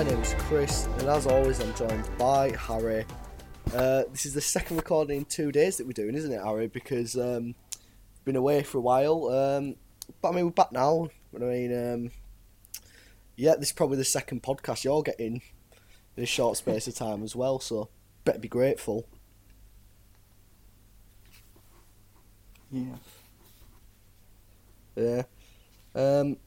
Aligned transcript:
My 0.00 0.06
name 0.06 0.22
is 0.22 0.34
Chris, 0.38 0.86
and 0.98 1.08
as 1.08 1.26
always, 1.26 1.60
I'm 1.60 1.74
joined 1.74 2.08
by 2.16 2.56
Harry. 2.56 3.04
Uh, 3.74 4.04
this 4.10 4.24
is 4.24 4.32
the 4.32 4.40
second 4.40 4.78
recording 4.78 5.18
in 5.18 5.24
two 5.26 5.52
days 5.52 5.76
that 5.76 5.86
we're 5.86 5.92
doing, 5.92 6.14
isn't 6.14 6.32
it, 6.32 6.42
Harry? 6.42 6.68
Because 6.68 7.18
um, 7.18 7.54
been 8.24 8.34
away 8.34 8.62
for 8.62 8.78
a 8.78 8.80
while. 8.80 9.28
Um, 9.28 9.76
but 10.22 10.30
I 10.30 10.32
mean, 10.32 10.46
we're 10.46 10.52
back 10.52 10.72
now. 10.72 11.10
I 11.36 11.38
mean, 11.40 11.92
um, 11.92 12.10
yeah, 13.36 13.56
this 13.56 13.68
is 13.68 13.72
probably 13.74 13.98
the 13.98 14.06
second 14.06 14.42
podcast 14.42 14.84
you're 14.84 15.02
getting 15.02 15.42
in 16.16 16.22
a 16.22 16.26
short 16.26 16.56
space 16.56 16.86
of 16.86 16.94
time 16.94 17.22
as 17.22 17.36
well, 17.36 17.60
so 17.60 17.90
better 18.24 18.38
be 18.38 18.48
grateful. 18.48 19.06
Yeah. 22.72 22.96
Yeah. 24.96 25.22
Um, 25.94 26.38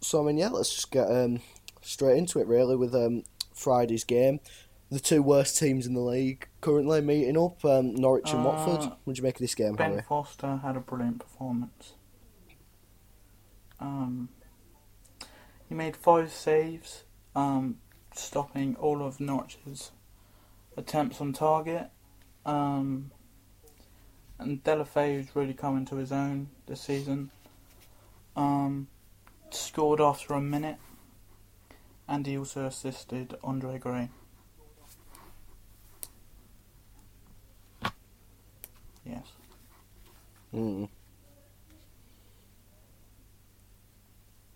so 0.00 0.22
I 0.22 0.26
mean, 0.26 0.38
yeah, 0.38 0.48
let's 0.48 0.74
just 0.74 0.90
get 0.90 1.10
um, 1.10 1.42
straight 1.82 2.16
into 2.16 2.40
it 2.40 2.46
really 2.46 2.76
with 2.76 2.94
um, 2.94 3.24
Friday's 3.54 4.04
game. 4.04 4.40
The 4.90 5.00
two 5.00 5.22
worst 5.22 5.58
teams 5.58 5.86
in 5.86 5.94
the 5.94 6.00
league 6.00 6.48
currently 6.60 7.00
meeting 7.00 7.38
up, 7.38 7.64
um, 7.64 7.94
Norwich 7.94 8.30
and 8.32 8.40
Uh, 8.40 8.50
Watford. 8.50 8.92
What 9.04 9.14
do 9.14 9.20
you 9.20 9.22
make 9.22 9.36
of 9.36 9.40
this 9.40 9.54
game, 9.54 9.74
Ben 9.74 9.90
Harry? 9.90 10.02
Foster 10.02 10.56
had 10.56 10.76
a 10.76 10.80
brilliant 10.80 11.18
performance. 11.20 11.94
Um, 13.80 14.28
he 15.68 15.74
made 15.74 15.96
five 15.96 16.30
saves, 16.30 17.04
um, 17.34 17.78
stopping 18.14 18.76
all 18.76 19.02
of 19.02 19.18
Norwich's 19.18 19.92
attempts 20.76 21.20
on 21.20 21.32
target. 21.32 21.90
Um, 22.44 23.12
and 24.38 24.62
Deulofeu's 24.62 25.34
really 25.34 25.54
coming 25.54 25.84
to 25.86 25.96
his 25.96 26.12
own 26.12 26.48
this 26.66 26.82
season. 26.82 27.30
Um, 28.36 28.88
scored 29.50 30.00
after 30.00 30.34
a 30.34 30.40
minute, 30.40 30.76
and 32.12 32.26
he 32.26 32.36
also 32.36 32.66
assisted 32.66 33.34
Andre 33.42 33.78
Gray. 33.78 34.10
Yes. 39.06 39.32
Mm. 40.54 40.90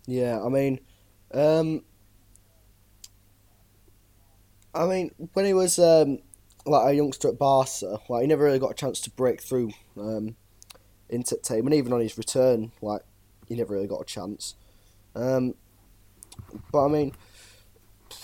Yeah, 0.06 0.44
I 0.44 0.50
mean, 0.50 0.80
um, 1.32 1.82
I 4.74 4.84
mean, 4.86 5.14
when 5.32 5.46
he 5.46 5.54
was 5.54 5.78
um, 5.78 6.18
like 6.66 6.92
a 6.92 6.94
youngster 6.94 7.28
at 7.28 7.38
Barca, 7.38 7.98
like 8.10 8.20
he 8.20 8.26
never 8.26 8.44
really 8.44 8.58
got 8.58 8.72
a 8.72 8.74
chance 8.74 9.00
to 9.00 9.10
break 9.10 9.40
through 9.40 9.72
um, 9.96 10.36
into 11.08 11.38
team, 11.38 11.66
and 11.66 11.74
even 11.74 11.94
on 11.94 12.00
his 12.00 12.18
return, 12.18 12.72
like 12.82 13.00
he 13.48 13.54
never 13.54 13.72
really 13.72 13.88
got 13.88 14.02
a 14.02 14.04
chance. 14.04 14.56
Um, 15.14 15.54
but 16.70 16.84
I 16.84 16.88
mean, 16.88 17.12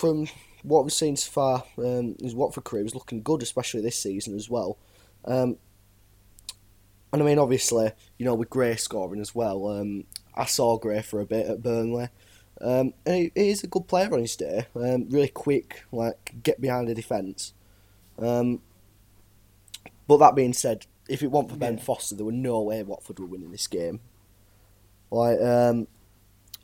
from 0.03 0.27
what 0.64 0.83
we've 0.83 0.92
seen 0.92 1.14
so 1.14 1.31
far, 1.31 1.64
um, 1.78 2.17
his 2.20 2.34
Watford 2.34 2.64
career 2.64 2.83
was 2.83 2.97
looking 2.97 3.22
good, 3.22 3.41
especially 3.41 3.83
this 3.83 3.97
season 3.97 4.34
as 4.34 4.50
well. 4.50 4.77
Um, 5.25 5.58
and 7.12 7.22
I 7.22 7.25
mean, 7.25 7.39
obviously, 7.39 7.92
you 8.19 8.27
know, 8.27 8.34
with 8.34 8.50
Gray 8.50 8.75
scoring 8.75 9.20
as 9.20 9.33
well, 9.33 9.69
um, 9.69 10.03
I 10.34 10.47
saw 10.47 10.77
Gray 10.77 11.03
for 11.03 11.20
a 11.20 11.25
bit 11.25 11.47
at 11.47 11.62
Burnley. 11.62 12.08
Um, 12.61 12.95
and 13.06 13.14
he, 13.14 13.33
he 13.36 13.50
is 13.50 13.62
a 13.62 13.69
good 13.69 13.86
player 13.86 14.12
on 14.12 14.19
his 14.19 14.34
day. 14.34 14.67
Um, 14.75 15.08
really 15.08 15.28
quick, 15.28 15.85
like, 15.92 16.35
get 16.42 16.61
behind 16.61 16.89
the 16.89 16.96
defence. 16.96 17.55
Um, 18.18 18.61
but 20.08 20.17
that 20.17 20.35
being 20.35 20.52
said, 20.52 20.86
if 21.08 21.23
it 21.23 21.30
weren't 21.30 21.48
for 21.48 21.57
Ben 21.57 21.77
Yeah. 21.77 21.85
Foster, 21.85 22.17
there 22.17 22.27
were 22.27 22.33
no 22.33 22.61
way 22.61 22.83
Watford 22.83 23.20
were 23.20 23.27
winning 23.27 23.52
this 23.52 23.68
game. 23.68 24.01
Like, 25.12 25.41
um, 25.41 25.86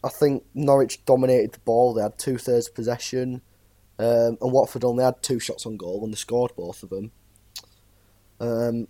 I 0.04 0.08
think 0.08 0.44
Norwich 0.54 1.04
dominated 1.04 1.52
the 1.52 1.58
ball. 1.60 1.92
They 1.94 2.02
had 2.02 2.18
two 2.18 2.38
thirds 2.38 2.68
possession. 2.68 3.42
Um, 3.98 4.38
and 4.40 4.52
Watford 4.52 4.84
only 4.84 5.02
had 5.02 5.22
two 5.22 5.40
shots 5.40 5.66
on 5.66 5.76
goal 5.76 6.04
and 6.04 6.12
they 6.12 6.16
scored 6.16 6.52
both 6.56 6.84
of 6.84 6.90
them. 6.90 7.10
Um, 8.38 8.86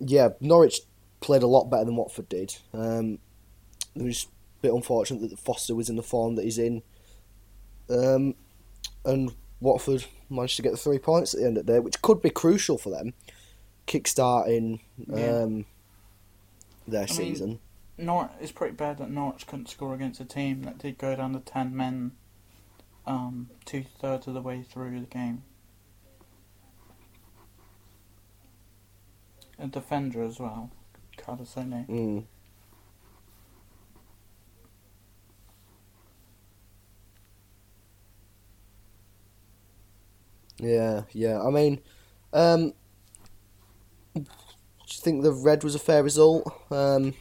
yeah, 0.00 0.30
Norwich 0.40 0.80
played 1.20 1.44
a 1.44 1.46
lot 1.46 1.70
better 1.70 1.84
than 1.84 1.94
Watford 1.96 2.28
did. 2.28 2.56
Um, 2.72 3.18
it 3.94 4.02
was 4.02 4.24
a 4.58 4.62
bit 4.62 4.72
unfortunate 4.74 5.28
that 5.30 5.38
Foster 5.38 5.74
was 5.74 5.88
in 5.88 5.94
the 5.96 6.02
form 6.02 6.34
that 6.34 6.44
he's 6.44 6.58
in. 6.58 6.82
Um, 7.88 8.34
and 9.04 9.32
Watford 9.60 10.04
managed 10.28 10.56
to 10.56 10.62
get 10.62 10.72
the 10.72 10.76
three 10.78 10.98
points 10.98 11.32
at 11.34 11.40
the 11.40 11.46
end 11.46 11.58
of 11.58 11.66
the 11.66 11.72
day, 11.74 11.78
which 11.78 12.02
could 12.02 12.20
be 12.20 12.30
crucial 12.30 12.76
for 12.76 12.90
them, 12.90 13.14
kick-starting 13.86 14.80
Yeah. 15.06 15.42
um, 15.42 15.64
their 16.88 17.06
mean- 17.06 17.08
season. 17.08 17.60
Nor 18.00 18.30
it's 18.40 18.52
pretty 18.52 18.74
bad 18.74 18.98
that 18.98 19.10
Norwich 19.10 19.46
couldn't 19.48 19.68
score 19.68 19.92
against 19.92 20.20
a 20.20 20.24
team 20.24 20.62
that 20.62 20.78
did 20.78 20.98
go 20.98 21.16
down 21.16 21.32
to 21.32 21.40
ten 21.40 21.76
men, 21.76 22.12
um, 23.06 23.50
two 23.64 23.84
thirds 24.00 24.28
of 24.28 24.34
the 24.34 24.40
way 24.40 24.62
through 24.62 25.00
the 25.00 25.06
game. 25.06 25.42
A 29.58 29.66
defender 29.66 30.22
as 30.22 30.38
well, 30.38 30.70
Kabasele. 31.16 31.88
Mm. 31.88 32.24
Yeah, 40.60 41.02
yeah. 41.12 41.40
I 41.42 41.50
mean, 41.50 41.80
um, 42.32 42.72
do 44.14 44.22
you 44.22 44.24
think 44.88 45.24
the 45.24 45.32
red 45.32 45.64
was 45.64 45.74
a 45.74 45.80
fair 45.80 46.04
result? 46.04 46.52
Um, 46.70 47.14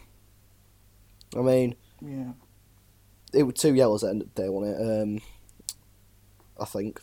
I 1.35 1.41
mean, 1.41 1.75
Yeah, 2.01 2.31
it 3.33 3.43
was 3.43 3.55
two 3.55 3.73
yellows 3.73 4.03
at 4.03 4.07
the 4.07 4.11
end 4.11 4.21
of 4.21 4.33
the 4.33 4.41
day, 4.41 4.49
wasn't 4.49 4.79
it? 4.79 5.01
Um, 5.01 5.21
I 6.59 6.65
think. 6.65 7.01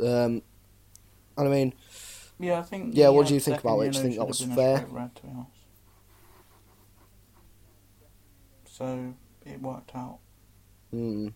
Um, 0.00 0.42
and 1.36 1.48
I 1.48 1.48
mean, 1.48 1.74
yeah. 2.38 2.58
I 2.58 2.62
think. 2.62 2.94
Yeah, 2.94 3.08
what 3.08 3.26
do 3.26 3.32
uh, 3.32 3.34
you 3.34 3.40
think 3.40 3.60
about 3.60 3.80
it? 3.80 3.92
Do 3.92 3.98
you 3.98 4.04
think 4.04 4.16
that 4.16 4.26
was 4.26 4.40
have 4.40 4.48
been 4.50 4.58
a 4.58 4.78
fair? 4.78 4.86
Red, 4.88 5.14
to 5.16 5.22
be. 5.22 5.28
So 8.66 9.14
it 9.46 9.60
worked 9.60 9.94
out. 9.94 10.18
mm. 10.92 11.32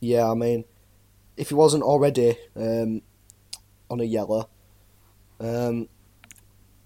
yeah. 0.00 0.30
I 0.30 0.34
mean, 0.34 0.64
if 1.36 1.48
he 1.48 1.54
wasn't 1.54 1.82
already 1.82 2.36
um, 2.54 3.02
on 3.88 4.00
a 4.00 4.04
yellow, 4.04 4.48
um, 5.40 5.88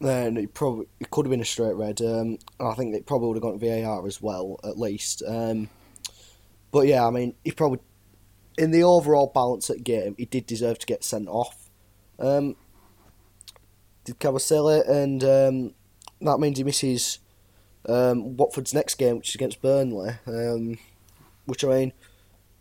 then 0.05 0.37
it 0.37 0.55
probably 0.55 0.87
it 1.01 1.11
could 1.11 1.27
have 1.27 1.31
been 1.31 1.41
a 1.41 1.45
straight 1.45 1.75
red. 1.75 2.01
Um, 2.01 2.39
I 2.61 2.75
think 2.75 2.95
it 2.95 3.07
probably 3.07 3.29
would 3.29 3.37
have 3.37 3.43
gone 3.43 3.59
to 3.59 3.83
VAR 3.83 4.07
as 4.07 4.21
well, 4.21 4.59
at 4.65 4.79
least. 4.79 5.23
Um, 5.27 5.69
but 6.73 6.87
yeah, 6.87 7.07
I 7.07 7.11
mean, 7.11 7.35
he 7.45 7.53
probably 7.53 7.81
in 8.59 8.71
the 8.71 8.83
overall 8.83 9.31
balance 9.35 9.71
at 9.71 9.79
the 9.79 9.83
game, 9.83 10.15
he 10.19 10.25
did 10.25 10.47
deserve 10.47 10.79
to 10.79 10.87
get 10.87 11.05
sent 11.05 11.29
off. 11.29 11.71
Um, 12.19 12.57
did 14.05 14.21
Kabasele, 14.21 14.89
and 14.89 15.25
um, 15.25 15.75
that 16.21 16.39
means 16.39 16.59
he 16.59 16.65
misses 16.65 17.19
um, 17.89 18.37
Watford's 18.37 18.75
next 18.75 18.97
game, 18.97 19.17
which 19.17 19.31
is 19.31 19.35
against 19.35 19.63
Burnley. 19.63 20.13
Um, 20.27 20.79
which 21.47 21.65
I 21.65 21.69
mean, 21.69 21.93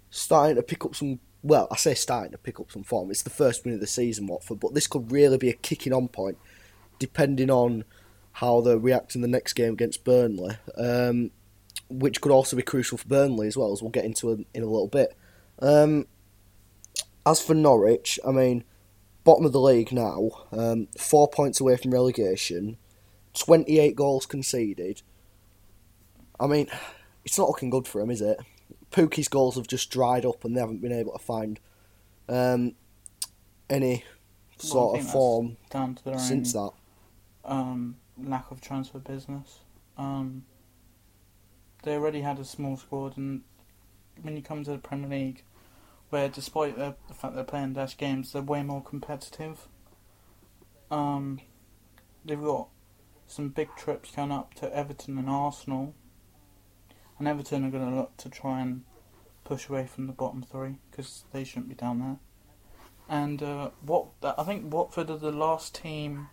starting 0.10 0.56
to 0.56 0.64
pick 0.64 0.86
up 0.86 0.96
some. 0.96 1.20
Well, 1.42 1.68
I 1.70 1.76
say 1.76 1.94
starting 1.94 2.32
to 2.32 2.38
pick 2.38 2.60
up 2.60 2.72
some 2.72 2.84
form. 2.84 3.12
It's 3.12 3.24
the 3.24 3.30
first 3.30 3.66
win 3.66 3.74
of 3.74 3.82
the 3.82 3.88
season, 3.88 4.28
Watford, 4.28 4.62
but 4.62 4.74
this 4.74 4.88
could 4.88 5.12
really 5.12 5.38
be 5.38 5.50
a 5.50 5.54
kicking 5.54 5.92
on 5.92 6.08
point, 6.08 6.38
depending 7.04 7.52
on 7.52 7.84
how 8.32 8.62
they 8.62 8.78
react 8.78 9.14
in 9.14 9.22
the 9.22 9.28
next 9.28 9.54
game 9.54 9.74
against 9.74 10.06
Burnley. 10.06 10.56
Um, 10.78 11.32
which 11.90 12.22
could 12.22 12.32
also 12.32 12.56
be 12.56 12.64
crucial 12.64 12.98
for 12.98 13.08
Burnley 13.10 13.48
as 13.48 13.58
well, 13.58 13.74
as 13.74 13.82
we'll 13.82 13.92
get 13.92 14.06
into 14.06 14.32
in, 14.32 14.46
in 14.54 14.64
a 14.64 14.68
little 14.68 14.88
bit. 14.88 15.18
Um, 15.60 16.08
as 17.26 17.42
for 17.42 17.54
Norwich, 17.54 18.20
I 18.26 18.32
mean, 18.32 18.64
bottom 19.26 19.46
of 19.46 19.52
the 19.52 19.60
league 19.60 19.92
now, 19.92 20.30
um, 20.54 20.88
four 20.98 21.28
points 21.28 21.60
away 21.60 21.76
from 21.76 21.92
relegation, 21.92 22.78
28 23.38 23.98
goals 23.98 24.26
conceded. 24.26 25.02
I 26.40 26.48
mean, 26.48 26.68
it's 27.26 27.38
not 27.38 27.50
looking 27.50 27.70
good 27.70 27.88
for 27.88 28.00
him, 28.00 28.10
is 28.10 28.22
it? 28.22 28.40
Pukki's 28.92 29.28
goals 29.28 29.56
have 29.56 29.68
just 29.68 29.92
dried 29.92 30.26
up 30.26 30.46
and 30.46 30.56
they 30.56 30.62
haven't 30.62 30.82
been 30.82 30.94
able 30.94 31.12
to 31.12 31.20
find 31.20 31.60
um, 32.30 32.76
any 33.70 34.06
sort 34.58 34.96
think 34.96 35.06
of 35.06 35.12
form 35.12 35.58
Down 35.70 35.96
to 35.96 36.04
their 36.06 36.20
since 36.20 36.54
that. 36.54 36.72
Um, 37.46 37.98
lack 38.22 38.52
of 38.52 38.62
transfer 38.62 39.00
business. 39.00 39.60
Um, 39.98 40.46
they 41.84 41.96
already 41.96 42.22
had 42.22 42.40
a 42.40 42.46
small 42.46 42.78
squad, 42.78 43.18
and 43.18 43.42
when 44.22 44.36
you 44.36 44.42
come 44.42 44.64
to 44.64 44.72
the 44.72 44.78
Premier 44.78 45.10
League, 45.10 45.44
where 46.10 46.30
despite 46.30 46.78
the, 46.78 46.96
the 47.08 47.14
fact 47.14 47.36
they're 47.36 47.44
playing 47.44 47.74
dash 47.74 47.98
games, 47.98 48.32
they're 48.32 48.42
way 48.42 48.64
more 48.64 48.82
competitive. 48.82 49.68
Um, 50.92 51.42
they've 52.24 52.42
got 52.42 52.68
some 53.28 53.50
big 53.50 53.76
trips 53.76 54.12
coming 54.12 54.36
up 54.36 54.54
to 54.56 54.76
Everton 54.76 55.18
and 55.18 55.30
Arsenal, 55.30 55.94
and 57.18 57.28
Everton 57.28 57.66
are 57.66 57.72
going 57.72 57.90
to 57.90 57.96
look 57.96 58.16
to 58.18 58.30
try 58.30 58.62
and 58.62 58.84
push 59.44 59.68
away 59.68 59.86
from 59.86 60.08
the 60.08 60.14
bottom 60.14 60.42
three 60.44 60.78
because 60.90 61.26
they 61.34 61.44
shouldn't 61.44 61.70
be 61.70 61.76
down 61.76 62.00
there. 62.00 62.18
And 63.10 63.44
uh, 63.44 63.72
what 63.82 64.08
I 64.24 64.44
think 64.44 64.72
Watford 64.74 65.10
are 65.10 65.18
the 65.18 65.32
last 65.32 65.76
team 65.76 66.30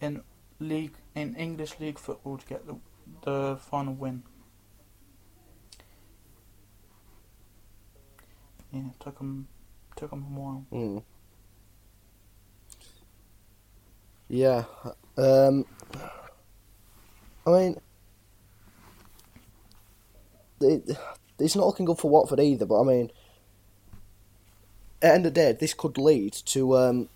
in 0.00 0.22
league 0.60 0.94
in 1.14 1.34
English 1.34 1.80
League 1.80 1.98
football 1.98 2.38
to 2.38 2.46
get 2.46 2.66
the 2.66 2.76
the 3.22 3.58
final 3.70 3.94
win. 3.94 4.22
Yeah, 8.72 8.82
took 9.00 9.18
them 9.18 9.48
took 9.96 10.10
them 10.10 10.22
a 10.22 10.40
while. 10.40 10.66
Mm. 10.72 11.02
Yeah. 14.28 14.64
Um, 15.16 15.66
I 17.44 17.50
mean, 17.50 17.80
it, 20.60 20.96
it's 21.38 21.56
not 21.56 21.66
looking 21.66 21.86
good 21.86 21.98
for 21.98 22.10
Watford 22.10 22.38
either. 22.38 22.64
But 22.64 22.80
I 22.80 22.84
mean, 22.84 23.10
at 25.02 25.08
the 25.08 25.14
end 25.14 25.26
of 25.26 25.34
the 25.34 25.40
day, 25.40 25.52
this 25.52 25.74
could 25.74 25.98
lead 25.98 26.32
to 26.32 26.76
um, 26.76 27.08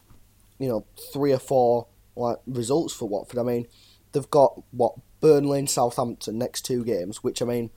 you 0.59 0.69
know 0.69 0.85
three 1.13 1.33
or 1.33 1.39
four 1.39 1.87
like 2.17 2.39
results 2.47 2.95
for 2.95 3.09
Watford. 3.09 3.39
I 3.39 3.43
mean, 3.43 3.67
they've 4.13 4.31
got 4.31 4.63
what 4.71 4.95
Burnley 5.21 5.59
and 5.59 5.71
Southampton 5.71 6.39
next 6.39 6.63
two 6.63 6.85
games, 6.85 7.23
which 7.23 7.43
I 7.43 7.45
mean, 7.45 7.71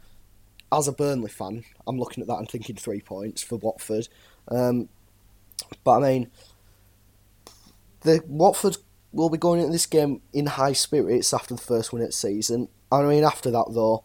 as 0.72 0.88
a 0.88 0.92
Burnley 0.92 1.30
fan, 1.30 1.64
I'm 1.86 2.00
looking 2.00 2.22
at 2.22 2.28
that 2.28 2.38
and 2.38 2.50
thinking 2.50 2.76
three 2.76 3.02
points 3.02 3.42
for 3.42 3.58
Watford. 3.58 4.08
Um, 4.50 4.90
but 5.84 5.98
I 5.98 6.00
mean, 6.02 6.32
the 8.02 8.22
Watford 8.28 8.78
will 9.12 9.30
be 9.30 9.38
going 9.38 9.60
into 9.60 9.72
this 9.72 9.86
game 9.86 10.22
in 10.34 10.46
high 10.46 10.74
spirits 10.74 11.34
after 11.34 11.56
the 11.56 11.62
first 11.62 11.92
win 11.92 12.04
at 12.04 12.14
season. 12.14 12.68
I 12.92 13.02
mean, 13.04 13.24
after 13.24 13.52
that 13.52 13.68
though, 13.72 14.04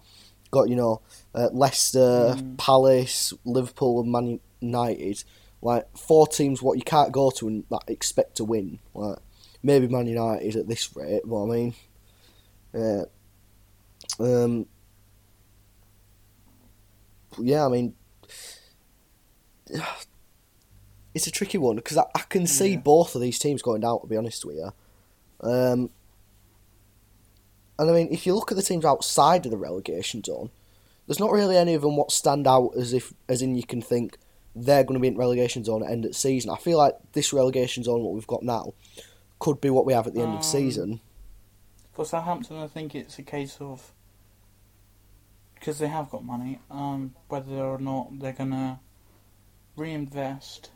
got 0.50 0.68
you 0.68 0.76
know 0.76 1.02
uh, 1.34 1.48
Leicester, 1.52 2.34
Mm. 2.36 2.58
Palace, 2.58 3.32
Liverpool, 3.44 4.00
and 4.00 4.12
Man 4.12 4.40
United. 4.60 5.24
Like 5.60 5.86
four 5.96 6.26
teams, 6.26 6.60
what 6.60 6.76
you 6.76 6.82
can't 6.84 7.12
go 7.12 7.30
to 7.30 7.46
and 7.46 7.64
like, 7.70 7.88
expect 7.88 8.36
to 8.38 8.44
win. 8.44 8.80
Like 8.94 9.18
maybe 9.62 9.88
Man 9.88 10.06
United 10.06 10.44
is 10.46 10.56
at 10.56 10.68
this 10.68 10.94
rate, 10.96 11.22
but 11.24 11.44
I 11.44 11.46
mean, 11.46 11.74
yeah, 12.74 13.02
um, 14.20 14.66
yeah, 17.38 17.64
I 17.64 17.68
mean, 17.68 17.94
it's 21.14 21.26
a 21.26 21.30
tricky 21.30 21.58
one 21.58 21.76
because 21.76 21.96
I, 21.98 22.04
I 22.14 22.20
can 22.28 22.46
see 22.46 22.72
Yeah. 22.72 22.80
both 22.80 23.14
of 23.14 23.20
these 23.20 23.38
teams 23.38 23.62
going 23.62 23.80
down. 23.82 24.00
To 24.00 24.06
be 24.06 24.16
honest 24.16 24.44
with 24.44 24.56
you, 24.56 24.72
um, 25.40 25.90
and 27.78 27.90
I 27.90 27.92
mean, 27.92 28.08
if 28.10 28.26
you 28.26 28.34
look 28.34 28.50
at 28.52 28.56
the 28.56 28.62
teams 28.62 28.84
outside 28.84 29.44
of 29.44 29.50
the 29.50 29.58
relegation 29.58 30.22
zone, 30.24 30.50
there's 31.06 31.20
not 31.20 31.30
really 31.32 31.56
any 31.56 31.74
of 31.74 31.82
them 31.82 31.96
what 31.96 32.10
stand 32.12 32.46
out 32.46 32.70
as 32.76 32.92
if, 32.92 33.12
as 33.28 33.42
in 33.42 33.54
you 33.56 33.64
can 33.64 33.82
think 33.82 34.18
they're 34.54 34.84
going 34.84 34.94
to 34.94 35.00
be 35.00 35.08
in 35.08 35.16
relegation 35.16 35.64
zone 35.64 35.82
at 35.82 35.86
the 35.86 35.92
end 35.92 36.04
of 36.04 36.10
the 36.12 36.16
season. 36.18 36.50
I 36.50 36.56
feel 36.56 36.76
like 36.78 36.94
this 37.12 37.32
relegation 37.32 37.82
zone, 37.82 38.02
what 38.02 38.12
we've 38.14 38.26
got 38.26 38.42
now, 38.42 38.74
could 39.42 39.60
be 39.60 39.70
what 39.70 39.84
we 39.84 39.92
have 39.92 40.06
at 40.06 40.14
the 40.14 40.20
end 40.20 40.30
of 40.30 40.36
Um, 40.36 40.42
season. 40.44 41.00
For 41.90 42.04
Southampton, 42.04 42.58
I 42.58 42.68
think 42.68 42.94
it's 42.94 43.18
a 43.18 43.24
case 43.24 43.60
of 43.60 43.92
because 45.54 45.80
they 45.80 45.88
have 45.88 46.10
got 46.10 46.24
money, 46.24 46.60
um, 46.70 47.16
whether 47.26 47.56
or 47.56 47.78
not 47.78 48.20
they're 48.20 48.32
gonna 48.32 48.78
reinvest 49.74 50.70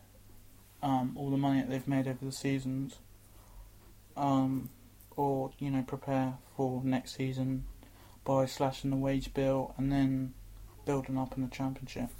um, 0.82 1.14
all 1.16 1.30
the 1.30 1.36
money 1.36 1.60
that 1.60 1.70
they've 1.70 1.86
made 1.86 2.08
over 2.08 2.24
the 2.24 2.32
seasons, 2.32 2.98
um, 4.16 4.68
or 5.16 5.52
you 5.60 5.70
know 5.70 5.82
prepare 5.82 6.38
for 6.56 6.82
next 6.82 7.14
season 7.14 7.66
by 8.24 8.46
slashing 8.46 8.90
the 8.90 8.96
wage 8.96 9.32
bill 9.32 9.74
and 9.76 9.92
then 9.92 10.34
building 10.84 11.16
up 11.16 11.36
in 11.36 11.44
the 11.44 11.48
championship. 11.48 12.10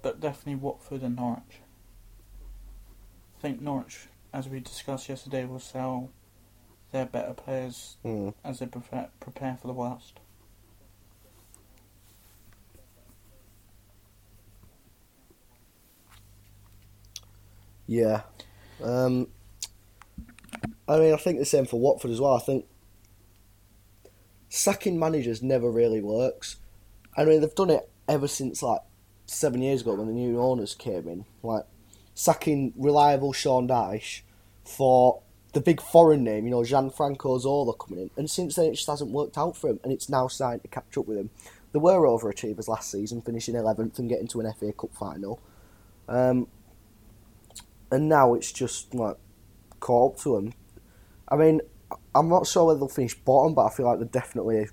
But 0.00 0.20
definitely 0.20 0.54
Watford 0.54 1.02
and 1.02 1.16
Norwich. 1.16 1.60
I 3.36 3.42
think 3.42 3.60
Norwich, 3.60 4.08
as 4.36 4.50
we 4.50 4.60
discussed 4.60 5.08
yesterday, 5.08 5.46
will 5.46 5.58
sell 5.58 6.10
their 6.92 7.06
better 7.06 7.32
players 7.32 7.96
Mm. 8.04 8.34
as 8.44 8.58
they 8.58 8.66
prepare, 8.66 9.08
prepare 9.18 9.56
for 9.56 9.66
the 9.66 9.72
worst. 9.72 10.20
Yeah. 17.86 18.22
Um, 18.82 19.28
I 20.86 20.98
mean, 20.98 21.14
I 21.14 21.16
think 21.16 21.38
the 21.38 21.46
same 21.46 21.64
for 21.64 21.80
Watford 21.80 22.10
as 22.10 22.20
well. 22.20 22.34
I 22.34 22.40
think 22.40 22.66
sacking 24.50 24.98
managers 24.98 25.42
never 25.42 25.70
really 25.70 26.02
works. 26.02 26.56
I 27.16 27.24
mean, 27.24 27.40
they've 27.40 27.54
done 27.54 27.70
it 27.70 27.88
ever 28.06 28.28
since 28.28 28.62
like 28.62 28.82
seven 29.24 29.62
years 29.62 29.80
ago 29.80 29.94
when 29.94 30.08
the 30.08 30.12
new 30.12 30.38
owners 30.38 30.74
came 30.74 31.08
in. 31.08 31.24
Like 31.42 31.64
sacking 32.14 32.74
reliable 32.76 33.32
Sean 33.32 33.66
Dyche 33.66 34.20
for 34.66 35.20
the 35.52 35.60
big 35.60 35.80
foreign 35.80 36.22
name, 36.24 36.44
you 36.44 36.50
know, 36.50 36.60
Gianfranco 36.60 37.40
Zola 37.40 37.72
coming 37.74 38.00
in, 38.04 38.10
and 38.16 38.30
since 38.30 38.56
then 38.56 38.66
it 38.66 38.74
just 38.74 38.86
hasn't 38.88 39.10
worked 39.10 39.38
out 39.38 39.56
for 39.56 39.70
him, 39.70 39.80
and 39.84 39.92
it's 39.92 40.08
now 40.08 40.28
starting 40.28 40.60
to 40.60 40.68
catch 40.68 40.96
up 40.98 41.06
with 41.06 41.16
him. 41.18 41.30
They 41.72 41.78
were 41.78 42.06
overachievers 42.06 42.68
last 42.68 42.90
season, 42.90 43.22
finishing 43.22 43.54
eleventh 43.54 43.98
and 43.98 44.08
getting 44.08 44.28
to 44.28 44.40
an 44.40 44.52
FA 44.54 44.72
Cup 44.72 44.94
final. 44.94 45.40
Um, 46.08 46.48
and 47.90 48.08
now 48.08 48.34
it's 48.34 48.52
just 48.52 48.94
like 48.94 49.16
caught 49.80 50.14
up 50.14 50.20
to 50.22 50.36
them. 50.36 50.52
I 51.28 51.36
mean, 51.36 51.60
I'm 52.14 52.28
not 52.28 52.46
sure 52.46 52.66
whether 52.66 52.78
they'll 52.78 52.88
finish 52.88 53.14
bottom, 53.14 53.54
but 53.54 53.66
I 53.66 53.70
feel 53.70 53.86
like 53.86 53.98
they're 53.98 54.08
definitely. 54.08 54.68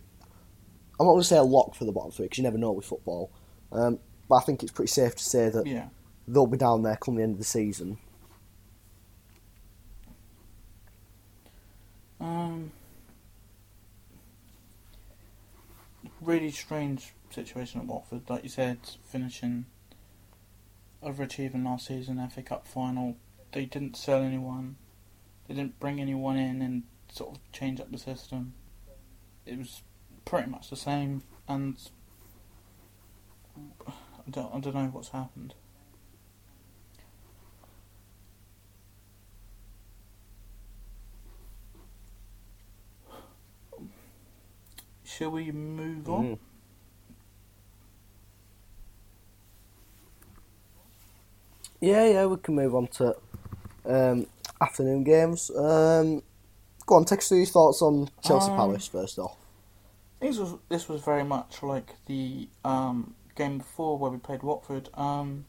I'm 1.00 1.08
not 1.08 1.14
going 1.14 1.22
to 1.22 1.28
say 1.28 1.38
a 1.38 1.44
lock 1.44 1.76
for 1.76 1.86
the 1.86 1.92
bottom 1.92 2.12
three 2.12 2.26
because 2.26 2.38
you 2.38 2.44
never 2.44 2.58
know 2.58 2.72
with 2.72 2.86
football. 2.86 3.32
Um, 3.72 4.00
but 4.30 4.36
I 4.36 4.42
think 4.42 4.64
it's 4.64 4.72
pretty 4.72 4.92
safe 4.92 5.16
to 5.16 5.24
say 5.24 5.50
that 5.50 5.66
Yeah. 5.66 5.88
they'll 6.28 6.48
be 6.48 6.58
down 6.58 6.84
there 6.84 6.96
come 6.96 7.16
the 7.16 7.24
end 7.24 7.34
of 7.34 7.40
the 7.40 7.44
season. 7.46 7.98
Um. 12.24 12.72
Really 16.22 16.52
strange 16.52 17.14
situation 17.30 17.82
at 17.82 17.88
Watford, 17.88 18.30
like 18.30 18.44
you 18.44 18.50
said, 18.50 18.78
finishing 19.04 19.66
overachieving 21.04 21.66
last 21.66 21.88
season, 21.88 22.26
FA 22.30 22.42
Cup 22.42 22.66
final. 22.66 23.18
They 23.52 23.66
didn't 23.66 23.98
sell 23.98 24.22
anyone. 24.22 24.78
They 25.48 25.54
didn't 25.54 25.82
bring 25.82 26.00
anyone 26.00 26.38
in 26.38 26.62
and 26.62 26.84
sort 27.12 27.36
of 27.36 27.52
change 27.52 27.82
up 27.82 27.92
the 27.92 27.98
system. 27.98 28.54
It 29.46 29.58
was 29.58 29.82
pretty 30.24 30.50
much 30.50 30.70
the 30.70 30.78
same, 30.78 31.24
and 31.50 31.76
I 33.88 34.30
don't, 34.30 34.56
I 34.56 34.60
don't 34.62 34.74
know 34.74 34.90
what's 34.94 35.10
happened. 35.10 35.56
Shall 45.18 45.30
we 45.32 45.52
move 45.52 46.10
on? 46.10 46.24
Mm. 46.26 46.40
Yeah, 51.82 52.06
yeah, 52.08 52.26
we 52.26 52.38
can 52.38 52.56
move 52.56 52.74
on 52.74 52.88
to 52.88 53.16
um, 53.86 54.28
afternoon 54.60 55.04
games. 55.04 55.52
Um, 55.52 56.24
go 56.86 56.96
on, 56.96 57.06
take 57.06 57.20
us 57.20 57.28
through 57.28 57.40
your 57.40 57.48
thoughts 57.48 57.82
on 57.82 58.10
Chelsea 58.24 58.52
Um, 58.52 58.56
Palace 58.56 58.88
first 58.88 59.20
off. 59.20 59.38
This 60.20 60.38
was 60.38 60.56
this 60.70 60.88
was 60.90 61.02
very 61.02 61.24
much 61.24 61.62
like 61.62 61.96
the 62.08 62.48
um, 62.64 63.14
game 63.36 63.60
before 63.60 63.98
where 64.00 64.10
we 64.10 64.18
played 64.18 64.42
Watford. 64.42 64.90
Um, 64.96 65.46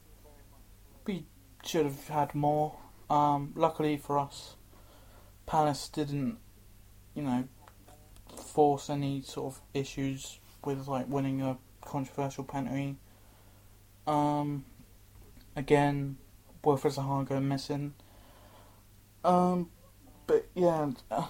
we 1.06 1.25
should 1.64 1.87
have 1.87 2.09
had 2.09 2.35
more. 2.35 2.76
Um, 3.09 3.52
luckily 3.54 3.97
for 3.97 4.18
us, 4.18 4.56
Palace 5.47 5.88
didn't, 5.88 6.38
you 7.14 7.23
know, 7.23 7.44
force 8.38 8.90
any 8.90 9.22
sort 9.22 9.54
of 9.54 9.60
issues 9.72 10.38
with 10.64 10.88
like 10.88 11.08
winning 11.08 11.42
a 11.42 11.58
controversial 11.80 12.44
penalty. 12.44 12.96
Um, 14.06 14.64
again, 15.56 16.16
Wilfred 16.64 16.94
Zahago 16.94 17.42
missing. 17.42 17.94
Um, 19.24 19.70
but 20.26 20.46
yeah, 20.54 20.90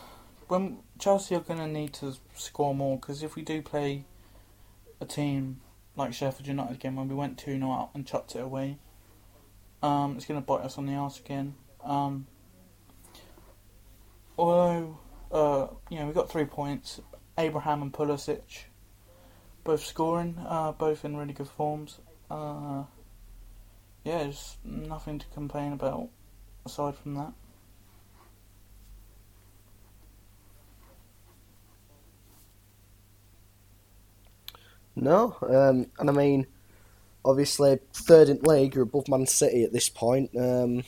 when 0.49 0.79
Chelsea 0.99 1.35
are 1.35 1.41
going 1.41 1.61
to 1.61 1.67
need 1.67 1.93
to 1.95 2.15
score 2.35 2.75
more 2.75 2.99
because 2.99 3.23
if 3.23 3.37
we 3.37 3.43
do 3.43 3.63
play 3.63 4.05
a 5.01 5.05
team 5.05 5.61
like 5.97 6.13
Sheffield 6.13 6.47
United 6.47 6.75
again 6.75 6.97
when 6.97 7.09
we 7.09 7.15
went 7.15 7.39
2 7.39 7.59
0 7.59 7.71
up 7.71 7.95
and 7.95 8.07
chucked 8.07 8.35
it 8.35 8.41
away, 8.41 8.79
um, 9.83 10.15
it's 10.17 10.27
going 10.27 10.41
to 10.41 10.47
bite 10.47 10.63
us 10.63 10.79
on 10.79 10.87
the 10.87 10.95
arse 10.95 11.19
again. 11.19 11.55
Um, 11.83 12.27
although, 14.39 14.99
uh, 15.35 15.67
you 15.91 15.99
know, 15.99 16.07
we 16.07 16.13
got 16.13 16.31
three 16.31 16.45
points. 16.47 17.01
Abraham 17.37 17.83
and 17.83 17.93
Pulisic 17.93 18.65
both 19.65 19.85
scoring, 19.85 20.37
uh, 20.47 20.73
both 20.73 21.05
in 21.05 21.17
really 21.17 21.33
good 21.33 21.49
forms. 21.49 21.99
Uh, 22.31 22.85
yeah, 24.05 24.19
there's 24.19 24.59
nothing 24.63 25.19
to 25.19 25.27
complain 25.35 25.73
about 25.73 26.09
aside 26.67 26.95
from 26.95 27.15
that. 27.15 27.33
No, 34.97 35.37
um, 35.43 35.87
and 35.99 36.09
I 36.09 36.13
mean, 36.13 36.47
obviously, 37.25 37.81
third 37.93 38.29
in 38.29 38.41
the 38.41 38.49
league, 38.49 38.75
you're 38.75 38.85
above 38.85 39.09
Man 39.09 39.27
City 39.27 39.65
at 39.65 39.73
this 39.73 39.89
point. 39.89 40.31
Um, 40.39 40.85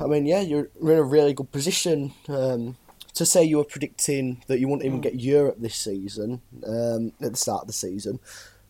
I 0.00 0.06
mean, 0.06 0.26
yeah, 0.26 0.40
you're, 0.40 0.68
in 0.80 0.88
a 0.88 1.02
really 1.02 1.34
good 1.34 1.50
position. 1.52 2.12
Um, 2.28 2.76
to 3.14 3.26
say 3.26 3.44
you 3.44 3.58
were 3.58 3.64
predicting 3.64 4.42
that 4.46 4.60
you 4.60 4.68
wouldn't 4.68 4.86
even 4.86 5.00
Mm. 5.00 5.02
get 5.02 5.20
Europe 5.20 5.56
this 5.58 5.74
season 5.74 6.40
um, 6.66 7.12
at 7.20 7.32
the 7.32 7.36
start 7.36 7.62
of 7.62 7.66
the 7.66 7.72
season, 7.72 8.18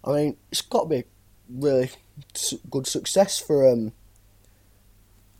I 0.02 0.12
mean, 0.12 0.36
it's 0.50 0.62
got 0.62 0.84
to 0.84 0.88
be 0.88 1.04
really 1.48 1.90
good 2.70 2.86
success 2.86 3.38
for 3.38 3.68
um, 3.68 3.92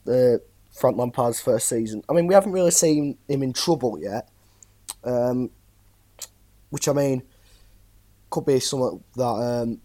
the 0.04 0.42
Frank 0.78 0.96
Lampard's 0.96 1.40
first 1.40 1.68
season. 1.68 2.02
I 2.08 2.12
mean, 2.12 2.26
we 2.26 2.34
haven't 2.34 2.52
really 2.52 2.70
seen 2.70 3.18
him 3.26 3.42
in 3.42 3.52
trouble 3.52 3.98
yet, 3.98 4.28
um, 5.02 5.50
which 6.68 6.86
I 6.86 6.92
mean 6.92 7.22
could 8.28 8.46
be 8.46 8.60
something 8.60 9.02
that 9.16 9.24
um, 9.24 9.80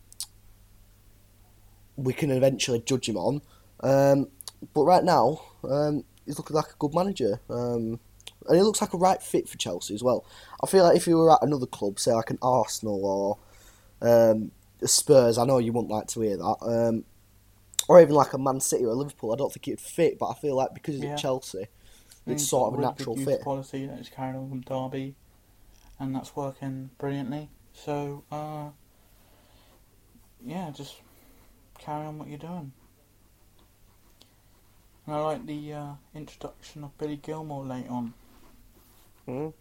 we 1.96 2.14
can 2.14 2.30
eventually 2.32 2.80
judge 2.80 3.10
him 3.10 3.18
on. 3.18 3.42
Um, 3.80 4.28
but 4.74 4.84
right 4.84 5.04
now, 5.04 5.42
um, 5.72 6.04
he's 6.26 6.38
looking 6.38 6.56
like 6.56 6.70
a 6.72 6.78
good 6.80 6.94
manager. 6.94 7.40
Um, 7.50 8.00
and 8.48 8.58
he 8.58 8.62
looks 8.62 8.82
like 8.82 8.94
a 8.94 8.98
right 8.98 9.22
fit 9.22 9.50
for 9.50 9.58
Chelsea 9.58 9.94
as 9.96 10.04
well. 10.04 10.26
I 10.64 10.68
feel 10.68 10.84
like 10.84 10.98
if 10.98 11.06
he 11.06 11.14
were 11.14 11.32
at 11.32 11.42
another 11.42 11.66
club, 11.66 12.00
say 12.00 12.14
like 12.14 12.30
an 12.30 12.40
Arsenal 12.42 13.06
or 14.02 14.08
um, 14.08 14.52
Spurs, 14.84 15.38
I 15.38 15.46
know 15.46 15.58
you 15.58 15.74
wouldn't 15.74 15.92
like 15.92 16.08
to 16.10 16.22
hear 16.22 16.38
that, 16.38 16.58
um, 16.62 17.06
or 17.88 18.02
even 18.02 18.14
like 18.16 18.34
a 18.34 18.38
Man 18.38 18.60
City 18.60 18.86
or 18.86 18.94
Liverpool, 18.94 19.34
I 19.34 19.36
don't 19.36 19.52
think 19.52 19.68
it'd 19.68 19.80
fit. 19.80 20.20
But 20.20 20.28
I 20.28 20.34
feel 20.36 20.56
like 20.56 20.74
because 20.74 20.96
he's 20.96 21.04
Yeah. 21.04 21.14
at 21.14 21.20
Chelsea, 21.20 21.68
it's 22.28 22.48
sort 22.48 22.74
of 22.74 22.80
a 22.80 22.82
natural 22.82 23.16
fit. 23.16 23.42
policy 23.42 23.86
that 23.86 24.00
is 24.00 24.10
carried 24.10 24.36
on 24.36 24.50
from 24.50 24.62
Derby, 24.62 25.16
and 26.00 26.16
that's 26.16 26.36
working 26.36 26.92
brilliantly. 26.98 27.50
So, 27.74 28.24
uh, 28.32 28.70
yeah, 30.44 30.72
just 30.72 30.96
carry 31.80 32.06
on 32.06 32.18
what 32.20 32.28
you're 32.28 32.38
doing. 32.38 32.74
And 35.06 35.16
I 35.16 35.20
like 35.20 35.46
the 35.46 35.74
uh, 35.74 35.94
introduction 36.14 36.84
of 36.84 36.98
Billy 36.98 37.18
Gilmour 37.18 37.66
late 37.68 37.88
on. 37.90 38.14
Mm. 39.28 39.54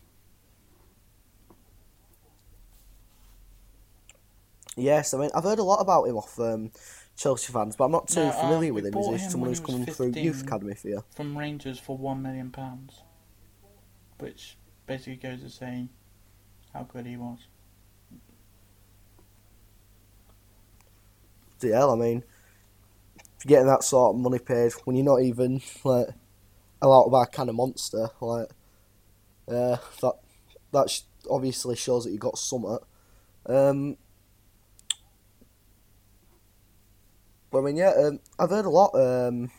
Yes, 4.77 5.15
I 5.15 5.19
mean 5.19 5.31
I've 5.35 5.45
heard 5.45 5.59
a 5.59 5.63
lot 5.63 5.81
about 5.81 6.05
him 6.05 6.17
off 6.17 6.39
um, 6.41 6.71
Chelsea 7.17 7.53
fans, 7.53 7.77
but 7.77 7.85
I'm 7.85 7.93
not 7.93 8.09
too 8.09 8.21
No, 8.21 8.29
uh, 8.31 8.33
familiar 8.41 8.73
we 8.73 8.83
with 8.83 8.87
him. 8.87 8.93
bought 8.93 9.15
Is 9.15 9.23
he 9.23 9.31
someone 9.31 9.49
who's 9.51 9.61
he 9.61 9.65
coming 9.65 9.87
through 9.87 10.13
youth 10.17 10.43
academy 10.43 10.75
for 10.75 10.89
you? 10.89 11.05
from 11.15 11.39
Rangers 11.39 11.79
for 11.79 11.97
one 11.97 12.23
million 12.23 12.51
pounds, 12.51 13.03
which 14.19 14.57
basically 14.87 15.17
goes 15.17 15.41
to 15.43 15.51
say 15.51 15.87
how 16.73 16.83
good 16.83 17.07
he 17.07 17.17
was. 17.17 17.39
Yeah, 21.63 21.87
I 21.87 21.95
mean, 21.95 22.25
getting 23.47 23.67
that 23.67 23.85
sort 23.85 24.15
of 24.15 24.21
money 24.21 24.39
paid 24.39 24.73
when 24.85 24.97
you're 24.97 25.05
not 25.05 25.23
even 25.23 25.61
like 25.85 26.09
allowed 26.83 27.05
to 27.05 27.11
buy 27.11 27.25
a 27.25 27.27
kind 27.27 27.49
of 27.49 27.57
monster, 27.57 28.09
like 28.21 28.49
uh, 29.49 29.77
that 30.03 30.15
that 30.73 30.91
sh- 30.91 31.03
obviously 31.31 31.77
shows 31.77 32.05
that 32.05 32.13
you 32.13 32.19
got 32.19 32.39
something. 32.39 32.79
Um, 33.47 33.97
but 37.51 37.59
I 37.59 37.63
mean, 37.63 37.77
yeah, 37.77 37.93
um, 37.97 38.21
I've 38.39 38.51
heard 38.51 38.65
a 38.65 38.71
lot 38.71 38.95
um, 38.95 39.51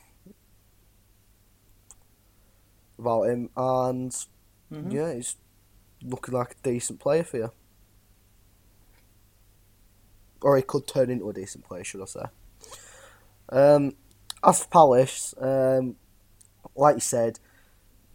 about 3.00 3.24
him, 3.24 3.50
and 3.56 4.16
hmm 4.72 4.96
yeah, 4.96 5.14
he's 5.14 5.36
looking 6.04 6.34
like 6.36 6.52
a 6.54 6.64
decent 6.64 7.00
player 7.00 7.24
for 7.24 7.38
you. 7.38 7.52
Or 10.42 10.56
he 10.56 10.64
could 10.64 10.88
turn 10.88 11.10
into 11.10 11.30
a 11.30 11.34
decent 11.34 11.66
player, 11.66 11.84
should 11.84 12.02
I 12.02 12.06
say. 12.06 12.26
Um, 13.50 13.94
as 14.44 14.64
for 14.64 14.70
Palace, 14.70 15.34
um, 15.40 15.96
like 16.76 16.96
you 16.96 17.02
said, 17.02 17.40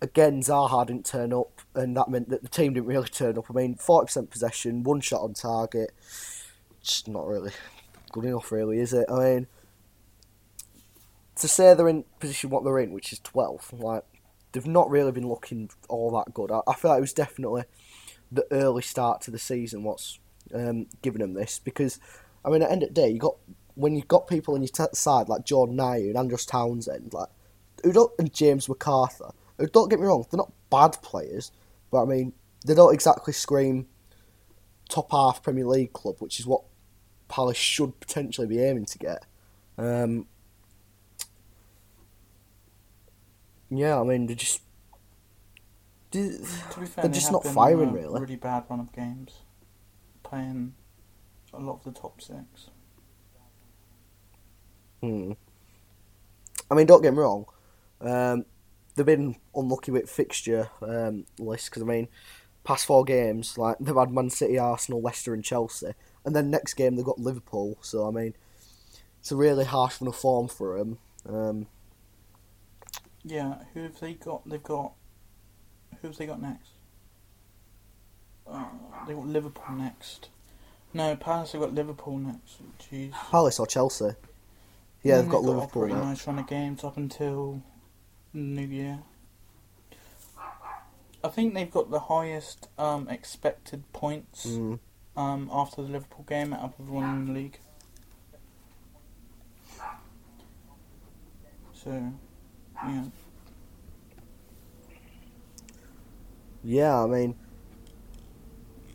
again, 0.01 0.43
Zaha 0.43 0.87
didn't 0.87 1.07
turn 1.07 1.33
up, 1.33 1.61
and 1.75 1.97
that 1.97 2.09
meant 2.09 2.29
that 2.31 2.43
the 2.43 2.49
team 2.49 2.75
didn't 2.75 2.87
really 2.87 3.09
turn 3.09 3.39
up. 3.39 3.47
I 3.51 3.55
mean, 3.55 3.77
40% 3.77 4.31
possession, 4.31 4.83
one 4.83 5.01
shot 5.01 5.23
on 5.23 5.35
target. 5.35 5.93
Just 6.83 7.09
not 7.09 7.27
really 7.27 7.53
good 8.13 8.25
enough, 8.25 8.53
really, 8.53 8.79
is 8.79 8.93
it? 8.93 9.07
I 9.11 9.19
mean, 9.19 9.47
to 11.37 11.49
say 11.49 11.75
they're 11.75 11.89
in 11.89 12.05
position 12.19 12.51
what 12.51 12.65
they're 12.65 12.79
in, 12.79 12.93
which 12.93 13.13
is 13.13 13.21
12th, 13.21 13.79
like, 13.81 14.05
they've 14.53 14.67
not 14.67 14.91
really 14.91 15.13
been 15.13 15.29
looking 15.29 15.71
all 15.89 16.11
that 16.13 16.35
good. 16.35 16.51
I, 16.51 16.61
I 16.67 16.75
feel 16.75 16.91
like 16.91 16.99
it 16.99 17.03
was 17.03 17.13
definitely 17.13 17.65
the 18.33 18.47
early 18.51 18.83
start 18.83 19.21
to 19.23 19.31
the 19.31 19.39
season 19.39 19.83
what's 19.83 20.19
um, 20.55 20.87
giving 21.03 21.21
them 21.21 21.35
this 21.35 21.59
because 21.59 21.99
I 22.45 22.51
mean 22.51 22.63
at 22.63 22.69
the 22.69 22.73
end 22.73 22.83
of 22.83 22.89
the 22.91 22.95
day 22.95 23.09
you 23.09 23.19
got 23.19 23.37
when 23.81 23.95
you've 23.97 24.09
got 24.09 24.27
people 24.29 24.55
on 24.55 24.61
your 24.63 24.69
t- 24.69 24.85
side 24.95 25.29
like 25.29 25.45
Jordan 25.45 25.77
Ayew 25.77 26.09
and 26.09 26.17
Andros 26.17 26.47
Townsend 26.47 27.13
like 27.13 27.29
who 27.83 27.93
don't 27.93 28.13
and 28.19 28.33
James 28.33 28.67
McArthur 28.67 29.33
who 29.59 29.67
don't 29.67 29.89
get 29.89 29.99
me 30.01 30.07
wrong 30.07 30.27
they're 30.31 30.39
not 30.39 30.53
bad 30.71 30.93
players 31.03 31.51
but 31.91 32.03
I 32.03 32.05
mean 32.07 32.33
they 32.67 32.75
don't 32.75 32.93
exactly 32.95 33.33
scream 33.33 33.87
top 34.89 35.11
half 35.13 35.43
Premier 35.43 35.67
League 35.67 35.93
club 35.93 36.17
which 36.19 36.39
is 36.41 36.47
what 36.47 36.63
Palace 37.29 37.57
should 37.57 37.99
potentially 38.01 38.47
be 38.47 38.61
aiming 38.61 38.85
to 38.87 38.99
get 38.99 39.25
um, 39.79 40.27
yeah 43.71 43.99
I 44.01 44.05
mean 44.05 44.27
they 44.27 44.35
just 44.35 44.61
they- 46.11 46.29
To 46.73 46.81
be 46.81 46.87
fair, 46.87 47.05
They're 47.05 47.13
just 47.13 47.31
not 47.31 47.45
firing, 47.45 47.91
a 47.91 47.93
really. 47.93 48.21
Really 48.21 48.37
bad 48.37 48.65
run 48.69 48.81
of 48.81 48.93
games, 48.93 49.43
playing 50.25 50.75
a 51.53 51.61
lot 51.61 51.75
of 51.75 51.85
the 51.85 51.93
top 51.93 52.21
six. 52.21 52.70
Hmm. 55.01 55.33
I 56.71 56.75
mean, 56.75 56.87
don't 56.87 57.03
get 57.03 57.13
me 57.13 57.21
wrong. 57.21 57.47
Um, 58.01 58.45
they've 58.95 59.07
been 59.07 59.37
unlucky 59.55 59.93
with 59.93 60.11
fixture 60.11 60.71
um, 60.83 61.27
list 61.39 61.71
because 61.71 61.83
I 61.83 61.87
mean, 61.87 62.09
past 62.65 62.87
four 62.87 63.05
games, 63.05 63.59
like 63.59 63.77
they've 63.81 63.95
had 63.95 64.11
Man 64.11 64.31
City, 64.31 64.59
Arsenal, 64.59 65.01
Leicester, 65.01 65.35
and 65.35 65.45
Chelsea, 65.45 65.93
and 66.25 66.35
then 66.37 66.51
next 66.51 66.75
game 66.75 66.97
they've 66.97 67.05
got 67.05 67.19
Liverpool. 67.19 67.79
So 67.81 68.07
I 68.07 68.11
mean, 68.11 68.35
it's 69.21 69.33
a 69.33 69.37
really 69.37 69.65
harsh 69.65 70.01
run 70.01 70.09
of 70.09 70.17
form 70.17 70.49
for 70.49 70.79
them. 70.79 70.99
Um, 71.29 71.67
Yeah, 73.25 73.65
who 73.75 73.83
have 73.83 73.99
they 74.01 74.15
got? 74.15 74.49
They've 74.49 74.63
got 74.63 74.93
who 76.01 76.09
have 76.09 76.17
they 76.17 76.27
got 76.27 76.41
next? 76.41 76.71
Uh, 78.47 78.65
they 79.07 79.15
got 79.15 79.27
Liverpool 79.27 79.77
next. 79.77 80.29
No, 80.93 81.15
Palace 81.15 81.53
have 81.53 81.61
got 81.61 81.75
Liverpool 81.75 82.19
next. 82.19 82.61
Jeez. 82.81 83.13
Palace 83.13 83.61
or 83.61 83.67
Chelsea? 83.67 84.11
Yeah, 85.03 85.21
they've 85.21 85.29
got 85.31 85.39
a 85.39 85.47
Liverpool 85.47 85.83
pretty 85.83 85.95
nice 85.95 86.27
run 86.27 86.39
of 86.39 86.47
games 86.47 86.85
up 86.85 86.97
until 86.97 87.63
New 88.35 88.67
Year. 88.67 89.01
I 91.23 91.29
think 91.29 91.55
they've 91.55 91.71
got 91.71 91.91
the 91.91 92.01
highest 92.01 92.69
um, 92.79 93.09
expected 93.09 93.91
points 93.93 94.47
Mm. 94.47 94.79
um, 95.17 95.51
after 95.53 95.83
the 95.83 95.89
Liverpool 95.89 96.25
game 96.29 96.53
out 96.53 96.61
of 96.61 96.73
everyone 96.81 97.05
in 97.17 97.27
the 97.27 97.33
league. 97.33 97.59
So, 101.73 102.13
yeah. 102.87 103.05
Yeah, 106.63 107.03
I 107.03 107.07
mean, 107.07 107.35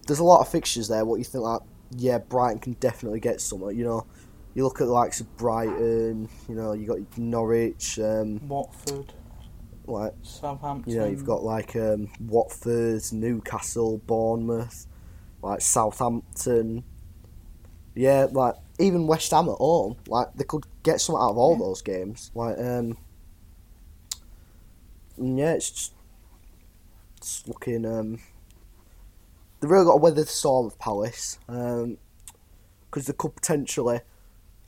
there's 0.06 0.20
a 0.20 0.24
lot 0.24 0.42
of 0.42 0.48
fixtures 0.50 0.88
there. 0.88 1.04
What 1.04 1.18
you 1.18 1.24
think 1.24 1.44
like? 1.44 1.62
Yeah, 1.98 2.20
Brighton 2.20 2.60
can 2.60 2.74
definitely 2.74 3.20
get 3.20 3.42
somewhere. 3.42 3.72
You 3.72 3.86
know, 3.86 4.06
you 4.56 4.64
look 4.64 4.82
at 4.82 4.86
the 4.86 4.92
likes 4.94 5.20
of 5.20 5.38
Brighton. 5.38 6.28
You 6.50 6.56
know, 6.56 6.74
you 6.74 6.88
got 6.88 7.18
Norwich. 7.18 8.00
Um, 8.00 8.48
Watford, 8.48 9.14
like 9.86 10.14
Southampton. 10.24 10.92
you 10.92 10.98
know, 11.00 11.06
you've 11.06 11.26
got 11.26 11.44
like 11.44 11.76
um, 11.76 12.10
Watford, 12.20 13.04
Newcastle, 13.12 14.00
Bournemouth, 14.00 14.88
like 15.44 15.62
Southampton. 15.62 16.84
Yeah, 17.94 18.28
like 18.32 18.56
even 18.80 19.08
West 19.08 19.32
Ham 19.32 19.50
at 19.50 19.56
home. 19.56 19.98
Like 20.08 20.34
they 20.36 20.46
could 20.46 20.66
get 20.84 21.00
something 21.02 21.22
out 21.22 21.32
of 21.32 21.38
all 21.38 21.54
Yeah. 21.54 21.60
those 21.60 21.82
games. 21.82 22.32
Like 22.34 22.58
um, 22.58 22.98
yeah, 25.18 25.54
it's 25.54 25.70
just 25.70 25.94
it's 27.18 27.48
looking. 27.48 27.86
Um, 27.86 28.20
they've 29.60 29.70
really 29.70 29.86
got 29.86 29.94
to 29.94 29.98
weather 30.02 30.24
the 30.24 30.30
storm 30.30 30.68
of 30.68 30.80
Palace 30.80 31.40
because 31.48 33.06
they 33.08 33.14
could 33.14 33.36
potentially 33.36 34.00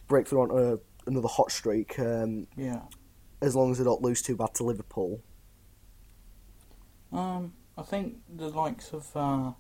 break 0.08 0.28
through 0.28 0.42
onto 0.42 0.80
another 1.06 1.28
hot 1.28 1.52
streak 1.52 1.98
um, 2.00 2.48
Yeah. 2.56 2.82
as 3.42 3.56
long 3.56 3.72
as 3.72 3.78
they 3.78 3.84
don't 3.84 4.02
lose 4.02 4.22
too 4.22 4.36
bad 4.36 4.54
to 4.56 4.64
Liverpool. 4.64 5.22
Um, 7.12 7.54
I 7.78 7.84
think 7.84 8.18
the 8.34 8.50
likes 8.50 8.92
of 8.92 9.16
uh, 9.16 9.52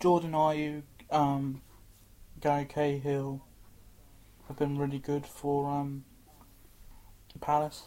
Jordan 0.00 0.32
Ayew, 0.32 0.82
um, 1.10 1.62
Gary 2.40 2.64
Cahill 2.64 3.44
have 4.48 4.56
been 4.56 4.76
really 4.78 4.98
good 4.98 5.24
for 5.26 5.70
um, 5.70 6.04
Palace. 7.40 7.84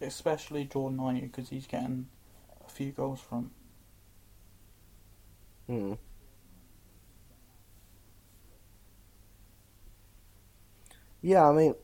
Especially 0.00 0.64
Jordan 0.64 0.98
Ayew 0.98 1.22
because 1.22 1.50
he's 1.50 1.66
getting 1.66 2.08
a 2.66 2.70
few 2.70 2.90
goals 2.92 3.20
from. 3.20 3.50
Hmm. 5.66 5.94
Yeah, 11.24 11.48
I 11.48 11.52
mean, 11.54 11.74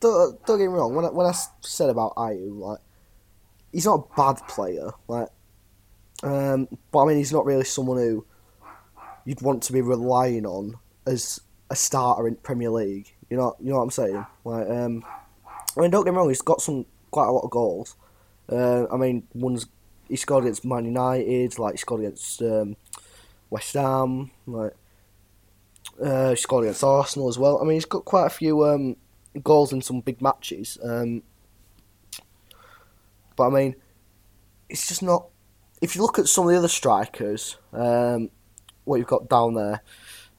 don't, 0.00 0.46
don't 0.46 0.58
get 0.58 0.66
me 0.66 0.72
wrong. 0.72 0.94
When 0.94 1.04
I, 1.04 1.10
when 1.10 1.26
I 1.26 1.34
said 1.60 1.90
about 1.90 2.14
Ayew, 2.14 2.58
like 2.58 2.78
he's 3.70 3.84
not 3.84 4.08
a 4.10 4.16
bad 4.16 4.48
player, 4.48 4.88
like, 5.06 5.28
um, 6.22 6.68
but 6.90 7.04
I 7.04 7.08
mean, 7.08 7.18
he's 7.18 7.34
not 7.34 7.44
really 7.44 7.64
someone 7.64 7.98
who 7.98 8.24
you'd 9.26 9.42
want 9.42 9.62
to 9.64 9.74
be 9.74 9.82
relying 9.82 10.46
on 10.46 10.76
as 11.06 11.42
a 11.68 11.76
starter 11.76 12.26
in 12.26 12.36
Premier 12.36 12.70
League. 12.70 13.14
You 13.28 13.36
know, 13.36 13.54
you 13.60 13.68
know 13.68 13.76
what 13.76 13.82
I'm 13.82 13.90
saying? 13.90 14.26
Like, 14.46 14.66
um, 14.70 15.04
I 15.76 15.80
mean, 15.82 15.90
don't 15.90 16.06
get 16.06 16.12
me 16.12 16.16
wrong, 16.16 16.30
he's 16.30 16.40
got 16.40 16.62
some 16.62 16.86
quite 17.10 17.28
a 17.28 17.30
lot 17.30 17.44
of 17.44 17.50
goals. 17.50 17.94
Uh, 18.50 18.86
I 18.90 18.96
mean, 18.96 19.24
one's 19.34 19.66
he 20.08 20.16
scored 20.16 20.44
against 20.44 20.64
Man 20.64 20.86
United, 20.86 21.58
like 21.58 21.74
he 21.74 21.76
scored 21.76 22.00
against 22.00 22.40
um, 22.40 22.74
West 23.50 23.74
Ham, 23.74 24.30
like 24.46 24.72
uh, 26.02 26.30
he 26.30 26.36
scored 26.36 26.64
against 26.64 26.84
Arsenal 26.84 27.28
as 27.28 27.38
well. 27.38 27.58
I 27.60 27.64
mean, 27.64 27.74
he's 27.74 27.84
got 27.84 28.04
quite 28.04 28.26
a 28.26 28.30
few 28.30 28.64
um, 28.66 28.96
goals 29.42 29.72
in 29.72 29.82
some 29.82 30.00
big 30.00 30.20
matches. 30.22 30.78
Um, 30.82 31.22
but 33.36 33.48
I 33.48 33.50
mean, 33.50 33.76
it's 34.68 34.88
just 34.88 35.02
not. 35.02 35.26
If 35.80 35.96
you 35.96 36.02
look 36.02 36.18
at 36.18 36.26
some 36.26 36.44
of 36.46 36.50
the 36.52 36.58
other 36.58 36.68
strikers, 36.68 37.56
um, 37.72 38.30
what 38.84 38.96
you've 38.96 39.06
got 39.06 39.28
down 39.28 39.54
there, 39.54 39.80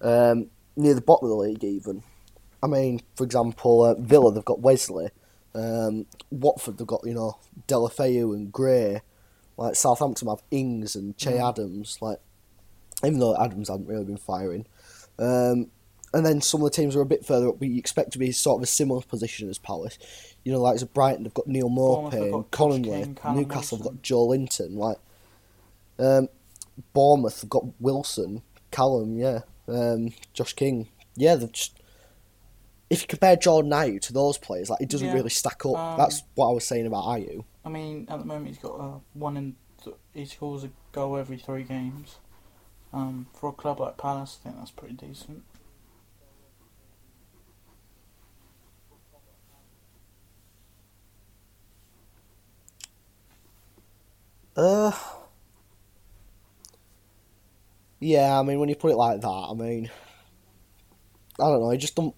um, 0.01 0.47
near 0.75 0.93
the 0.93 1.01
bottom 1.01 1.25
of 1.25 1.29
the 1.29 1.35
league, 1.43 1.63
even. 1.63 2.03
I 2.63 2.67
mean, 2.67 3.01
for 3.15 3.23
example, 3.23 3.83
uh, 3.83 3.95
Villa 3.95 4.31
they've 4.31 4.45
got 4.45 4.59
Wesley. 4.61 5.09
Um, 5.53 6.05
Watford 6.29 6.77
they've 6.77 6.87
got 6.87 7.01
you 7.05 7.13
know 7.13 7.39
Deulofeu 7.67 8.35
and 8.35 8.51
Gray. 8.51 9.01
Like 9.57 9.75
Southampton 9.75 10.27
have 10.27 10.43
Ings 10.51 10.95
and 10.95 11.17
Che 11.17 11.31
Mm. 11.33 11.49
Adams. 11.49 11.97
Like 12.01 12.19
even 13.03 13.19
though 13.19 13.35
Adams 13.35 13.69
hadn't 13.69 13.87
really 13.87 14.05
been 14.05 14.17
firing. 14.17 14.65
Um, 15.19 15.67
and 16.13 16.25
then 16.25 16.41
some 16.41 16.61
of 16.61 16.65
the 16.69 16.75
teams 16.75 16.95
are 16.95 17.01
a 17.01 17.05
bit 17.05 17.25
further 17.25 17.47
up, 17.49 17.59
but 17.59 17.69
you 17.69 17.77
expect 17.77 18.11
to 18.13 18.19
be 18.19 18.31
sort 18.31 18.59
of 18.59 18.63
a 18.63 18.67
similar 18.67 19.01
position 19.01 19.49
as 19.49 19.57
Palace. 19.57 19.97
You 20.43 20.51
know, 20.51 20.59
like 20.61 20.75
as 20.75 20.83
Brighton, 20.83 21.23
they've 21.23 21.33
got 21.33 21.47
Neal 21.47 21.69
Maupay, 21.69 22.31
got 22.31 22.41
Josh 22.43 22.45
Conley, 22.51 22.81
King, 22.83 23.15
Callum 23.15 23.37
Newcastle 23.37 23.77
have 23.77 23.85
got 23.85 24.01
Joelinton. 24.01 24.75
Like, 24.75 24.97
um, 25.99 26.27
Bournemouth 26.93 27.41
have 27.41 27.49
got 27.49 27.63
Wilson, 27.79 28.41
Callum, 28.71 29.17
yeah, 29.17 29.39
um, 29.67 30.11
Josh 30.33 30.53
King. 30.53 30.87
Yeah, 31.15 31.35
they've 31.35 31.51
just. 31.51 31.77
If 32.89 33.01
you 33.03 33.07
compare 33.07 33.37
Jordan 33.37 33.71
Ayew 33.71 34.01
to 34.01 34.13
those 34.13 34.37
players, 34.37 34.69
like 34.69 34.81
it 34.81 34.89
doesn't 34.89 35.07
Yeah. 35.07 35.13
really 35.13 35.29
stack 35.29 35.65
up. 35.65 35.77
Um, 35.77 35.97
That's 35.97 36.23
what 36.35 36.49
I 36.49 36.51
was 36.51 36.65
saying 36.67 36.87
about 36.87 37.05
Ayew. 37.05 37.45
I 37.63 37.69
mean, 37.69 38.05
at 38.09 38.19
the 38.19 38.25
moment 38.25 38.47
he's 38.47 38.57
got 38.57 38.73
uh, 38.79 38.99
one 39.13 39.37
in. 39.37 39.55
Th- 39.81 39.95
he 40.13 40.25
scores 40.25 40.65
a 40.65 40.71
goal 40.91 41.15
every 41.17 41.37
three 41.37 41.63
games. 41.63 42.17
Um, 42.93 43.27
for 43.33 43.49
a 43.49 43.53
club 43.53 43.79
like 43.79 43.97
Palace, 43.97 44.37
I 44.41 44.43
think 44.43 44.57
that's 44.57 44.71
pretty 44.71 44.95
decent. 44.95 45.43
Uh, 54.55 54.91
yeah, 57.99 58.37
I 58.37 58.43
mean, 58.43 58.59
when 58.59 58.69
you 58.69 58.75
put 58.75 58.91
it 58.91 58.97
like 58.97 59.21
that, 59.21 59.27
I 59.27 59.53
mean, 59.53 59.89
I 61.39 61.43
don't 61.45 61.61
know. 61.61 61.71
I 61.71 61.77
just 61.77 61.95
don't, 61.95 62.15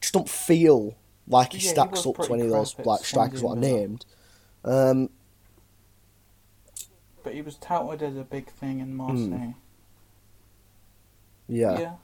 just 0.00 0.14
don't 0.14 0.28
feel 0.28 0.96
like 1.28 1.52
he 1.52 1.58
Yeah, 1.58 1.70
stacks 1.70 2.06
was 2.06 2.06
up 2.06 2.22
to 2.22 2.34
any 2.34 2.44
of 2.44 2.50
those 2.50 2.74
like 2.84 3.04
strikers 3.04 3.42
what 3.42 3.58
I 3.58 3.60
named. 3.60 4.06
Um, 4.64 5.10
But 7.22 7.34
he 7.34 7.42
was 7.42 7.56
touted 7.56 8.02
as 8.02 8.16
a 8.16 8.24
big 8.24 8.46
thing 8.50 8.80
in 8.80 8.96
Marseille. 8.96 9.54
Hmm. 9.54 9.67
Yeah. 11.48 11.78
yeah. 11.78 11.94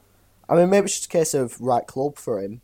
I 0.49 0.57
mean, 0.57 0.71
maybe 0.71 0.87
it's 0.87 0.95
just 0.95 1.07
a 1.07 1.09
case 1.09 1.35
of 1.35 1.61
right 1.61 1.87
club 1.87 2.17
for 2.19 2.41
him. 2.41 2.61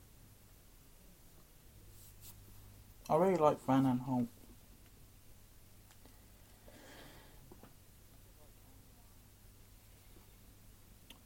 I 3.10 3.16
really 3.16 3.36
like 3.36 3.60
Van 3.66 3.84
Aanholt. 3.84 4.28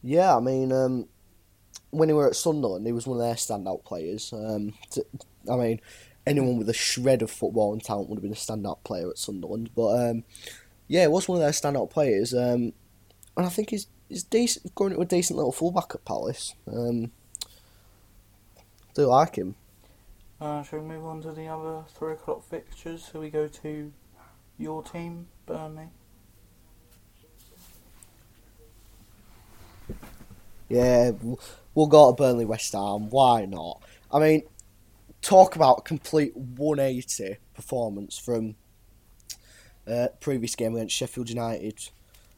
Yeah, 0.03 0.37
I 0.37 0.41
mean, 0.41 0.73
um, 0.73 1.09
when 1.91 2.09
he 2.09 2.15
were 2.15 2.29
at 2.29 2.37
Sunderland, 2.37 2.87
he 2.87 2.93
was 2.93 3.07
one 3.07 3.19
of 3.19 3.25
their 3.25 3.35
standout 3.35 3.85
players. 3.85 4.33
Um, 4.33 4.75
t- 4.91 5.03
I 5.51 5.57
mean, 5.57 5.81
anyone 6.27 6.59
with 6.59 6.69
a 6.69 6.75
shred 6.75 7.23
of 7.23 7.31
football 7.31 7.73
and 7.73 7.83
talent 7.83 8.09
would 8.09 8.17
have 8.17 8.23
been 8.23 8.33
a 8.33 8.35
standout 8.35 8.85
player 8.85 9.11
at 9.11 9.19
Sunderland. 9.19 9.71
But 9.75 10.11
um, 10.11 10.25
yeah, 10.89 11.03
he 11.03 11.09
was 11.09 11.29
one 11.29 11.37
of 11.37 11.43
their 11.43 11.53
standout 11.53 11.91
players. 11.91 12.35
Um, 12.35 12.73
and 13.37 13.47
I 13.47 13.49
think 13.49 13.71
he's 13.71 13.87
he's 14.15 14.23
decent, 14.23 14.73
going 14.77 14.93
to 14.93 15.01
a 15.01 15.05
decent 15.05 15.37
little 15.37 15.51
fullback 15.51 15.91
at 15.93 16.05
Palace. 16.05 16.55
Um, 16.73 17.11
do 18.95 19.07
like 19.07 19.35
him. 19.35 19.57
Uh, 20.41 20.63
shall 20.63 20.79
we 20.79 20.87
move 20.87 21.05
on 21.05 21.21
to 21.23 21.33
the 21.33 21.49
other 21.49 21.83
three 21.89 22.13
o'clock 22.13 22.45
fixtures? 22.49 23.09
So 23.11 23.19
we 23.21 23.29
go 23.29 23.49
to 23.49 23.93
your 24.57 24.85
team, 24.85 25.27
Burnley. 25.47 25.89
Yeah, 30.69 31.11
we'll 31.75 31.87
go 31.89 32.11
to 32.11 32.17
Burnley 32.17 32.45
West 32.45 32.73
Ham. 32.73 33.11
Why 33.11 33.47
not? 33.47 33.83
I 34.13 34.21
mean, 34.21 34.43
talk 35.23 35.57
about 35.57 35.79
a 35.79 35.83
complete 35.83 36.37
180 36.37 37.39
performance 37.53 38.17
from 38.17 38.55
uh, 39.89 40.09
previous 40.21 40.55
game 40.55 40.77
against 40.77 40.95
Sheffield 40.95 41.31
United. 41.31 41.91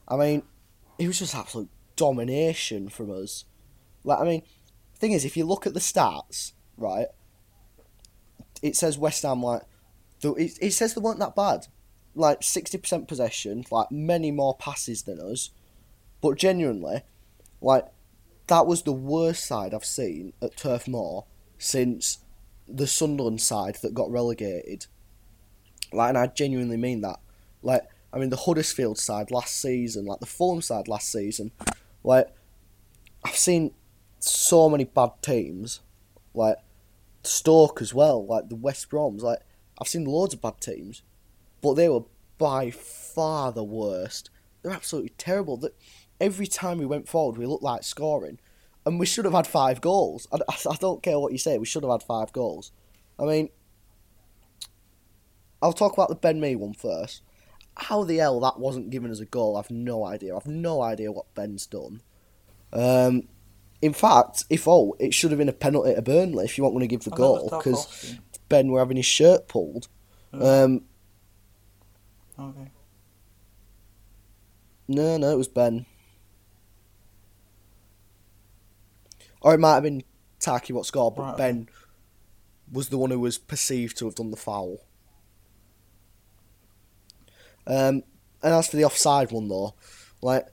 I 0.07 0.15
mean, 0.15 0.43
it 0.99 1.07
was 1.07 1.19
just 1.19 1.35
absolute 1.35 1.69
domination 1.95 2.89
from 2.89 3.11
us. 3.11 3.45
Like, 4.03 4.19
I 4.19 4.23
mean, 4.23 4.43
thing 4.97 5.11
is, 5.11 5.25
if 5.25 5.37
you 5.37 5.45
look 5.45 5.67
at 5.67 5.73
the 5.73 5.79
stats, 5.79 6.53
right, 6.77 7.07
it 8.61 8.75
says 8.75 8.97
West 8.97 9.23
Ham 9.23 9.43
like, 9.43 9.63
th- 10.21 10.37
it, 10.37 10.57
it 10.61 10.71
says 10.71 10.93
they 10.93 11.01
weren't 11.01 11.19
that 11.19 11.35
bad. 11.35 11.67
Like 12.15 12.41
sixty 12.41 12.79
percent 12.79 13.07
possession, 13.07 13.63
like 13.69 13.91
many 13.91 14.31
more 14.31 14.57
passes 14.57 15.03
than 15.03 15.19
us, 15.19 15.51
but 16.19 16.37
genuinely, 16.37 17.01
like 17.61 17.85
that 18.47 18.65
was 18.65 18.81
the 18.81 18.91
worst 18.91 19.45
side 19.45 19.71
I've 19.71 19.85
seen 19.85 20.33
at 20.41 20.57
Turf 20.57 20.87
Moor 20.87 21.25
since 21.59 22.19
the 22.67 22.87
Sunderland 22.87 23.41
side 23.41 23.75
that 23.83 23.93
got 23.93 24.09
relegated. 24.09 24.87
Like, 25.93 26.09
and 26.09 26.17
I 26.17 26.25
genuinely 26.25 26.77
mean 26.77 27.01
that. 27.01 27.19
Like, 27.61 27.83
I 28.13 28.17
mean 28.19 28.29
the 28.29 28.37
Huddersfield 28.37 28.97
side 28.97 29.31
last 29.31 29.59
season, 29.59 30.05
like 30.05 30.19
the 30.19 30.25
Fulham 30.25 30.61
side 30.61 30.87
last 30.87 31.11
season. 31.11 31.51
Like, 32.03 32.33
I've 33.23 33.35
seen 33.35 33.73
so 34.19 34.69
many 34.69 34.85
bad 34.85 35.11
teams, 35.21 35.81
like 36.33 36.57
Stoke 37.23 37.81
as 37.81 37.93
well, 37.93 38.25
like 38.25 38.49
the 38.49 38.55
West 38.55 38.89
Broms. 38.89 39.21
Like, 39.21 39.39
I've 39.79 39.87
seen 39.87 40.05
loads 40.05 40.33
of 40.33 40.41
bad 40.41 40.61
teams, 40.61 41.03
but 41.61 41.73
they 41.73 41.89
were 41.89 42.05
by 42.37 42.71
far 42.71 43.51
the 43.51 43.63
worst. 43.63 44.29
They're 44.61 44.71
absolutely 44.71 45.13
terrible. 45.17 45.57
That 45.57 45.75
every 46.19 46.47
time 46.47 46.77
we 46.77 46.85
went 46.85 47.07
forward, 47.09 47.37
we 47.37 47.45
looked 47.45 47.63
like 47.63 47.83
scoring, 47.83 48.39
and 48.85 48.99
we 48.99 49.05
should 49.05 49.25
have 49.25 49.33
had 49.33 49.47
five 49.47 49.81
goals. 49.81 50.27
I, 50.31 50.37
I 50.69 50.75
don't 50.79 51.03
care 51.03 51.19
what 51.19 51.33
you 51.33 51.37
say, 51.37 51.57
we 51.57 51.65
should 51.65 51.83
have 51.83 51.91
had 51.91 52.03
five 52.03 52.31
goals. 52.31 52.71
I 53.19 53.23
mean, 53.23 53.49
I'll 55.61 55.73
talk 55.73 55.93
about 55.93 56.09
the 56.09 56.15
Ben 56.15 56.39
Mee 56.39 56.55
one 56.55 56.73
first. 56.73 57.21
How 57.79 58.03
the 58.03 58.17
hell 58.17 58.39
that 58.41 58.59
wasn't 58.59 58.89
given 58.89 59.11
as 59.11 59.19
a 59.19 59.25
goal, 59.25 59.55
I've 59.57 59.69
no 59.71 60.03
idea. 60.05 60.35
I've 60.35 60.47
no 60.47 60.81
idea 60.81 61.11
what 61.11 61.33
Ben's 61.35 61.65
done. 61.67 62.01
Um, 62.73 63.27
in 63.81 63.93
fact, 63.93 64.43
if 64.49 64.67
all, 64.67 64.95
it 64.99 65.13
should 65.13 65.31
have 65.31 65.37
been 65.37 65.49
a 65.49 65.53
penalty 65.53 65.93
to 65.93 66.01
Burnley 66.01 66.45
if 66.45 66.57
you 66.57 66.63
want 66.63 66.79
to 66.79 66.87
give 66.87 67.03
the 67.03 67.13
I 67.13 67.17
goal 67.17 67.49
because. 67.49 68.15
Ben 68.49 68.71
were 68.71 68.79
having 68.79 68.95
his 68.97 69.05
shirt 69.05 69.47
pulled. 69.49 69.89
Oh, 70.33 70.63
Um, 70.63 70.85
okay. 72.39 72.71
no, 74.87 75.17
no, 75.17 75.31
it 75.31 75.37
was 75.37 75.49
Ben. 75.49 75.85
Or 79.41 79.53
it 79.53 79.59
might 79.59 79.75
have 79.75 79.83
been 79.83 80.03
Taki 80.39 80.73
what 80.73 80.85
scored, 80.85 81.15
but 81.15 81.23
Right. 81.23 81.37
Ben 81.37 81.69
was 82.71 82.89
the 82.89 82.97
one 82.97 83.11
who 83.11 83.19
was 83.19 83.37
perceived 83.37 83.97
to 83.97 84.05
have 84.05 84.15
done 84.15 84.31
the 84.31 84.37
foul. 84.37 84.79
Um, 87.67 88.03
and 88.41 88.53
as 88.53 88.67
for 88.67 88.77
the 88.77 88.85
offside 88.85 89.31
one 89.31 89.49
though, 89.49 89.75
like 90.21 90.47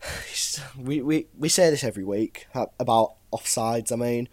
we, 0.78 1.02
we 1.02 1.26
we 1.36 1.48
say 1.48 1.70
this 1.70 1.84
every 1.84 2.04
week 2.04 2.46
about 2.54 3.16
offsides. 3.32 3.92
I 3.92 3.96
mean, 3.96 4.28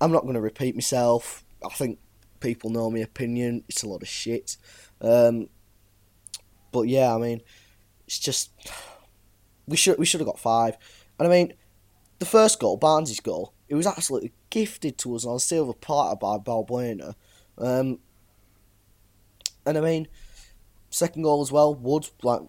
I'm 0.00 0.12
not 0.12 0.22
going 0.22 0.34
to 0.34 0.40
repeat 0.40 0.74
myself. 0.74 1.44
I 1.64 1.70
think 1.70 1.98
people 2.40 2.70
know 2.70 2.90
my 2.90 3.00
opinion. 3.00 3.64
It's 3.68 3.82
a 3.82 3.88
lot 3.88 4.02
of 4.02 4.08
shit. 4.08 4.56
Um, 5.00 5.48
but 6.72 6.82
yeah, 6.82 7.14
I 7.14 7.18
mean, 7.18 7.42
it's 8.06 8.18
just 8.18 8.50
we 9.66 9.76
should 9.76 9.98
we 9.98 10.06
should 10.06 10.20
have 10.20 10.28
got 10.28 10.38
five. 10.38 10.76
And 11.18 11.28
I 11.28 11.30
mean, 11.30 11.54
the 12.18 12.26
first 12.26 12.60
goal, 12.60 12.76
Barnes' 12.76 13.20
goal, 13.20 13.54
it 13.68 13.74
was 13.74 13.86
absolutely 13.86 14.32
gifted 14.50 14.98
to 14.98 15.14
us 15.16 15.24
on 15.24 15.38
silver 15.38 15.72
platter 15.72 16.16
by 16.16 16.38
Balbuena. 16.38 17.14
Um, 17.58 18.00
and 19.66 19.78
I 19.78 19.80
mean, 19.80 20.08
second 20.94 21.22
goal 21.22 21.42
as 21.42 21.50
well, 21.50 21.74
Wood, 21.74 22.08
like, 22.22 22.40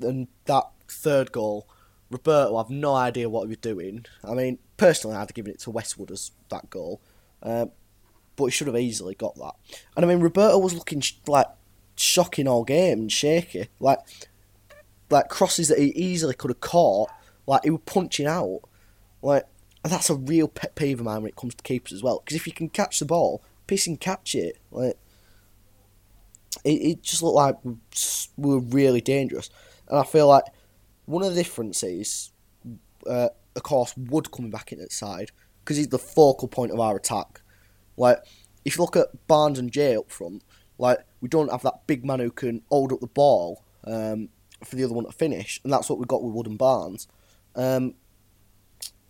and 0.00 0.28
that 0.44 0.64
third 0.88 1.32
goal, 1.32 1.68
Roberto, 2.10 2.56
I've 2.56 2.70
no 2.70 2.94
idea 2.94 3.28
what 3.28 3.42
he 3.42 3.48
was 3.48 3.58
doing. 3.58 4.04
I 4.24 4.34
mean, 4.34 4.58
personally, 4.76 5.16
I'd 5.16 5.20
have 5.20 5.34
given 5.34 5.52
it 5.52 5.60
to 5.60 5.70
Westwood 5.70 6.10
as 6.10 6.32
that 6.50 6.68
goal. 6.70 7.00
Um, 7.42 7.70
but 8.36 8.46
he 8.46 8.50
should 8.50 8.66
have 8.66 8.76
easily 8.76 9.14
got 9.14 9.34
that. 9.36 9.54
And 9.96 10.04
I 10.04 10.08
mean, 10.08 10.20
Roberto 10.20 10.58
was 10.58 10.74
looking 10.74 11.00
sh- 11.00 11.14
like 11.26 11.46
shocking 11.96 12.46
all 12.46 12.64
game 12.64 13.00
and 13.00 13.12
shaky, 13.12 13.68
like 13.80 14.00
like 15.08 15.28
crosses 15.28 15.68
that 15.68 15.78
he 15.78 15.86
easily 15.86 16.34
could 16.34 16.50
have 16.50 16.60
caught. 16.60 17.10
Like 17.46 17.64
he 17.64 17.70
was 17.70 17.80
punching 17.86 18.26
out, 18.26 18.60
like 19.22 19.44
and 19.82 19.92
that's 19.92 20.10
a 20.10 20.14
real 20.14 20.48
pet 20.48 20.74
peeve 20.74 20.98
of 20.98 21.06
mine 21.06 21.22
when 21.22 21.28
it 21.28 21.36
comes 21.36 21.54
to 21.54 21.62
keepers 21.62 21.92
as 21.92 22.02
well. 22.02 22.20
Because 22.24 22.36
if 22.36 22.46
you 22.46 22.52
can 22.52 22.68
catch 22.68 22.98
the 22.98 23.04
ball, 23.04 23.42
piss 23.66 23.86
and 23.86 24.00
catch 24.00 24.34
it. 24.34 24.58
Like 24.70 24.98
it, 26.64 26.70
it 26.70 27.02
just 27.02 27.22
looked 27.22 27.36
like 27.36 27.56
we 27.64 28.50
were 28.50 28.60
really 28.60 29.00
dangerous, 29.00 29.50
and 29.88 29.98
I 29.98 30.04
feel 30.04 30.28
like 30.28 30.44
one 31.06 31.22
of 31.22 31.34
the 31.34 31.42
differences, 31.42 32.32
uh, 33.08 33.28
of 33.54 33.62
course, 33.62 33.96
Wood 33.96 34.30
coming 34.30 34.50
back 34.50 34.72
in 34.72 34.80
at 34.80 34.92
side 34.92 35.30
because 35.60 35.76
he's 35.76 35.88
the 35.88 35.98
focal 35.98 36.48
point 36.48 36.72
of 36.72 36.80
our 36.80 36.96
attack. 36.96 37.40
Like 37.96 38.18
if 38.64 38.76
you 38.76 38.82
look 38.82 38.96
at 38.96 39.26
Barnes 39.26 39.58
and 39.58 39.70
Jay 39.70 39.96
up 39.96 40.10
front, 40.10 40.42
like 40.78 40.98
we 41.20 41.28
don't 41.28 41.50
have 41.50 41.62
that 41.62 41.86
big 41.86 42.04
man 42.04 42.20
who 42.20 42.30
can 42.30 42.62
hold 42.68 42.92
up 42.92 43.00
the 43.00 43.06
ball 43.06 43.64
um, 43.84 44.28
for 44.64 44.76
the 44.76 44.84
other 44.84 44.94
one 44.94 45.06
to 45.06 45.12
finish, 45.12 45.60
and 45.64 45.72
that's 45.72 45.88
what 45.88 45.98
we 45.98 46.04
got 46.04 46.22
with 46.22 46.34
Wood 46.34 46.46
and 46.46 46.58
Barnes. 46.58 47.08
Um, 47.54 47.94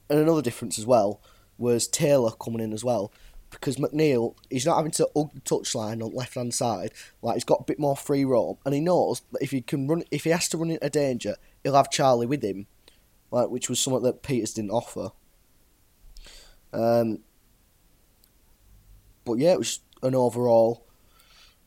and 0.08 0.20
another 0.20 0.42
difference 0.42 0.78
as 0.78 0.86
well 0.86 1.20
was 1.58 1.88
Taylor 1.88 2.30
coming 2.30 2.60
in 2.60 2.72
as 2.72 2.84
well 2.84 3.12
because 3.50 3.76
McNeil 3.76 4.34
he's 4.50 4.66
not 4.66 4.76
having 4.76 4.90
to 4.92 5.08
hug 5.16 5.32
the 5.34 5.40
touchline 5.40 6.02
on 6.02 6.12
left 6.14 6.34
hand 6.34 6.54
side. 6.54 6.92
Like 7.22 7.34
he's 7.34 7.44
got 7.44 7.60
a 7.60 7.64
bit 7.64 7.78
more 7.78 7.96
free 7.96 8.24
roam, 8.24 8.56
and 8.64 8.74
he 8.74 8.80
knows 8.80 9.22
that 9.32 9.42
if 9.42 9.50
he 9.50 9.60
can 9.60 9.86
run, 9.86 10.04
if 10.10 10.24
he 10.24 10.30
has 10.30 10.48
to 10.48 10.58
run 10.58 10.70
into 10.70 10.90
danger, 10.90 11.36
he'll 11.62 11.74
have 11.74 11.90
Charlie 11.90 12.26
with 12.26 12.42
him, 12.42 12.66
like 13.30 13.48
which 13.48 13.68
was 13.68 13.80
something 13.80 14.02
that 14.02 14.22
Peters 14.22 14.54
didn't 14.54 14.70
offer. 14.70 15.10
Um, 16.72 17.20
but 19.24 19.34
yeah, 19.34 19.52
it 19.52 19.58
was 19.58 19.80
an 20.02 20.14
overall 20.14 20.86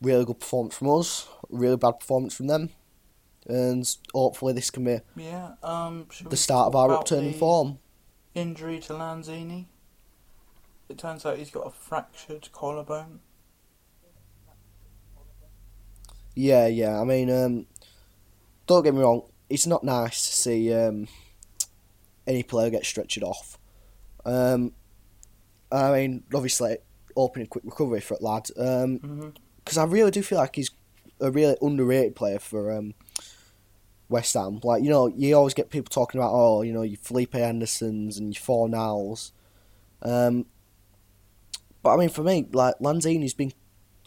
really 0.02 0.26
good 0.26 0.39
performance 0.39 0.76
from 0.76 0.89
us, 0.89 1.28
really 1.50 1.78
bad 1.78 2.00
performance 2.00 2.34
from 2.36 2.48
them, 2.48 2.70
and 3.48 3.96
hopefully 4.13 4.54
this 4.54 4.70
can 4.70 4.84
be 4.84 5.00
Yeah. 5.15 5.54
Um. 5.63 6.08
the 6.30 6.38
start 6.38 6.68
of 6.68 6.76
our 6.76 6.92
upturning 6.94 7.34
form. 7.34 7.80
Injury 8.36 8.80
to 8.82 8.94
Lanzini. 8.94 9.65
It 10.89 10.97
turns 10.97 11.25
out 11.25 11.38
he's 11.38 11.52
got 11.52 11.67
a 11.67 11.69
fractured 11.69 12.49
collarbone. 12.52 13.19
Yeah, 16.36 16.67
yeah. 16.67 16.99
I 16.99 17.04
mean, 17.04 17.30
um, 17.30 17.67
don't 18.65 18.84
get 18.84 18.93
me 18.93 19.02
wrong. 19.02 19.23
It's 19.49 19.67
not 19.67 19.84
nice 19.84 20.25
to 20.25 20.34
see 20.34 20.73
um, 20.73 21.08
any 22.25 22.43
player 22.43 22.69
get 22.69 22.86
stretched 22.86 23.21
off. 23.21 23.58
Um, 24.25 24.73
I 25.71 25.91
mean, 25.91 26.23
obviously, 26.34 26.78
hoping 27.15 27.43
a 27.43 27.47
quick 27.47 27.65
recovery 27.65 28.02
for 28.02 28.15
that 28.15 28.23
lad. 28.23 28.43
Because 28.47 28.99
Mm-hmm. 29.02 29.80
I 29.80 29.84
really 29.84 30.12
do 30.12 30.23
feel 30.23 30.38
like 30.38 30.56
he's 30.56 30.71
a 31.19 31.30
really 31.30 31.58
underrated 31.62 32.15
player 32.15 32.39
for 32.39 32.71
um, 32.71 32.93
West 34.08 34.34
Ham. 34.34 34.60
Like, 34.63 34.84
you 34.84 34.89
know, 34.89 35.08
you 35.08 35.36
always 35.36 35.54
get 35.54 35.69
people 35.69 35.89
talking 35.89 36.19
about, 36.19 36.32
oh, 36.34 36.62
you 36.62 36.73
know, 36.73 36.82
your 36.82 36.97
Felipe 36.97 37.36
Andersons 37.36 38.17
and 38.17 38.34
your 38.34 38.41
Fornals. 38.41 39.32
Um, 40.02 40.45
but 41.84 41.94
I 41.94 41.98
mean, 41.98 42.10
for 42.10 42.24
me, 42.24 42.48
like 42.52 42.76
Lanzini's 42.80 43.34
been 43.34 43.54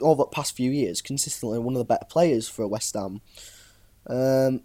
over 0.01 0.23
the 0.23 0.27
past 0.27 0.57
few 0.57 0.71
years 0.71 1.01
consistently 1.01 1.59
one 1.59 1.75
of 1.75 1.79
the 1.79 1.85
better 1.85 2.05
players 2.09 2.49
for 2.49 2.67
West 2.67 2.95
Ham. 2.95 3.21
Um, 4.07 4.63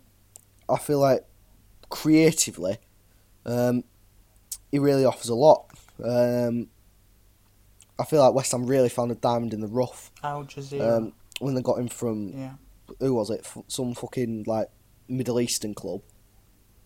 I 0.69 0.77
feel 0.77 0.99
like 0.99 1.25
creatively, 1.89 2.77
um, 3.45 3.83
he 4.71 4.79
really 4.79 5.05
offers 5.05 5.29
a 5.29 5.35
lot. 5.35 5.69
Um, 6.03 6.67
I 7.99 8.05
feel 8.05 8.21
like 8.21 8.33
West 8.33 8.51
Ham 8.51 8.65
really 8.65 8.89
found 8.89 9.11
a 9.11 9.15
diamond 9.15 9.53
in 9.53 9.61
the 9.61 9.67
rough 9.67 10.11
Al 10.23 10.43
Jazira. 10.43 10.97
um, 10.97 11.13
when 11.39 11.55
they 11.55 11.61
got 11.61 11.79
him 11.79 11.87
from 11.87 12.29
yeah. 12.29 12.53
who 12.99 13.13
was 13.13 13.29
it? 13.29 13.47
Some 13.67 13.93
fucking 13.93 14.43
like 14.47 14.69
Middle 15.07 15.39
Eastern 15.39 15.73
club. 15.73 16.01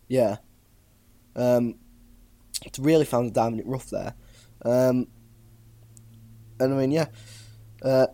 Yeah. 0.07 0.37
Um, 1.35 1.75
it's 2.65 2.79
really 2.79 3.05
found 3.05 3.29
a 3.29 3.33
diamond 3.33 3.61
in 3.61 3.65
the 3.65 3.71
rough 3.71 3.89
there. 3.89 4.13
Um, 4.63 5.07
and 6.61 6.73
I 6.73 6.77
mean, 6.77 6.91
yeah, 6.91 7.07
uh, 7.81 8.07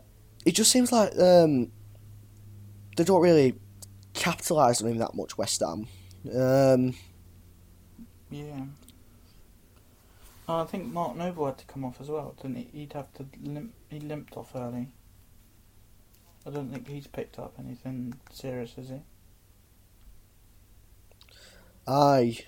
it 0.46 0.52
just 0.52 0.72
seems 0.72 0.92
like 0.92 1.12
um, 1.20 1.72
they 2.96 3.04
don't 3.04 3.22
really 3.22 3.56
capitalise 4.14 4.82
on 4.82 4.90
him 4.90 4.98
that 4.98 5.14
much. 5.14 5.38
West 5.38 5.62
Ham. 5.62 5.88
Um, 6.34 6.96
Yeah. 8.30 8.66
Oh, 10.50 10.62
I 10.62 10.66
think 10.66 10.86
Mark 10.86 11.18
Noble 11.18 11.46
had 11.46 11.58
to 11.58 11.66
come 11.66 11.84
off 11.84 12.00
as 12.00 12.10
well, 12.10 12.34
didn't 12.42 12.56
he? 12.58 12.80
He'd 12.80 12.94
have 12.94 13.12
to 13.16 13.26
limp. 13.42 13.74
He 13.90 14.00
limped 14.00 14.38
off 14.38 14.56
early. 14.56 14.88
I 16.46 16.50
don't 16.50 16.72
think 16.72 16.88
he's 16.88 17.08
picked 17.08 17.38
up 17.38 17.56
anything 17.60 18.14
serious, 18.32 18.76
has 18.76 18.88
he? 18.90 19.02
I 21.86 22.40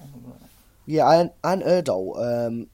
Oh, 0.00 0.36
yeah, 0.86 1.28
I 1.44 1.56
heard 1.56 1.88
all. 1.88 2.18
Um, 2.20 2.68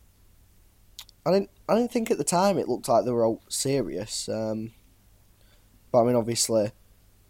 I 1.27 1.33
didn't 1.33 1.51
I 1.69 1.75
didn't 1.77 1.93
think 1.93 2.11
at 2.11 2.19
the 2.19 2.25
time 2.25 2.59
it 2.59 2.69
looked 2.69 2.89
like 2.89 3.05
they 3.05 3.11
were 3.11 3.25
all 3.25 3.43
serious. 3.49 4.29
Um, 4.29 4.73
but 5.91 6.03
I 6.03 6.05
mean, 6.07 6.17
obviously, 6.17 6.71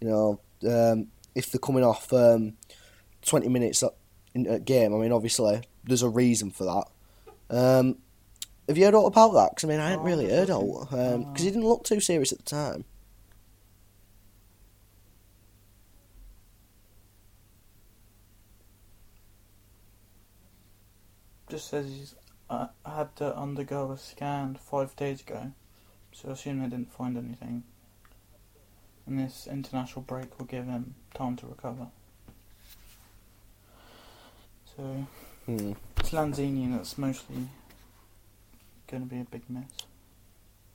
you 0.00 0.08
know, 0.08 0.40
um, 0.68 1.08
if 1.34 1.50
they're 1.52 1.58
coming 1.60 1.84
off 1.84 2.12
um, 2.12 2.54
twenty 3.22 3.48
minutes 3.48 3.84
in 4.34 4.46
a 4.46 4.58
game, 4.58 4.94
I 4.94 4.98
mean, 4.98 5.12
obviously, 5.12 5.62
there's 5.84 6.02
a 6.02 6.08
reason 6.08 6.50
for 6.50 6.64
that. 6.64 7.56
Um, 7.56 7.98
have 8.66 8.78
you 8.78 8.84
heard 8.86 8.94
all 8.94 9.06
about 9.06 9.32
that? 9.34 9.50
Because 9.50 9.64
I 9.64 9.68
mean, 9.68 9.80
I 9.80 9.90
hadn't 9.90 10.04
Oh, 10.04 10.08
really 10.08 10.28
heard 10.30 10.50
all 10.50 10.86
think- 10.86 11.28
because 11.28 11.44
he 11.44 11.50
didn't 11.50 11.68
look 11.68 11.84
too 11.84 12.00
serious 12.00 12.32
at 12.32 12.38
the 12.38 12.44
time. 12.44 12.84
Just 21.48 21.68
says 21.68 21.86
he's 21.86 22.14
uh, 22.50 22.68
had 22.84 23.14
to 23.16 23.36
undergo 23.36 23.90
a 23.92 23.98
scan 23.98 24.56
five 24.56 24.94
days 24.96 25.20
ago, 25.20 25.52
so 26.12 26.28
I 26.28 26.32
assume 26.32 26.60
they 26.60 26.68
didn't 26.68 26.92
find 26.92 27.16
anything. 27.16 27.64
And 29.06 29.18
this 29.18 29.46
international 29.46 30.02
break 30.02 30.38
will 30.38 30.46
give 30.46 30.66
him 30.66 30.94
time 31.14 31.36
to 31.36 31.46
recover. 31.46 31.88
So 34.76 35.06
Hmm. 35.46 35.72
it's 35.98 36.10
Lanzini 36.10 36.74
that's 36.74 36.96
mostly 36.98 37.48
going 38.88 39.02
to 39.02 39.08
be 39.08 39.20
a 39.20 39.24
big 39.24 39.42
mess. 39.48 39.68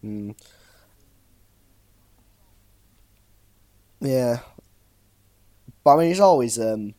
Mm. 0.03 0.35
Yeah. 3.99 4.39
But 5.83 5.95
I 5.95 5.99
mean, 5.99 6.11
it's 6.11 6.19
always 6.19 6.59
um, 6.59 6.93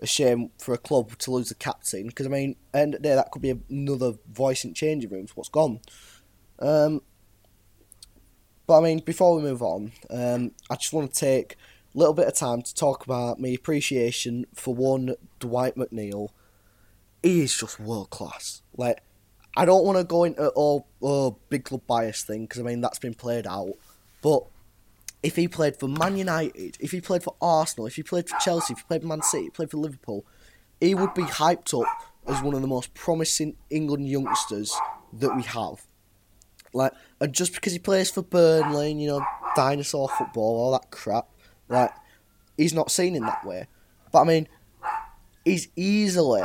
a 0.00 0.06
shame 0.06 0.50
for 0.58 0.72
a 0.72 0.78
club 0.78 1.16
to 1.18 1.30
lose 1.30 1.50
the 1.50 1.54
captain 1.54 2.06
because 2.08 2.26
I 2.26 2.30
mean, 2.30 2.56
and 2.72 2.96
there 3.00 3.16
that 3.16 3.30
could 3.30 3.42
be 3.42 3.58
another 3.68 4.14
voice 4.30 4.64
in 4.64 4.74
changing 4.74 5.10
rooms. 5.10 5.36
What's 5.36 5.48
gone? 5.48 5.80
Um, 6.58 7.02
but 8.66 8.78
I 8.78 8.82
mean, 8.82 9.00
before 9.00 9.36
we 9.36 9.42
move 9.42 9.62
on, 9.62 9.92
um, 10.10 10.52
I 10.70 10.76
just 10.76 10.92
want 10.92 11.12
to 11.12 11.20
take 11.20 11.56
a 11.94 11.98
little 11.98 12.14
bit 12.14 12.28
of 12.28 12.34
time 12.34 12.62
to 12.62 12.74
talk 12.74 13.04
about 13.04 13.40
my 13.40 13.48
appreciation 13.48 14.46
for 14.54 14.74
one 14.74 15.16
Dwight 15.38 15.76
McNeil. 15.76 16.28
He 17.22 17.42
is 17.42 17.56
just 17.56 17.80
world 17.80 18.10
class. 18.10 18.62
Like, 18.76 19.02
I 19.56 19.64
don't 19.64 19.84
want 19.84 19.98
to 19.98 20.04
go 20.04 20.24
into 20.24 20.48
all 20.50 20.86
oh, 21.02 21.36
big 21.48 21.64
club 21.64 21.82
bias 21.86 22.22
thing 22.22 22.42
because 22.42 22.60
I 22.60 22.64
mean 22.64 22.80
that's 22.80 22.98
been 22.98 23.14
played 23.14 23.46
out. 23.46 23.72
But 24.22 24.44
if 25.22 25.36
he 25.36 25.48
played 25.48 25.76
for 25.76 25.88
Man 25.88 26.16
United, 26.16 26.76
if 26.80 26.92
he 26.92 27.00
played 27.00 27.22
for 27.22 27.34
Arsenal, 27.40 27.86
if 27.86 27.96
he 27.96 28.02
played 28.02 28.28
for 28.28 28.38
Chelsea, 28.38 28.72
if 28.72 28.78
he 28.78 28.84
played 28.84 29.02
for 29.02 29.08
Man 29.08 29.22
City, 29.22 29.44
if 29.44 29.52
he 29.52 29.56
played 29.56 29.70
for 29.70 29.76
Liverpool, 29.76 30.24
he 30.80 30.94
would 30.94 31.14
be 31.14 31.22
hyped 31.22 31.78
up 31.78 31.86
as 32.26 32.42
one 32.42 32.54
of 32.54 32.62
the 32.62 32.68
most 32.68 32.94
promising 32.94 33.56
England 33.68 34.08
youngsters 34.08 34.74
that 35.12 35.34
we 35.36 35.42
have. 35.42 35.82
Like, 36.72 36.92
and 37.20 37.32
just 37.32 37.54
because 37.54 37.72
he 37.72 37.78
plays 37.78 38.10
for 38.10 38.22
Burnley, 38.22 38.92
you 38.92 39.08
know, 39.08 39.24
dinosaur 39.56 40.08
football, 40.08 40.56
all 40.56 40.72
that 40.72 40.90
crap, 40.90 41.28
like, 41.68 41.90
he's 42.56 42.72
not 42.72 42.90
seen 42.90 43.14
in 43.14 43.24
that 43.24 43.44
way. 43.44 43.66
But 44.12 44.22
I 44.22 44.24
mean, 44.24 44.48
he's 45.44 45.68
easily 45.76 46.42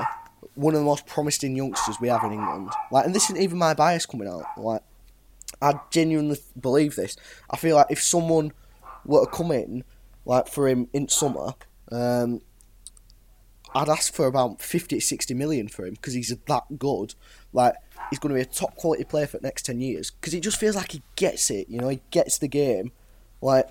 one 0.55 0.73
of 0.73 0.79
the 0.79 0.85
most 0.85 1.05
promising 1.05 1.55
youngsters 1.55 1.99
we 1.99 2.07
have 2.07 2.23
in 2.23 2.33
England. 2.33 2.71
Like, 2.91 3.05
and 3.05 3.13
this 3.13 3.25
isn't 3.25 3.41
even 3.41 3.57
my 3.57 3.73
bias 3.73 4.05
coming 4.05 4.27
out. 4.27 4.45
Like, 4.57 4.81
I 5.61 5.79
genuinely 5.91 6.37
believe 6.59 6.95
this. 6.95 7.15
I 7.49 7.57
feel 7.57 7.75
like 7.75 7.87
if 7.89 8.01
someone 8.01 8.51
were 9.05 9.25
to 9.25 9.31
come 9.31 9.51
in, 9.51 9.83
like 10.25 10.47
for 10.47 10.67
him 10.67 10.87
in 10.93 11.07
summer, 11.07 11.53
um, 11.91 12.41
I'd 13.75 13.89
ask 13.89 14.13
for 14.13 14.25
about 14.25 14.61
50 14.61 14.95
to 14.95 15.01
60 15.01 15.33
million 15.33 15.67
for 15.67 15.85
him 15.85 15.95
because 15.95 16.13
he's 16.13 16.33
that 16.47 16.79
good. 16.79 17.13
Like, 17.51 17.75
he's 18.09 18.19
going 18.19 18.29
to 18.29 18.35
be 18.35 18.41
a 18.41 18.45
top 18.45 18.75
quality 18.77 19.03
player 19.03 19.27
for 19.27 19.37
the 19.37 19.47
next 19.47 19.65
10 19.65 19.81
years 19.81 20.11
because 20.11 20.31
he 20.31 20.39
just 20.39 20.59
feels 20.59 20.77
like 20.77 20.93
he 20.93 21.03
gets 21.17 21.49
it, 21.49 21.67
you 21.69 21.79
know, 21.79 21.89
he 21.89 22.01
gets 22.09 22.37
the 22.37 22.47
game. 22.47 22.93
Like, 23.41 23.67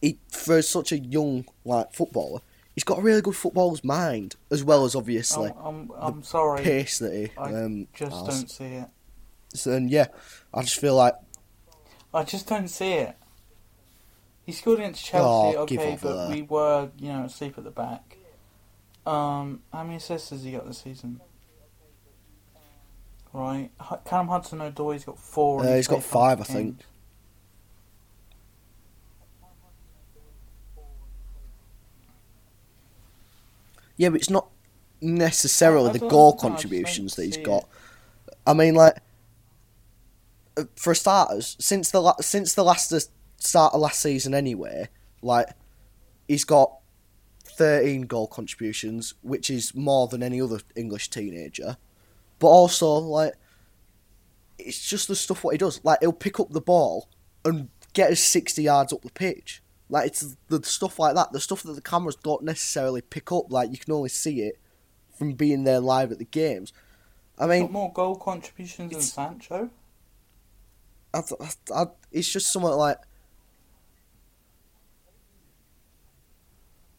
he, 0.00 0.18
for 0.30 0.62
such 0.62 0.92
a 0.92 0.98
young, 0.98 1.44
like, 1.64 1.92
footballer, 1.92 2.40
he's 2.74 2.84
got 2.84 2.98
a 2.98 3.02
really 3.02 3.20
good 3.20 3.36
footballer's 3.36 3.84
mind 3.84 4.36
as 4.50 4.64
well 4.64 4.84
as 4.84 4.94
obviously 4.94 5.50
I'm, 5.50 5.90
I'm, 5.90 6.14
I'm 6.14 6.22
sorry, 6.22 6.62
pace 6.62 6.98
that 6.98 7.12
he 7.12 7.30
I 7.36 7.52
um, 7.52 7.88
just 7.94 8.26
has. 8.26 8.38
don't 8.38 8.50
see 8.50 8.64
it. 8.64 8.88
So, 9.54 9.72
and 9.72 9.90
yeah, 9.90 10.06
I 10.54 10.62
just 10.62 10.80
feel 10.80 10.94
like 10.94 11.14
I 12.14 12.24
just 12.24 12.48
don't 12.48 12.68
see 12.68 12.92
it. 12.92 13.16
He 14.46 14.52
scored 14.52 14.78
against 14.78 15.10
Oh, 15.12 15.52
Chelsea, 15.52 15.74
give 15.74 15.80
okay, 15.82 15.98
but 16.00 16.30
we 16.30 16.42
were, 16.42 16.90
you 16.98 17.08
know, 17.12 17.24
asleep 17.24 17.58
at 17.58 17.64
the 17.64 17.70
back. 17.70 18.16
Um, 19.04 19.62
how 19.72 19.82
many 19.82 19.96
assists 19.96 20.30
has 20.30 20.44
he 20.44 20.52
got 20.52 20.66
this 20.66 20.78
season? 20.78 21.20
Right, 23.32 23.70
H- 23.82 23.98
Callum 24.04 24.28
Hudson-Odoi's 24.28 25.04
got 25.04 25.18
four. 25.18 25.64
Uh, 25.64 25.74
he's 25.76 25.88
got 25.88 26.02
five, 26.02 26.40
I 26.40 26.44
games. 26.44 26.48
think. 26.48 26.76
yeah, 33.96 34.08
but 34.10 34.20
it's 34.20 34.30
not 34.30 34.48
necessarily 35.00 35.90
the 35.92 35.98
goal 36.06 36.34
contributions 36.36 37.16
that 37.16 37.24
he's 37.24 37.36
got. 37.36 37.68
I 38.46 38.52
mean, 38.54 38.74
like 38.74 38.96
uh, 40.56 40.64
for 40.76 40.94
starters, 40.94 41.56
since 41.58 41.90
the 41.90 42.00
la- 42.00 42.20
since 42.20 42.54
the 42.54 42.64
last 42.64 42.92
start 43.38 43.74
of 43.74 43.80
last 43.80 44.00
season, 44.00 44.34
anyway, 44.34 44.88
like 45.22 45.48
he's 46.28 46.44
got 46.44 46.78
thirteen 47.44 48.02
goal 48.02 48.26
contributions, 48.26 49.14
which 49.22 49.50
is 49.50 49.74
more 49.74 50.08
than 50.08 50.22
any 50.22 50.40
other 50.40 50.60
English 50.74 51.10
teenager. 51.10 51.76
But 52.38 52.48
also, 52.48 52.88
like, 52.88 53.34
it's 54.58 54.86
just 54.86 55.08
the 55.08 55.16
stuff 55.16 55.42
what 55.42 55.52
he 55.52 55.58
does. 55.58 55.80
Like, 55.84 56.00
he'll 56.00 56.12
pick 56.12 56.38
up 56.38 56.50
the 56.50 56.60
ball 56.60 57.08
and 57.44 57.68
get 57.92 58.10
us 58.10 58.20
sixty 58.20 58.64
yards 58.64 58.92
up 58.92 59.02
the 59.02 59.10
pitch. 59.10 59.62
Like, 59.88 60.08
it's 60.08 60.36
the 60.48 60.62
stuff 60.64 60.98
like 60.98 61.14
that, 61.14 61.32
the 61.32 61.40
stuff 61.40 61.62
that 61.62 61.72
the 61.74 61.80
cameras 61.80 62.16
don't 62.16 62.42
necessarily 62.42 63.00
pick 63.00 63.32
up. 63.32 63.50
Like, 63.50 63.70
you 63.70 63.78
can 63.78 63.94
only 63.94 64.08
see 64.08 64.42
it 64.42 64.58
from 65.16 65.32
being 65.32 65.64
there 65.64 65.80
live 65.80 66.12
at 66.12 66.18
the 66.18 66.24
games. 66.26 66.72
I 67.38 67.46
mean, 67.46 67.70
more 67.70 67.92
goal 67.92 68.16
contributions 68.16 68.92
than 68.92 69.00
Sancho. 69.00 69.70
I, 71.14 71.18
I, 71.18 71.48
I, 71.74 71.86
it's 72.10 72.30
just 72.30 72.52
somewhat 72.52 72.76
like. 72.76 72.98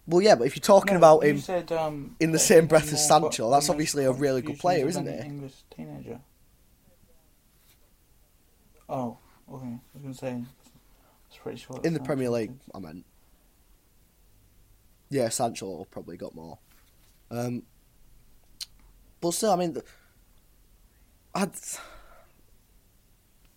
Well, 0.07 0.21
yeah, 0.21 0.35
but 0.35 0.47
if 0.47 0.55
you're 0.55 0.61
talking 0.61 0.93
No, 0.93 0.99
about 0.99 1.23
you 1.23 1.31
him, 1.31 1.37
said, 1.39 1.71
um, 1.73 2.15
in 2.21 2.31
the 2.31 2.39
same 2.39 2.65
breath 2.65 2.93
as 2.93 3.05
Sancho, 3.05 3.51
that's 3.51 3.69
obviously 3.69 4.05
a 4.05 4.11
really 4.11 4.41
good 4.41 4.57
player, 4.57 4.87
isn't 4.87 5.07
it? 5.07 5.25
English 5.25 5.55
teenager. 5.75 6.21
Oh, 8.87 9.17
okay. 9.51 9.65
I 9.65 9.79
was 9.93 10.01
going 10.01 10.13
to 10.13 10.17
say, 10.19 10.29
I 10.29 10.37
was 11.29 11.37
pretty 11.43 11.57
sure. 11.57 11.81
in 11.83 11.93
the 11.93 11.99
Premier 11.99 12.29
League. 12.29 12.53
I 12.73 12.79
meant. 12.79 13.05
Yeah, 15.09 15.27
Sancho 15.27 15.85
probably 15.91 16.15
got 16.15 16.33
more. 16.33 16.57
Um, 17.29 17.63
but 19.19 19.31
still, 19.31 19.51
I 19.51 19.57
mean, 19.57 19.77
I'd 21.35 21.51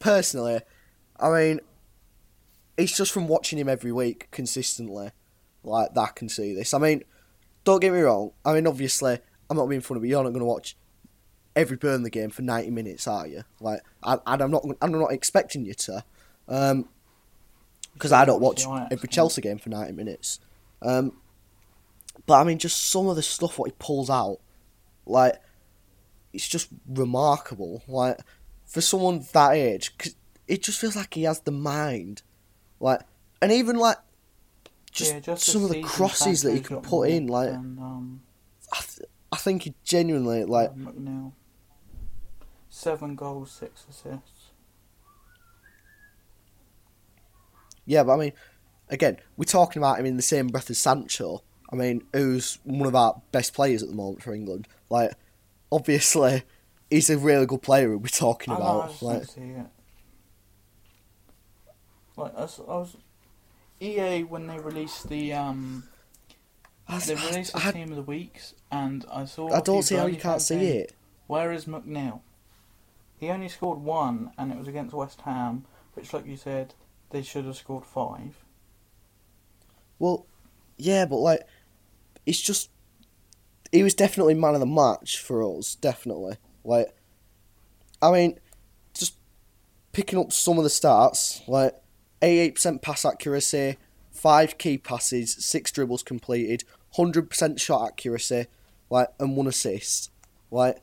personally, 0.01 0.61
I 1.19 1.31
mean, 1.31 1.61
it's 2.77 2.97
just 2.97 3.13
from 3.13 3.29
watching 3.29 3.59
him 3.59 3.69
every 3.69 3.93
week 3.93 4.29
consistently, 4.33 5.11
like 5.63 5.95
that 5.95 6.17
can 6.17 6.29
see 6.29 6.55
this. 6.55 6.75
I 6.75 6.79
mean, 6.79 7.03
don't 7.65 7.81
get 7.81 7.93
me 7.93 8.01
wrong. 8.01 8.33
I 8.45 8.55
mean, 8.55 8.67
obviously, 8.67 9.19
I'm 9.49 9.57
not 9.57 9.67
being 9.67 9.81
funny, 9.81 10.01
but 10.01 10.09
you're 10.09 10.23
not 10.23 10.31
going 10.31 10.41
to 10.41 10.47
watch 10.47 10.77
every 11.57 11.77
Burnley 11.77 12.11
game 12.11 12.31
for 12.31 12.43
90 12.43 12.71
minutes, 12.71 13.07
are 13.07 13.27
you? 13.27 13.43
Like, 13.61 13.81
I, 14.03 14.19
and 14.27 14.43
I'm 14.43 14.51
not, 14.51 14.65
I'm 14.81 14.93
not 14.93 15.13
expecting 15.13 15.65
you 15.65 15.75
to. 15.75 16.05
Um, 16.49 16.89
because 17.95 18.13
I 18.13 18.25
don't 18.25 18.41
watch 18.41 18.65
every. 18.91 19.09
Chelsea 19.09 19.41
game 19.43 19.59
for 19.59 19.69
90 19.69 19.93
minutes. 19.93 20.41
Um, 20.81 21.19
but 22.27 22.41
I 22.41 22.45
mean, 22.45 22.59
just 22.59 22.91
some 22.91 23.09
of 23.09 23.17
the 23.17 23.23
stuff 23.23 23.59
what 23.59 23.71
he 23.71 23.77
pulls 23.79 24.09
out, 24.09 24.39
like, 25.07 25.41
it's 26.33 26.49
just 26.49 26.69
remarkable. 26.89 27.83
Like, 27.89 28.19
for 28.67 28.81
someone 28.81 29.27
that 29.33 29.53
age, 29.53 29.97
'cause 29.99 30.15
it 30.47 30.63
just 30.63 30.79
feels 30.79 30.97
like 30.97 31.13
he 31.15 31.25
has 31.25 31.41
the 31.41 31.51
mind. 31.51 32.23
Like, 32.79 33.01
and 33.43 33.51
even 33.53 33.77
like, 33.77 33.99
just, 34.91 35.13
Yeah, 35.13 35.21
just 35.21 35.45
some 35.45 35.65
of 35.65 35.71
the 35.71 35.83
crosses 35.83 36.43
that 36.43 36.53
he 36.53 36.61
can 36.61 36.81
put 36.81 37.09
in, 37.11 37.27
like, 37.27 37.51
than, 37.51 37.79
um, 37.81 38.23
I, 38.73 38.81
th- 38.81 39.09
I 39.33 39.37
think 39.37 39.63
he 39.63 39.75
genuinely, 39.85 40.45
like, 40.45 40.75
McNeil. 40.75 41.33
Seven 42.69 43.15
goals, 43.17 43.51
six 43.51 43.85
assists. 43.89 44.51
Yeah, 47.85 48.05
but 48.05 48.13
I 48.13 48.17
mean, 48.17 48.33
again, 48.89 49.19
we're 49.37 49.45
talking 49.45 49.81
about 49.81 49.99
him 49.99 50.07
in 50.07 50.17
the 50.17 50.23
same 50.23 50.47
breath 50.49 50.71
as 50.71 50.79
Sancho. 50.79 51.43
I 51.73 51.77
mean, 51.77 52.03
who's 52.13 52.59
one 52.65 52.87
of 52.87 52.95
our 52.95 53.21
best 53.33 53.55
players 53.55 53.83
at 53.83 53.89
the 53.89 53.95
moment 53.95 54.23
for 54.23 54.33
England. 54.35 54.69
Like, 54.89 55.13
obviously, 55.73 56.45
he's 56.91 57.11
a 57.11 57.19
really 57.19 57.47
good 57.47 57.63
player. 57.63 57.97
We're 57.97 58.09
talking 58.09 58.53
I 58.55 58.59
know, 58.59 58.65
I 58.65 58.85
about. 58.87 59.03
Like, 59.03 59.25
see 59.25 59.41
it. 59.41 59.67
Like 62.17 62.37
I 62.37 62.41
was, 62.43 62.61
I 62.61 62.63
was, 62.63 62.97
EA 63.81 64.23
when 64.25 64.47
they 64.47 64.59
released 64.59 65.09
the 65.09 65.33
um, 65.33 65.85
they 67.07 67.15
released 67.15 67.53
the 67.53 67.67
I, 67.67 67.73
team 67.73 67.91
of 67.91 67.97
the 67.97 68.03
weeks, 68.03 68.55
and 68.71 69.05
I 69.13 69.25
saw. 69.25 69.53
I 69.53 69.61
don't 69.61 69.83
see 69.83 69.97
how 69.97 70.07
you 70.07 70.17
can't 70.17 70.43
see 70.43 70.67
it. 70.67 70.93
Where 71.27 71.53
is 71.53 71.65
McNeil? 71.67 72.21
He 73.19 73.29
only 73.29 73.49
scored 73.49 73.79
one, 73.79 74.33
and 74.37 74.51
it 74.51 74.59
was 74.59 74.67
against 74.67 74.95
West 74.95 75.21
Ham, 75.23 75.67
which, 75.95 76.13
like 76.13 76.27
you 76.27 76.37
said, 76.37 76.75
they 77.11 77.23
should 77.23 77.45
have 77.45 77.57
scored 77.57 77.85
five. 77.85 78.45
Well, 79.99 80.27
yeah, 80.77 81.05
but 81.05 81.19
like, 81.19 81.47
it's 82.27 82.41
just 82.41 82.71
he 83.71 83.83
was 83.83 83.95
definitely 83.95 84.35
man 84.35 84.55
of 84.55 84.61
the 84.61 84.67
match 84.67 85.19
for 85.19 85.43
us. 85.59 85.75
Definitely, 85.75 86.37
like, 86.65 86.95
I 88.03 88.11
mean, 88.11 88.41
just 88.95 89.15
picking 89.93 90.19
up 90.19 90.33
some 90.33 90.59
of 90.59 90.65
the 90.65 90.71
stats, 90.71 91.47
like, 91.47 91.75
eighty-eight 92.23 92.55
percent 92.57 92.83
pass 92.83 93.05
accuracy, 93.05 93.77
five 94.11 94.59
key 94.59 94.79
passes, 94.79 95.33
six 95.33 95.71
dribbles 95.71 96.03
completed, 96.03 96.65
hundred 96.97 97.31
percent 97.31 97.61
shot 97.61 97.89
accuracy, 97.89 98.47
like, 98.89 99.09
and 99.19 99.37
one 99.37 99.47
assist, 99.47 100.11
like. 100.51 100.79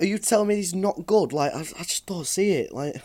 Are 0.00 0.06
you 0.06 0.18
telling 0.18 0.48
me 0.48 0.56
he's 0.56 0.74
not 0.74 1.06
good? 1.06 1.32
Like, 1.32 1.54
I, 1.54 1.60
I 1.60 1.84
just 1.84 2.06
don't 2.06 2.26
see 2.26 2.50
it. 2.54 2.72
Like, 2.72 2.96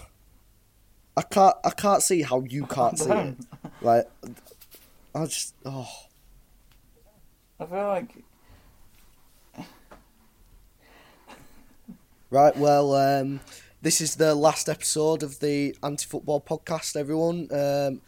I 1.16 1.22
can't, 1.22 1.56
I 1.64 1.70
can't 1.70 2.02
see 2.02 2.24
how 2.24 2.42
you 2.42 2.66
can't 2.66 2.98
see 2.98 3.12
it. 3.12 3.36
Like, 3.82 4.10
I 5.14 5.26
just 5.26 5.54
oh 5.66 5.88
I 7.60 7.66
feel 7.66 7.88
like 7.88 8.24
right. 12.30 12.56
Well, 12.56 12.94
um, 12.94 13.40
this 13.88 14.02
is 14.02 14.16
the 14.18 14.36
last 14.36 14.68
episode 14.68 15.24
of 15.24 15.40
the 15.40 15.74
anti-football 15.82 16.42
podcast. 16.42 16.98
Everyone, 16.98 17.48
um, 17.54 18.02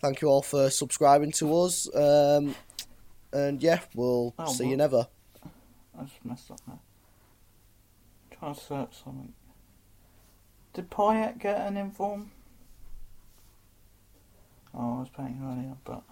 thank 0.00 0.22
you 0.22 0.28
all 0.28 0.42
for 0.42 0.70
subscribing 0.70 1.32
to 1.32 1.56
us. 1.56 1.92
Um, 1.92 2.54
and 3.32 3.60
yeah, 3.60 3.80
we'll 3.96 4.32
Oh, 4.38 4.52
see 4.52 4.68
you 4.68 4.76
never. 4.76 5.08
I 5.98 6.04
just 6.04 6.24
messed 6.24 6.52
up 6.52 6.60
there. 6.68 6.78
Trying 8.38 8.54
to 8.54 8.60
search 8.60 9.02
something. 9.02 9.32
Did 10.72 10.88
Payet 10.88 11.40
get 11.40 11.66
an 11.66 11.78
inform? 11.78 12.30
Oh, 14.72 14.98
I 14.98 15.00
was 15.00 15.08
paying 15.16 15.40
earlier, 15.44 15.76
but 15.84 16.02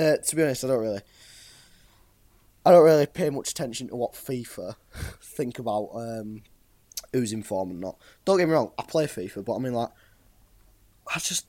Uh, 0.00 0.18
to 0.24 0.36
be 0.36 0.42
honest, 0.44 0.62
I 0.62 0.68
don't 0.68 0.78
really. 0.80 1.00
I 2.64 2.70
don't 2.70 2.84
really 2.84 3.06
pay 3.06 3.30
much 3.30 3.50
attention 3.50 3.88
to 3.88 3.96
what 3.96 4.12
FIFA 4.12 4.76
think 5.20 5.58
about 5.58 5.90
um, 5.94 6.42
who's 7.12 7.32
in 7.32 7.42
form 7.42 7.70
and 7.70 7.80
not. 7.80 7.96
Don't 8.24 8.38
get 8.38 8.48
me 8.48 8.54
wrong, 8.54 8.72
I 8.78 8.82
play 8.82 9.06
FIFA, 9.06 9.44
but 9.44 9.56
I 9.56 9.58
mean 9.58 9.74
like, 9.74 9.90
I 11.14 11.18
just, 11.18 11.46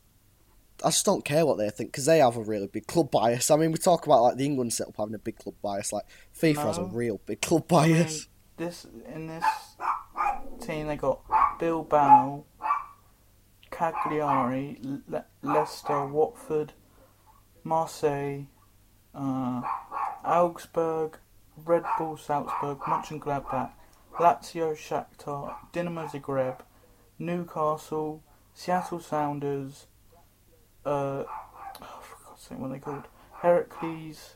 I 0.83 0.89
just 0.89 1.05
don't 1.05 1.25
care 1.25 1.45
what 1.45 1.57
they 1.57 1.69
think 1.69 1.91
because 1.91 2.05
they 2.05 2.19
have 2.19 2.37
a 2.37 2.41
really 2.41 2.67
big 2.67 2.87
club 2.87 3.11
bias. 3.11 3.51
I 3.51 3.57
mean, 3.57 3.71
we 3.71 3.77
talk 3.77 4.05
about 4.05 4.21
like 4.21 4.37
the 4.37 4.45
England 4.45 4.73
setup 4.73 4.95
having 4.97 5.15
a 5.15 5.19
big 5.19 5.37
club 5.37 5.55
bias, 5.61 5.91
like 5.91 6.05
FIFA 6.39 6.63
has 6.63 6.77
a 6.77 6.85
real 6.85 7.19
big 7.25 7.41
club 7.41 7.71
I 7.73 7.87
mean, 7.87 7.97
bias. 7.97 8.27
this 8.57 8.85
in 9.13 9.27
this 9.27 9.43
team 10.61 10.87
they 10.87 10.95
got 10.95 11.21
Bilbao, 11.59 12.45
Cagliari, 13.71 14.77
Le- 15.07 15.25
Leicester, 15.41 16.05
Watford, 16.05 16.73
Marseille, 17.63 18.45
uh, 19.13 19.61
Augsburg, 20.25 21.17
Red 21.65 21.83
Bull 21.97 22.17
Salzburg, 22.17 22.79
Mönchengladbach, 22.79 23.71
Lazio 24.19 24.75
Shakhtar, 24.75 25.55
Dinamo 25.71 26.09
Zagreb, 26.11 26.59
Newcastle, 27.17 28.21
Seattle 28.53 28.99
Sounders, 28.99 29.87
uh, 30.85 31.23
oh, 31.81 31.99
for 32.01 32.17
God's 32.25 32.41
sake, 32.41 32.59
what 32.59 32.69
are 32.69 32.73
they 32.73 32.79
called? 32.79 33.07
Heracles, 33.41 34.35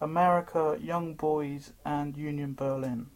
America, 0.00 0.78
Young 0.80 1.14
Boys, 1.14 1.72
and 1.84 2.16
Union 2.16 2.54
Berlin. 2.54 3.08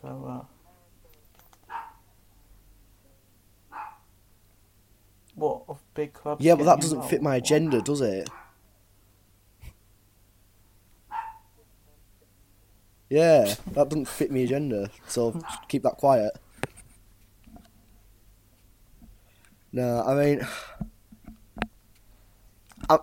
So, 0.00 0.46
uh, 3.72 3.76
what 5.34 5.62
of 5.68 5.82
big 5.94 6.12
clubs? 6.12 6.44
yeah, 6.44 6.54
but 6.54 6.64
that 6.64 6.80
doesn't 6.80 7.04
fit 7.06 7.20
my 7.20 7.34
agenda, 7.36 7.82
does 7.82 8.00
it? 8.00 8.30
Yeah, 13.10 13.54
that 13.72 13.88
doesn't 13.88 14.06
fit 14.06 14.30
my 14.30 14.38
agenda. 14.38 14.88
So 15.08 15.40
keep 15.68 15.82
that 15.82 15.96
quiet. 15.96 16.32
No, 19.72 20.02
I 20.04 20.14
mean, 20.14 20.46
I, 22.88 22.98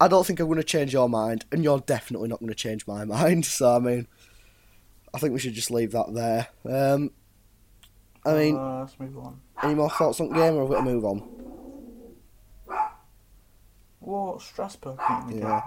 I 0.00 0.08
don't 0.08 0.26
think 0.26 0.40
I'm 0.40 0.46
going 0.46 0.58
to 0.58 0.64
change 0.64 0.92
your 0.92 1.08
mind, 1.08 1.46
and 1.50 1.64
you're 1.64 1.80
definitely 1.80 2.28
not 2.28 2.40
going 2.40 2.48
to 2.50 2.54
change 2.54 2.86
my 2.86 3.04
mind. 3.06 3.46
So 3.46 3.74
I 3.74 3.78
mean, 3.78 4.06
I 5.14 5.18
think 5.18 5.32
we 5.32 5.38
should 5.40 5.54
just 5.54 5.70
leave 5.70 5.92
that 5.92 6.12
there. 6.14 6.48
Um, 6.70 7.10
I 8.26 8.34
mean, 8.34 8.56
uh, 8.56 8.80
let's 8.80 9.00
move 9.00 9.16
on. 9.16 9.40
any 9.62 9.74
more 9.74 9.90
thoughts 9.90 10.20
on 10.20 10.28
the 10.28 10.34
game, 10.34 10.54
or 10.54 10.60
have 10.60 10.68
we 10.68 10.74
got 10.74 10.84
to 10.84 10.90
move 10.90 11.04
on? 11.04 11.18
What 14.00 14.40
Strasbourg 14.42 14.98
beating 15.08 15.40
the 15.40 15.46
Yeah. 15.46 15.62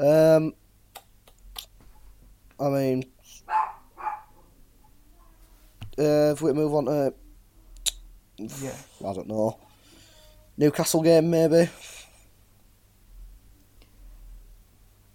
yeah. 0.00 0.34
Um, 0.36 0.54
I 2.60 2.68
mean, 2.68 3.04
uh, 5.98 6.32
if 6.32 6.42
we 6.42 6.52
move 6.52 6.74
on 6.74 6.86
to, 6.86 7.14
yeah, 8.36 8.74
I 9.00 9.12
don't 9.12 9.28
know, 9.28 9.58
Newcastle 10.56 11.02
game 11.02 11.30
maybe. 11.30 11.68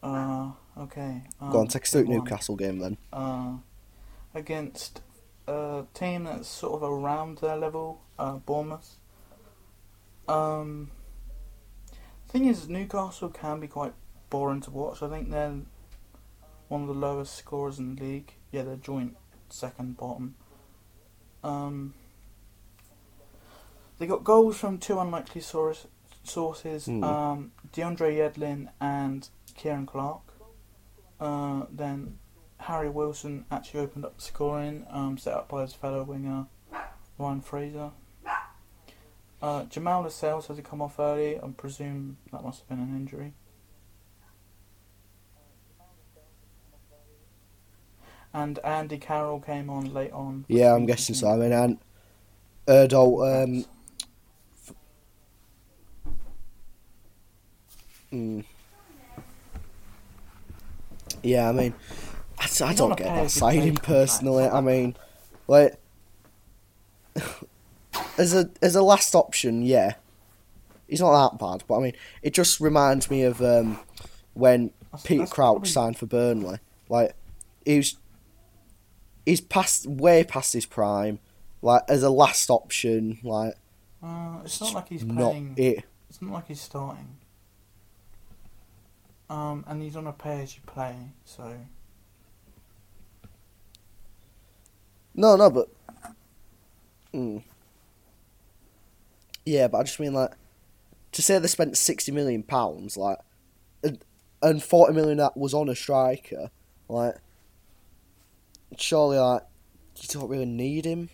Uh, 0.02 0.52
okay. 0.78 1.22
Um, 1.40 1.52
Go 1.52 1.60
on, 1.60 1.68
take 1.68 1.84
us 1.84 1.92
through. 1.92 2.06
Newcastle 2.06 2.56
game 2.56 2.80
then. 2.80 2.98
Uh, 3.12 3.58
against 4.34 5.02
a 5.48 5.84
team 5.94 6.26
that's 6.26 6.48
sort 6.48 6.74
of 6.74 6.84
around 6.84 7.38
their 7.40 7.56
level, 7.56 8.02
uh, 8.20 8.34
Bournemouth. 8.34 8.98
Um, 10.28 10.92
thing 12.30 12.46
is, 12.46 12.68
Newcastle 12.68 13.30
can 13.30 13.60
be 13.60 13.68
quite 13.68 13.94
boring 14.30 14.62
to 14.62 14.72
watch. 14.72 15.02
I 15.04 15.10
think 15.10 15.30
they're 15.30 15.62
one 16.74 16.82
of 16.82 16.88
the 16.88 16.94
lowest 16.94 17.36
scorers 17.36 17.78
in 17.78 17.96
the 17.96 18.04
league. 18.04 18.34
Yeah, 18.52 18.64
they're 18.64 18.76
joint 18.76 19.16
second 19.50 19.96
bottom. 19.96 20.34
Um, 21.44 21.94
they 24.00 24.08
got 24.08 24.24
goals 24.24 24.58
from 24.58 24.80
two 24.80 25.00
unlikely 25.00 25.42
source, 25.42 25.86
sources: 26.24 26.88
Hmm. 26.88 27.04
um, 27.04 27.52
DeAndre 27.72 28.18
Yedlin 28.18 28.70
and 28.82 29.30
Ciaran 29.56 29.86
Clark. 29.86 30.22
Uh, 31.20 31.68
then 31.70 32.18
Harry 32.58 32.90
Wilson 32.90 33.46
actually 33.52 33.82
opened 33.82 34.06
up 34.06 34.16
the 34.16 34.22
scoring, 34.24 34.86
um, 34.90 35.18
set 35.18 35.34
up 35.36 35.48
by 35.50 35.62
his 35.62 35.74
fellow 35.74 36.04
winger 36.04 36.48
Ryan 37.20 37.42
Fraser. 37.42 37.92
Uh, 39.42 39.66
Jamal 39.66 40.02
Lascelles 40.02 40.48
has 40.48 40.58
to 40.58 40.64
come 40.64 40.82
off 40.82 40.98
early. 41.00 41.38
I 41.38 41.48
presume 41.56 42.18
that 42.32 42.44
must 42.44 42.62
have 42.62 42.70
been 42.70 42.80
an 42.80 42.96
injury. 42.96 43.34
And 48.34 48.58
Andy 48.64 48.98
Carroll 48.98 49.40
came 49.40 49.70
on 49.70 49.94
late 49.94 50.12
on. 50.12 50.46
Yeah, 50.48 50.74
I'm 50.74 50.86
guessing 50.86 51.14
so. 51.14 51.30
I 51.30 51.36
mean, 51.36 51.52
and 51.52 51.78
Erdo, 52.68 53.46
um, 53.46 53.66
mm. 58.12 58.44
yeah, 61.22 61.50
I 61.50 61.52
mean, 61.52 61.74
I, 62.40 62.48
I 62.64 62.74
don't 62.74 62.98
get 62.98 63.06
that 63.06 63.24
you 63.24 63.30
signing 63.30 63.76
personally. 63.76 64.46
I 64.46 64.62
mean, 64.62 64.96
like, 65.48 65.78
as 68.18 68.34
a 68.34 68.50
as 68.62 68.76
a 68.76 68.82
last 68.82 69.14
option, 69.14 69.62
yeah, 69.62 69.94
he's 70.88 71.02
not 71.02 71.32
that 71.32 71.38
bad. 71.38 71.64
But 71.68 71.78
I 71.78 71.82
mean, 71.82 71.94
it 72.22 72.34
just 72.34 72.60
reminds 72.60 73.12
me 73.12 73.24
of 73.24 73.42
um, 73.42 73.80
when 74.34 74.72
that's 74.92 75.06
Crouch 75.06 75.30
probably- 75.32 75.70
signed 75.70 75.98
for 75.98 76.06
Burnley. 76.06 76.60
Like, 76.90 77.16
he 77.66 77.78
was, 77.78 77.98
he's 79.26 79.42
past 79.42 79.86
way 79.88 80.24
past 80.24 80.54
his 80.54 80.66
prime. 80.66 81.20
Like 81.62 81.84
as 81.88 82.04
a 82.04 82.10
last 82.10 82.50
option, 82.50 83.20
like 83.24 83.56
Uh, 84.04 84.40
it's 84.44 84.60
not 84.60 84.74
like 84.74 84.90
he's 84.90 85.06
not 85.06 85.32
playing. 85.32 85.54
it. 85.58 85.86
It's 86.10 86.22
not 86.22 86.32
like 86.34 86.48
he's 86.48 86.62
starting. 86.62 87.18
Um, 89.30 89.64
and 89.68 89.82
he's 89.82 89.96
on 89.96 90.06
a 90.06 90.12
pay 90.14 90.42
as 90.44 90.56
you 90.56 90.62
play, 90.66 90.96
so 91.26 91.56
No, 95.16 95.36
no, 95.36 95.50
but 95.50 95.70
mm. 97.14 97.44
yeah, 99.46 99.68
but 99.68 99.78
I 99.80 99.84
just 99.84 100.00
mean 100.00 100.14
like 100.14 100.32
to 101.14 101.22
say 101.22 101.38
they 101.40 101.48
spent 101.48 101.78
sixty 101.78 102.12
million 102.12 102.44
pounds, 102.44 102.98
like, 102.98 103.20
and, 103.84 104.04
and 104.42 104.62
forty 104.62 104.94
million 104.94 105.18
that 105.18 105.38
was 105.38 105.54
on 105.54 105.70
a 105.70 105.76
striker, 105.76 106.50
like, 106.90 107.16
surely 108.80 109.18
like 109.18 109.44
you 110.02 110.08
don't 110.10 110.30
really 110.30 110.46
need 110.46 110.86
him. 110.86 111.10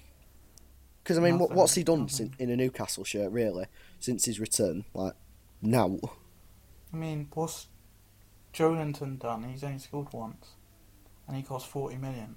Because 1.03 1.17
I 1.17 1.21
mean, 1.21 1.39
what, 1.39 1.49
Nothing, 1.49 1.57
what's 1.57 1.75
he 1.75 1.83
done 1.83 2.01
nothing. 2.01 2.35
in 2.37 2.49
a 2.51 2.55
Newcastle 2.55 3.03
shirt 3.03 3.31
really 3.31 3.65
since 3.99 4.25
his 4.25 4.39
return? 4.39 4.85
Like, 4.93 5.13
now. 5.61 5.97
I 6.93 6.95
mean, 6.97 7.27
what's 7.33 7.67
Joelinton 8.53 9.19
done? 9.19 9.43
He's 9.43 9.63
only 9.63 9.79
scored 9.79 10.13
once, 10.13 10.49
and 11.27 11.35
he 11.37 11.43
cost 11.43 11.67
forty 11.67 11.97
million. 11.97 12.35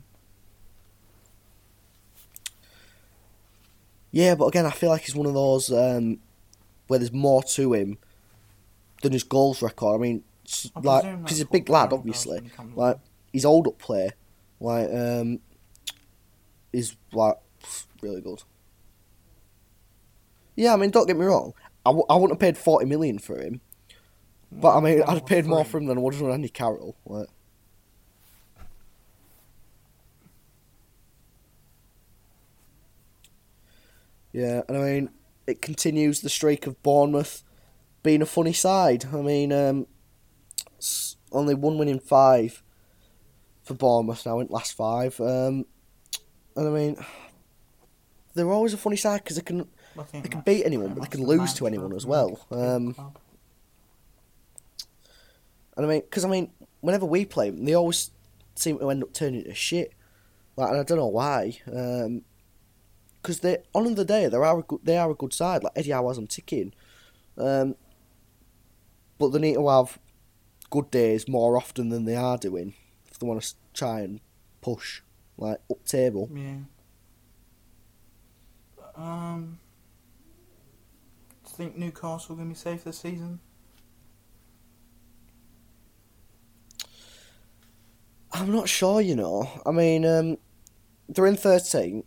Yeah, 4.10 4.34
but 4.34 4.46
again, 4.46 4.66
I 4.66 4.70
feel 4.70 4.90
like 4.90 5.02
he's 5.02 5.14
one 5.14 5.26
of 5.26 5.34
those 5.34 5.72
um, 5.72 6.18
where 6.86 6.98
there's 6.98 7.12
more 7.12 7.42
to 7.42 7.72
him 7.72 7.98
than 9.02 9.12
his 9.12 9.24
goals 9.24 9.62
record. 9.62 9.98
I 9.98 10.02
mean, 10.02 10.24
I 10.76 10.80
like 10.80 11.04
because 11.04 11.38
he's 11.38 11.40
a 11.46 11.50
big 11.50 11.68
lad, 11.68 11.92
obviously. 11.92 12.36
when 12.36 12.44
he 12.44 12.50
comes 12.50 12.76
Like 12.76 12.98
he's 13.32 13.44
old 13.46 13.66
up 13.66 13.78
play, 13.78 14.10
like 14.62 14.88
um, 14.92 15.40
he's 16.72 16.96
like 17.12 17.36
really 18.02 18.20
good. 18.20 18.42
Yeah, 20.56 20.74
I 20.74 20.76
mean, 20.76 20.90
don't 20.90 21.06
get 21.06 21.16
me 21.16 21.24
wrong. 21.24 21.54
I, 21.84 21.90
w- 21.90 22.06
I 22.08 22.14
wouldn't 22.14 22.32
have 22.32 22.40
paid 22.40 22.58
forty 22.58 22.86
million 22.86 23.18
for 23.18 23.38
him, 23.38 23.60
but 24.52 24.76
I 24.76 24.80
mean, 24.80 25.02
I'd 25.02 25.14
have 25.14 25.26
paid 25.26 25.46
more 25.46 25.64
for 25.64 25.78
him 25.78 25.86
than 25.86 25.98
I 25.98 26.02
would 26.02 26.14
have 26.14 26.24
on 26.24 26.32
Andy 26.32 26.48
Carroll. 26.48 26.96
Like, 27.06 27.28
yeah, 34.32 34.62
and 34.68 34.76
I 34.76 34.80
mean, 34.80 35.10
it 35.46 35.60
continues 35.62 36.20
the 36.20 36.28
streak 36.28 36.66
of 36.66 36.82
Bournemouth 36.82 37.42
being 38.02 38.22
a 38.22 38.26
funny 38.26 38.52
side. 38.52 39.06
I 39.12 39.18
mean, 39.22 39.52
um, 39.52 39.86
only 41.30 41.54
one 41.54 41.78
win 41.78 41.88
in 41.88 41.98
five 41.98 42.62
for 43.72 43.78
Bournemouth 43.78 44.24
now 44.26 44.40
in 44.40 44.46
the 44.46 44.52
last 44.52 44.74
five. 44.74 45.18
Um, 45.20 45.66
and 46.56 46.68
I 46.68 46.70
mean, 46.70 46.96
they're 48.34 48.50
always 48.50 48.74
a 48.74 48.78
funny 48.78 48.96
side 48.96 49.22
because 49.22 49.36
they 49.36 49.42
can 49.42 49.68
they 50.12 50.28
can 50.28 50.40
beat 50.40 50.64
anyone, 50.64 50.94
but 50.94 51.02
they 51.02 51.08
can 51.08 51.26
lose 51.26 51.54
to 51.54 51.66
anyone 51.66 51.94
as 51.94 52.06
well. 52.06 52.46
Um. 52.50 52.94
And 55.76 55.86
I 55.86 55.88
mean, 55.88 56.00
because 56.00 56.24
I 56.24 56.28
mean, 56.28 56.50
whenever 56.80 57.06
we 57.06 57.24
play 57.24 57.50
them, 57.50 57.64
they 57.64 57.74
always 57.74 58.10
seem 58.54 58.78
to 58.78 58.90
end 58.90 59.02
up 59.02 59.12
turning 59.12 59.44
to 59.44 59.54
shit. 59.54 59.92
Like, 60.56 60.70
and 60.70 60.80
I 60.80 60.82
don't 60.82 60.98
know 60.98 61.06
why. 61.06 61.58
Because 61.64 63.40
they 63.40 63.58
on 63.72 63.94
the 63.94 64.04
day 64.04 64.28
they 64.28 64.36
are 64.36 64.58
a 64.58 64.62
good, 64.62 64.80
they 64.82 64.98
are 64.98 65.10
a 65.10 65.14
good 65.14 65.32
side. 65.32 65.62
Like 65.62 65.72
Eddie 65.76 65.92
Howe 65.92 66.12
them 66.12 66.26
ticking. 66.26 66.74
Um, 67.38 67.76
but 69.18 69.28
they 69.28 69.38
need 69.38 69.54
to 69.54 69.68
have 69.68 69.98
good 70.68 70.90
days 70.90 71.28
more 71.28 71.56
often 71.56 71.88
than 71.88 72.04
they 72.04 72.16
are 72.16 72.36
doing 72.36 72.74
they 73.22 73.28
want 73.28 73.42
to 73.42 73.54
try 73.72 74.00
and 74.00 74.20
push 74.60 75.02
like 75.38 75.60
up 75.70 75.84
table. 75.84 76.28
Yeah. 76.34 76.56
Um. 78.96 79.58
Do 81.44 81.50
you 81.50 81.56
think 81.56 81.76
Newcastle 81.76 82.36
gonna 82.36 82.50
be 82.50 82.54
safe 82.54 82.84
this 82.84 82.98
season? 82.98 83.40
I'm 88.32 88.50
not 88.50 88.68
sure, 88.68 89.00
you 89.00 89.14
know. 89.14 89.48
I 89.66 89.72
mean, 89.72 90.06
um, 90.06 90.38
they're 91.08 91.26
in 91.26 91.36
13th, 91.36 92.04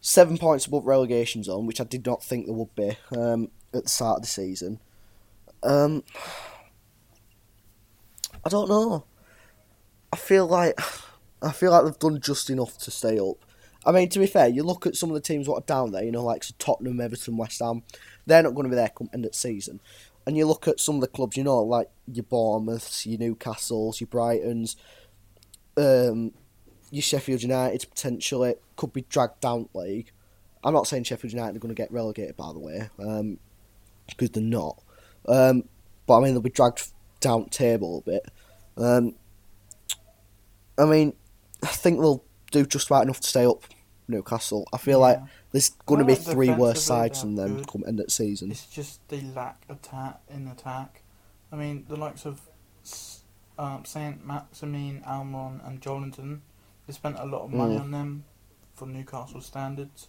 seven 0.00 0.36
points 0.36 0.66
above 0.66 0.84
relegation 0.84 1.42
zone, 1.42 1.66
which 1.66 1.80
I 1.80 1.84
did 1.84 2.04
not 2.04 2.22
think 2.22 2.46
there 2.46 2.54
would 2.54 2.74
be 2.74 2.96
um, 3.16 3.50
at 3.72 3.84
the 3.84 3.88
start 3.88 4.18
of 4.18 4.22
the 4.22 4.28
season. 4.28 4.80
Um, 5.62 6.04
I 8.44 8.48
don't 8.50 8.68
know. 8.68 9.04
I 10.12 10.16
feel 10.16 10.46
like 10.46 10.78
I 11.42 11.52
feel 11.52 11.70
like 11.70 11.84
they've 11.84 11.98
done 11.98 12.20
just 12.20 12.50
enough 12.50 12.78
to 12.78 12.90
stay 12.90 13.18
up. 13.18 13.44
I 13.86 13.92
mean, 13.92 14.08
to 14.10 14.18
be 14.18 14.26
fair, 14.26 14.48
you 14.48 14.62
look 14.64 14.86
at 14.86 14.96
some 14.96 15.10
of 15.10 15.14
the 15.14 15.20
teams 15.20 15.48
what 15.48 15.62
are 15.62 15.66
down 15.66 15.92
there, 15.92 16.02
you 16.02 16.10
know, 16.10 16.24
like 16.24 16.44
so 16.44 16.54
Tottenham, 16.58 17.00
Everton, 17.00 17.36
West 17.36 17.60
Ham. 17.60 17.82
They're 18.26 18.42
not 18.42 18.54
going 18.54 18.64
to 18.64 18.70
be 18.70 18.76
there 18.76 18.90
come 18.90 19.08
end 19.14 19.24
of 19.24 19.34
season. 19.34 19.80
And 20.26 20.36
you 20.36 20.46
look 20.46 20.68
at 20.68 20.80
some 20.80 20.96
of 20.96 21.00
the 21.00 21.06
clubs, 21.06 21.36
you 21.36 21.44
know, 21.44 21.60
like 21.60 21.88
your 22.12 22.24
Bournemouths, 22.24 23.06
your 23.06 23.18
Newcastles, 23.18 24.00
your 24.00 24.08
Brightons, 24.08 24.76
um, 25.78 26.32
your 26.90 27.02
Sheffield 27.02 27.42
United 27.42 27.88
potentially 27.88 28.56
could 28.76 28.92
be 28.92 29.06
dragged 29.08 29.40
down 29.40 29.68
league. 29.72 30.10
I'm 30.62 30.74
not 30.74 30.86
saying 30.86 31.04
Sheffield 31.04 31.32
United 31.32 31.56
are 31.56 31.60
going 31.60 31.74
to 31.74 31.80
get 31.80 31.92
relegated, 31.92 32.36
by 32.36 32.52
the 32.52 32.58
way, 32.58 32.90
because 34.08 34.30
they're 34.30 34.42
not. 34.42 34.82
Um, 35.26 35.64
but 36.06 36.18
I 36.18 36.24
mean, 36.24 36.34
they'll 36.34 36.42
be 36.42 36.50
dragged 36.50 36.92
down 37.20 37.48
table 37.48 37.98
a 38.06 38.10
bit. 38.10 38.26
Um, 38.76 39.14
I 40.78 40.84
mean, 40.84 41.12
I 41.62 41.66
think 41.66 41.98
they'll 42.00 42.24
do 42.52 42.64
just 42.64 42.86
about 42.86 43.02
enough 43.04 43.20
to 43.20 43.28
stay 43.28 43.44
up. 43.44 43.62
Newcastle. 44.10 44.66
I 44.72 44.78
feel 44.78 45.00
like 45.00 45.20
there's 45.52 45.68
going 45.84 45.98
to 45.98 46.04
be 46.06 46.14
three 46.14 46.50
worse 46.50 46.82
sides 46.82 47.20
than 47.20 47.34
them 47.34 47.56
good. 47.56 47.68
come 47.68 47.84
end 47.86 48.00
of 48.00 48.06
the 48.06 48.10
season. 48.10 48.50
It's 48.50 48.64
just 48.64 49.06
they 49.08 49.20
lack 49.20 49.62
of 49.68 49.76
attack 49.76 50.20
in 50.30 50.48
attack. 50.48 51.02
I 51.52 51.56
mean, 51.56 51.84
the 51.88 51.96
likes 51.96 52.24
of 52.24 52.40
um, 53.58 53.84
Saint 53.84 54.24
Maximin, 54.26 55.02
Almiron, 55.06 55.60
and 55.66 55.82
Joelinton, 55.82 56.40
they 56.86 56.94
spent 56.94 57.18
a 57.18 57.26
lot 57.26 57.42
of 57.42 57.52
money 57.52 57.74
Mm. 57.76 57.80
on 57.80 57.90
them 57.90 58.24
for 58.74 58.86
Newcastle 58.86 59.42
standards, 59.42 60.08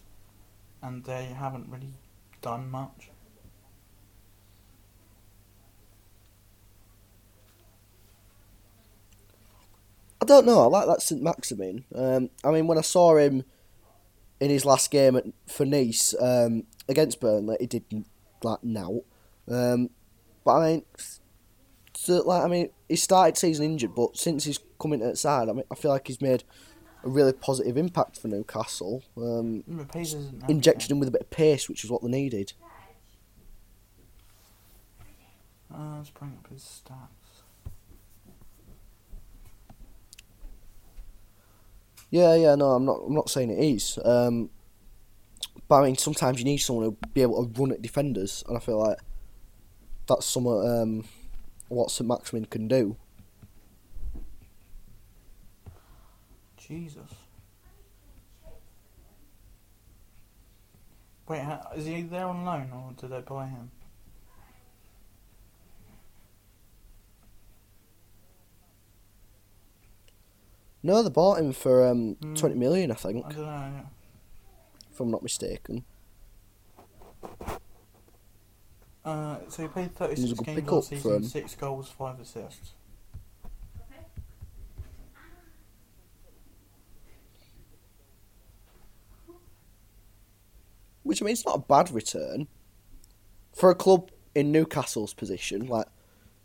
and 0.80 1.04
they 1.04 1.26
haven't 1.26 1.68
really 1.68 1.92
done 2.40 2.70
much. 2.70 3.10
I 10.22 10.24
don't 10.26 10.46
know. 10.46 10.60
I 10.62 10.66
like 10.66 10.86
that 10.86 11.02
St 11.02 11.22
Maximin. 11.22 11.84
Um, 11.94 12.30
I 12.44 12.50
mean, 12.50 12.66
when 12.66 12.78
I 12.78 12.82
saw 12.82 13.16
him 13.16 13.44
in 14.38 14.50
his 14.50 14.64
last 14.64 14.90
game 14.90 15.16
at, 15.16 15.24
for 15.46 15.64
Nice 15.64 16.14
um, 16.20 16.64
against 16.88 17.20
Burnley, 17.20 17.56
he 17.60 17.66
did 17.66 17.84
like 18.42 18.62
now. 18.62 19.00
Um, 19.48 19.90
but 20.44 20.56
I 20.56 20.66
mean, 20.68 20.84
so, 21.94 22.22
like 22.22 22.42
I 22.42 22.48
mean, 22.48 22.70
he 22.88 22.96
started 22.96 23.36
season 23.36 23.64
injured, 23.64 23.94
but 23.94 24.16
since 24.16 24.44
he's 24.44 24.58
come 24.78 24.92
into 24.92 25.06
the 25.06 25.16
side, 25.16 25.48
I 25.48 25.52
mean, 25.52 25.64
I 25.70 25.74
feel 25.74 25.90
like 25.90 26.06
he's 26.06 26.20
made 26.20 26.44
a 27.04 27.08
really 27.08 27.32
positive 27.32 27.76
impact 27.76 28.18
for 28.18 28.28
Newcastle. 28.28 29.02
Um, 29.16 29.64
injected 30.48 30.90
him 30.90 30.98
with 30.98 31.08
a 31.08 31.12
bit 31.12 31.22
of 31.22 31.30
pace, 31.30 31.68
which 31.68 31.84
is 31.84 31.90
what 31.90 32.02
they 32.02 32.08
needed. 32.08 32.52
Uh, 35.72 35.96
let's 35.98 36.10
bring 36.10 36.36
up 36.42 36.50
his 36.50 36.62
stats. 36.62 37.19
Yeah, 42.10 42.34
yeah, 42.34 42.54
no, 42.56 42.72
I'm 42.72 42.84
not. 42.84 43.02
I'm 43.06 43.14
not 43.14 43.30
saying 43.30 43.50
it 43.50 43.62
is. 43.62 43.98
Um, 44.04 44.50
but 45.68 45.82
I 45.82 45.86
mean, 45.86 45.96
sometimes 45.96 46.38
you 46.38 46.44
need 46.44 46.58
someone 46.58 46.90
to 46.90 47.08
be 47.14 47.22
able 47.22 47.46
to 47.46 47.60
run 47.60 47.70
at 47.70 47.80
defenders, 47.80 48.42
and 48.48 48.56
I 48.56 48.60
feel 48.60 48.78
like 48.78 48.98
that's 50.08 50.26
some 50.26 50.46
of 50.46 50.64
um, 50.64 51.04
what 51.68 51.90
St 51.90 52.08
Maximin 52.08 52.46
can 52.46 52.66
do. 52.66 52.96
Jesus. 56.56 57.14
Wait, 61.28 61.46
is 61.76 61.86
he 61.86 62.02
there 62.02 62.26
on 62.26 62.44
loan 62.44 62.70
or 62.72 62.92
did 63.00 63.10
they 63.10 63.20
buy 63.20 63.46
him? 63.46 63.70
No, 70.82 71.02
they 71.02 71.10
bought 71.10 71.38
him 71.38 71.52
for 71.52 71.86
um, 71.86 72.14
Hmm. 72.22 72.34
twenty 72.34 72.54
million, 72.54 72.90
I 72.90 72.94
think, 72.94 73.24
I 73.26 73.32
don't 73.32 73.44
know. 73.44 73.86
if 74.90 75.00
I'm 75.00 75.10
not 75.10 75.22
mistaken. 75.22 75.84
Uh, 79.04 79.38
so 79.48 79.62
he 79.62 79.68
played 79.68 79.88
He 79.90 79.94
36 79.96 80.40
games 80.40 80.70
last 80.70 80.88
season, 80.88 81.22
6 81.24 81.54
goals, 81.56 81.88
5 81.90 82.20
assists. 82.20 82.72
Which 91.02 91.22
I 91.22 91.24
mean, 91.24 91.32
it's 91.32 91.46
not 91.46 91.56
a 91.56 91.60
bad 91.60 91.90
return 91.90 92.46
for 93.54 93.70
a 93.70 93.74
club 93.74 94.10
in 94.34 94.52
Newcastle's 94.52 95.14
position. 95.14 95.66
Like 95.66 95.86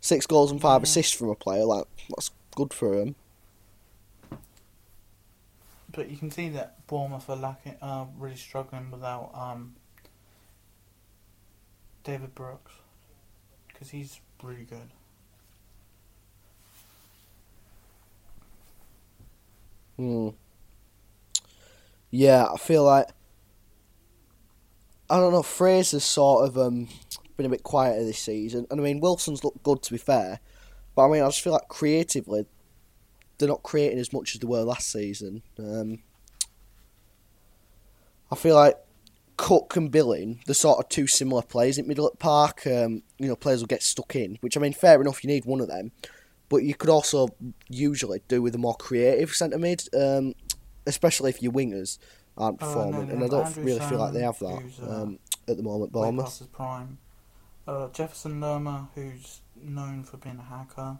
six 0.00 0.26
goals 0.26 0.50
and 0.50 0.60
five 0.60 0.80
Yeah. 0.80 0.84
assists 0.84 1.12
from 1.12 1.28
a 1.28 1.34
player, 1.34 1.64
like 1.64 1.84
that's 2.10 2.30
good 2.54 2.72
for 2.72 2.94
him. 2.94 3.16
But 5.96 6.10
you 6.10 6.18
can 6.18 6.30
see 6.30 6.50
that 6.50 6.86
Bournemouth 6.86 7.28
are 7.30 7.36
lacking, 7.36 7.76
uh, 7.80 8.04
really 8.18 8.36
struggling 8.36 8.90
without 8.90 9.30
um, 9.34 9.74
David 12.04 12.34
Brooks. 12.34 12.72
Because 13.68 13.88
he's 13.88 14.20
really 14.42 14.64
good. 14.64 14.90
Hmm. 19.96 20.28
Yeah, 22.10 22.46
I 22.52 22.58
feel 22.58 22.84
like 22.84 23.08
I 25.08 25.18
don't 25.18 25.32
know. 25.32 25.42
Fraser's 25.42 26.04
sort 26.04 26.46
of 26.46 26.58
um 26.58 26.88
been 27.38 27.46
a 27.46 27.50
bit 27.50 27.62
quieter 27.62 28.04
this 28.04 28.18
season, 28.18 28.66
and 28.70 28.80
I 28.80 28.84
mean 28.84 29.00
Wilson's 29.00 29.44
looked 29.44 29.62
good 29.62 29.82
to 29.82 29.92
be 29.92 29.98
fair, 29.98 30.40
but 30.94 31.06
I 31.06 31.10
mean 31.10 31.22
I 31.22 31.26
just 31.28 31.40
feel 31.40 31.54
like 31.54 31.68
creatively 31.68 32.46
they're 33.38 33.48
not 33.48 33.62
creating 33.62 33.98
as 33.98 34.12
much 34.12 34.34
as 34.34 34.40
they 34.40 34.46
were 34.46 34.62
last 34.62 34.90
season. 34.90 35.42
Um, 35.58 35.98
I 38.30 38.34
feel 38.36 38.54
like 38.56 38.76
Cook 39.36 39.76
and 39.76 39.90
Billing, 39.90 40.40
they're 40.46 40.54
sort 40.54 40.78
of 40.78 40.88
two 40.88 41.06
similar 41.06 41.42
players 41.42 41.78
in 41.78 41.86
middle 41.86 42.06
at 42.06 42.18
park. 42.18 42.66
Um, 42.66 43.02
you 43.18 43.28
know, 43.28 43.36
players 43.36 43.60
will 43.60 43.66
get 43.66 43.82
stuck 43.82 44.16
in, 44.16 44.36
which 44.40 44.56
I 44.56 44.60
mean, 44.60 44.72
fair 44.72 45.00
enough. 45.00 45.22
You 45.22 45.28
need 45.28 45.44
one 45.44 45.60
of 45.60 45.68
them, 45.68 45.92
but 46.48 46.58
you 46.62 46.74
could 46.74 46.90
also 46.90 47.28
usually 47.68 48.22
do 48.28 48.40
with 48.42 48.54
a 48.54 48.58
more 48.58 48.74
creative 48.74 49.30
centre 49.34 49.58
mid, 49.58 49.82
um, 49.94 50.34
especially 50.86 51.30
if 51.30 51.42
your 51.42 51.52
wingers 51.52 51.98
aren't 52.36 52.62
Oh, 52.62 52.66
no, 52.66 52.74
performing. 52.74 53.10
and 53.10 53.24
I 53.24 53.28
don't 53.28 53.46
Andrew 53.46 53.64
really 53.64 53.80
feel 53.80 53.98
like 53.98 54.12
they 54.12 54.22
have 54.22 54.38
that 54.40 54.62
uh, 54.82 55.02
um, 55.02 55.18
at 55.48 55.56
the 55.56 55.62
moment. 55.62 55.92
Bournemouth. 55.92 56.50
prime. 56.52 56.98
Uh, 57.68 57.88
Jefferson 57.88 58.40
Lerma, 58.40 58.88
who's 58.94 59.40
known 59.60 60.04
for 60.04 60.16
being 60.18 60.38
a 60.38 60.42
hacker. 60.42 60.98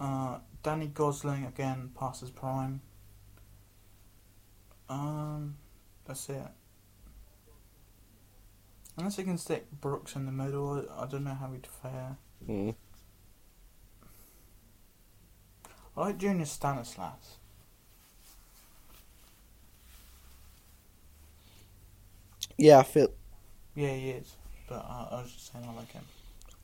Uh, 0.00 0.38
Danny 0.62 0.86
Gosling, 0.86 1.44
again, 1.44 1.90
passes 1.94 2.30
prime. 2.30 2.80
Um, 4.88 5.56
that's 6.06 6.28
it. 6.30 6.48
Unless 8.96 9.18
you 9.18 9.24
can 9.24 9.38
stick 9.38 9.70
Brooks 9.80 10.16
in 10.16 10.26
the 10.26 10.32
middle, 10.32 10.84
I 10.98 11.06
don't 11.06 11.24
know 11.24 11.34
how 11.34 11.52
he'd 11.52 11.66
fare. 11.66 12.16
Mm. 12.48 12.74
I 15.96 16.00
like 16.00 16.18
Junior 16.18 16.46
Stanislas. 16.46 17.36
Yeah, 22.56 22.78
I 22.78 22.82
feel. 22.82 23.08
Yeah, 23.74 23.94
he 23.94 24.10
is. 24.10 24.34
But 24.68 24.84
uh, 24.86 25.08
I 25.10 25.22
was 25.22 25.32
just 25.32 25.52
saying 25.52 25.64
I 25.68 25.74
like 25.74 25.92
him. 25.92 26.04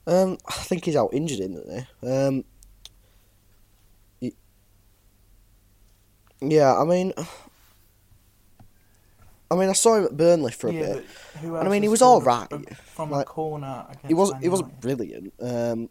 Um, 0.07 0.39
I 0.47 0.53
think 0.53 0.85
he's 0.85 0.97
out 0.97 1.13
injured, 1.13 1.41
isn't 1.41 1.87
he? 2.03 2.09
Um, 2.09 2.45
yeah, 6.41 6.77
I 6.77 6.85
mean, 6.85 7.13
I 9.51 9.55
mean, 9.55 9.69
I 9.69 9.73
saw 9.73 9.97
him 9.97 10.05
at 10.05 10.17
Burnley 10.17 10.53
for 10.53 10.69
a 10.69 10.73
yeah, 10.73 10.95
bit. 10.95 11.07
who 11.41 11.57
I 11.57 11.69
mean, 11.69 11.83
he 11.83 11.89
was 11.89 12.03
alright. 12.03 12.51
a- 12.53 12.75
From 12.75 13.11
Like, 13.11 13.27
a 13.27 13.29
corner 13.29 13.87
He 14.07 14.15
wasn't. 14.15 14.43
He 14.43 14.49
wasn't 14.49 14.81
brilliant. 14.81 15.33
Um, 15.41 15.89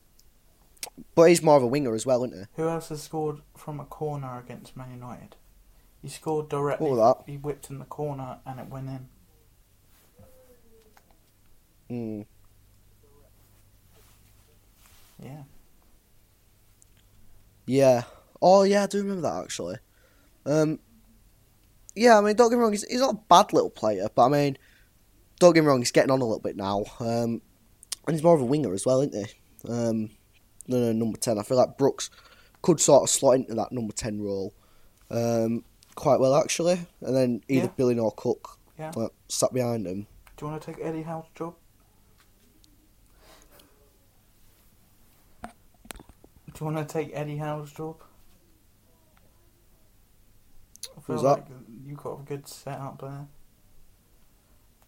but 1.15 1.23
he's 1.23 1.41
more 1.41 1.57
of 1.57 1.63
a 1.63 1.67
winger 1.67 1.95
as 1.95 2.05
well, 2.05 2.23
isn't 2.23 2.37
he? 2.37 2.45
Who 2.61 2.69
else 2.69 2.89
has 2.89 3.01
scored 3.01 3.41
from 3.55 3.79
a 3.79 3.85
corner 3.85 4.39
against 4.39 4.75
Man 4.77 4.91
United? 4.91 5.35
He 6.01 6.09
scored 6.09 6.49
directly. 6.49 6.89
What 6.89 6.97
was 6.97 7.15
that? 7.17 7.31
He 7.31 7.37
whipped 7.37 7.69
in 7.69 7.79
the 7.79 7.85
corner 7.85 8.37
and 8.45 8.59
it 8.59 8.67
went 8.67 8.89
in. 8.89 9.07
Mm. 11.89 12.25
Yeah. 15.23 15.43
Yeah. 17.65 18.03
Oh, 18.41 18.63
yeah, 18.63 18.83
I 18.83 18.87
do 18.87 18.99
remember 18.99 19.21
that 19.21 19.43
actually. 19.43 19.77
Um, 20.45 20.79
yeah, 21.95 22.17
I 22.17 22.21
mean, 22.21 22.35
don't 22.35 22.49
get 22.49 22.55
me 22.57 22.61
wrong, 22.61 22.71
he's, 22.71 22.83
he's 22.87 22.99
not 23.01 23.15
a 23.15 23.19
bad 23.29 23.53
little 23.53 23.69
player, 23.69 24.07
but 24.13 24.25
I 24.25 24.29
mean, 24.29 24.57
don't 25.39 25.53
get 25.53 25.61
me 25.61 25.67
wrong, 25.67 25.79
he's 25.79 25.91
getting 25.91 26.11
on 26.11 26.21
a 26.21 26.25
little 26.25 26.39
bit 26.39 26.55
now. 26.55 26.83
Um, 26.99 27.41
and 28.07 28.13
he's 28.15 28.23
more 28.23 28.35
of 28.35 28.41
a 28.41 28.45
winger 28.45 28.73
as 28.73 28.85
well, 28.85 29.01
isn't 29.01 29.15
he? 29.27 29.33
Um, 29.71 30.09
no, 30.67 30.77
no, 30.79 30.91
number 30.91 31.17
10. 31.17 31.39
I 31.39 31.43
feel 31.43 31.57
like 31.57 31.77
Brooks 31.77 32.09
could 32.61 32.79
sort 32.79 33.03
of 33.03 33.09
slot 33.09 33.35
into 33.35 33.53
that 33.55 33.71
number 33.71 33.93
10 33.93 34.21
role 34.21 34.53
um, 35.09 35.63
quite 35.95 36.19
well, 36.19 36.35
actually. 36.35 36.79
And 37.01 37.15
then 37.15 37.41
either 37.47 37.65
Yeah. 37.67 37.71
Billy 37.77 37.97
or 37.97 38.11
Cook 38.11 38.59
Yeah. 38.77 38.91
like, 38.95 39.11
sat 39.27 39.53
behind 39.53 39.87
him. 39.87 40.07
Do 40.37 40.45
you 40.45 40.51
want 40.51 40.61
to 40.61 40.73
take 40.73 40.83
Eddie 40.83 41.03
Howe's 41.03 41.25
job? 41.33 41.55
Do 45.43 45.49
you 46.65 46.71
want 46.71 46.87
to 46.87 46.93
take 46.93 47.11
Eddie 47.13 47.37
Howe's 47.37 47.71
job? 47.71 48.01
I 50.97 51.01
feel 51.01 51.15
Who's 51.15 51.23
like 51.23 51.45
you 51.85 51.95
got 51.95 52.19
a 52.21 52.23
good 52.23 52.47
setup 52.47 53.01
there. 53.01 53.27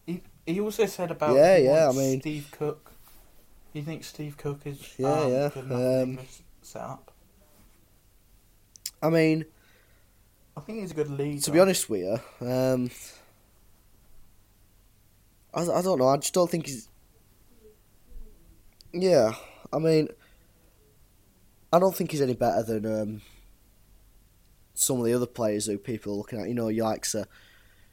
He 0.06 0.22
he 0.46 0.60
also 0.60 0.86
said 0.86 1.12
about 1.12 1.36
Yeah, 1.36 1.58
yeah, 1.58 1.90
I 1.90 1.92
mean- 1.92 2.22
Steve 2.22 2.48
Cook. 2.52 2.92
He 3.74 3.82
thinks 3.82 4.08
Steve 4.08 4.38
Cook 4.38 4.62
is 4.66 4.96
Yeah, 4.98 5.12
um, 5.12 5.32
yeah, 5.32 5.50
good 5.54 5.72
um, 5.72 6.20
setup. 6.62 7.12
I 9.04 9.10
mean, 9.10 9.46
I 10.56 10.62
think 10.62 10.80
he's 10.80 10.92
a 10.92 10.96
good 10.96 11.10
leader. 11.12 11.42
to 11.42 11.52
be 11.52 11.60
honest 11.60 11.88
with 11.90 12.02
you, 12.02 12.48
um, 12.48 12.90
I, 15.54 15.62
I 15.62 15.82
don't 15.82 16.00
know. 16.00 16.08
I 16.08 16.18
just 16.18 16.34
don't 16.34 16.50
think 16.50 16.66
he's. 16.66 16.88
Yeah, 18.94 19.34
I 19.72 19.78
mean, 19.78 20.08
I 21.72 21.78
don't 21.80 21.96
think 21.96 22.12
he's 22.12 22.22
any 22.22 22.34
better 22.34 22.64
than 22.64 22.86
um, 23.02 23.22
some 24.78 25.00
of 25.00 25.06
the 25.06 25.14
other 25.14 25.26
players 25.26 25.66
who 25.66 25.78
people 25.78 26.14
are 26.14 26.18
looking 26.18 26.40
at. 26.42 26.48
You 26.48 26.54
know, 26.54 26.68
your 26.70 26.86
likes 26.86 27.16
uh, 27.16 27.26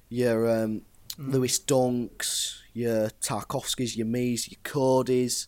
your 0.08 0.50
um, 0.64 0.82
Mm. 1.16 1.32
Lewis 1.32 1.60
Dunks, 1.60 2.56
your 2.72 3.08
Tarkowskis, 3.20 3.96
your 3.96 4.06
Mees, 4.08 4.50
your 4.50 4.58
Codys. 4.64 5.46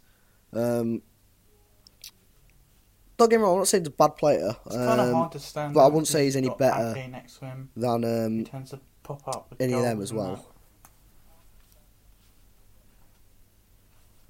Um, 0.52 1.02
don't 3.16 3.28
get 3.28 3.38
me 3.38 3.42
wrong, 3.42 3.54
I'm 3.54 3.58
not 3.62 3.66
saying 3.66 3.82
he's 3.82 3.88
a 3.88 3.90
bad 3.90 4.14
player 4.16 4.54
It's 4.66 4.76
kind 4.76 5.00
of 5.00 5.08
um, 5.08 5.14
hard 5.14 5.32
to 5.32 5.40
stand. 5.40 5.74
but 5.74 5.80
I 5.80 5.86
wouldn't 5.88 6.06
say 6.06 6.22
he's 6.24 6.36
any 6.36 6.50
better 6.50 6.94
Ake 6.96 7.10
next 7.10 7.38
to 7.38 7.46
him. 7.46 7.70
than 7.74 8.02
He 8.04 8.08
um, 8.08 8.44
tends 8.44 8.70
to 8.70 8.80
pop 9.02 9.26
up 9.26 9.54
any 9.58 9.72
of 9.72 9.82
them 9.82 10.00
as 10.00 10.12
well. 10.12 10.46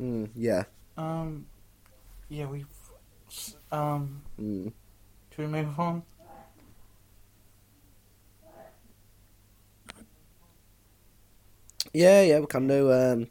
mm, 0.00 0.30
yeah. 0.34 0.64
Um, 0.96 1.46
yeah, 2.28 2.46
we've. 2.46 2.66
Um, 3.70 4.22
Mm. 4.40 4.72
should 5.34 5.38
we 5.44 5.46
move 5.62 5.78
on? 5.78 6.02
Yeah, 11.96 12.20
yeah, 12.22 12.40
we 12.40 12.46
can 12.46 12.66
do. 12.68 12.92
Um, 12.92 13.28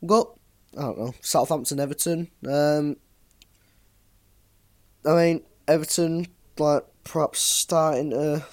we've 0.00 0.08
got, 0.08 0.38
I 0.76 0.82
don't 0.82 0.98
know, 0.98 1.14
Southampton, 1.20 1.80
Everton. 1.80 2.28
Um, 2.48 2.96
I 5.04 5.14
mean, 5.14 5.42
Everton, 5.66 6.26
like, 6.58 6.84
perhaps 7.02 7.40
starting 7.40 8.10
to 8.10 8.44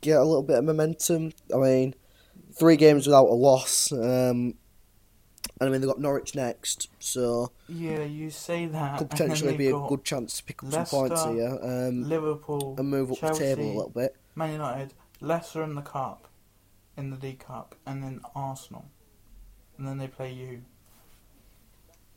get 0.00 0.16
a 0.16 0.24
little 0.24 0.42
bit 0.42 0.56
of 0.58 0.64
momentum. 0.64 1.32
I 1.54 1.58
mean, 1.58 1.94
three 2.58 2.76
games 2.76 3.06
without 3.06 3.26
a 3.26 3.34
loss. 3.34 3.92
Um, 3.92 4.54
and 5.60 5.68
I 5.68 5.68
mean, 5.68 5.80
they've 5.80 5.90
got 5.90 6.00
Norwich 6.00 6.34
next, 6.34 6.88
so 7.00 7.50
Yeah, 7.68 8.04
you 8.04 8.30
say 8.30 8.66
that. 8.66 8.98
could 8.98 9.10
potentially 9.10 9.56
be 9.56 9.66
a 9.68 9.72
good 9.88 10.04
chance 10.04 10.38
to 10.38 10.44
pick 10.44 10.62
up 10.62 10.72
Leicester, 10.72 10.96
some 10.96 11.08
points 11.08 11.24
here 11.24 11.58
um, 11.62 12.08
Liverpool, 12.08 12.76
and 12.78 12.88
move 12.88 13.10
up 13.12 13.18
Chelsea, 13.18 13.44
the 13.44 13.56
table 13.56 13.64
a 13.64 13.74
little 13.74 13.90
bit. 13.90 14.16
Man 14.36 14.52
United, 14.52 14.94
Leicester 15.20 15.64
in 15.64 15.74
the 15.74 15.82
cup, 15.82 16.27
in 16.98 17.10
the 17.10 17.16
League 17.16 17.38
Cup, 17.38 17.74
and 17.86 18.02
then 18.02 18.20
Arsenal, 18.34 18.84
and 19.78 19.86
then 19.88 19.96
they 19.98 20.08
play 20.08 20.32
you. 20.32 20.62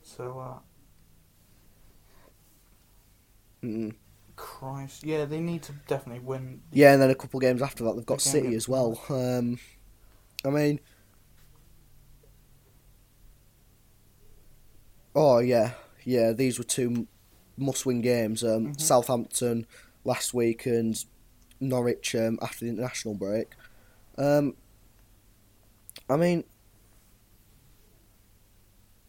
So, 0.02 0.38
uh, 0.38 0.58
Mm. 3.62 3.94
Christ, 4.34 5.04
yeah, 5.04 5.24
they 5.24 5.38
need 5.38 5.62
to 5.62 5.72
definitely 5.86 6.18
win. 6.18 6.62
Yeah, 6.72 6.92
and 6.94 7.00
then 7.00 7.10
a 7.10 7.14
couple 7.14 7.38
of 7.38 7.42
games 7.42 7.62
after 7.62 7.84
that, 7.84 7.94
they've 7.94 8.04
got 8.04 8.20
Again, 8.20 8.32
City 8.32 8.54
as 8.56 8.68
well. 8.68 9.00
Um, 9.08 9.58
I 10.44 10.50
mean, 10.50 10.80
oh 15.14 15.38
yeah, 15.38 15.74
yeah. 16.04 16.32
These 16.32 16.58
were 16.58 16.64
two 16.64 17.06
must-win 17.56 18.00
games. 18.00 18.42
Um, 18.42 18.68
Mhm. 18.72 18.80
Southampton 18.80 19.66
last 20.04 20.34
week 20.34 20.66
and 20.66 20.96
Norwich 21.60 22.14
um, 22.16 22.38
after 22.42 22.64
the 22.64 22.70
international 22.70 23.14
break. 23.14 23.52
Um, 24.18 24.56
I 26.08 26.16
mean, 26.16 26.44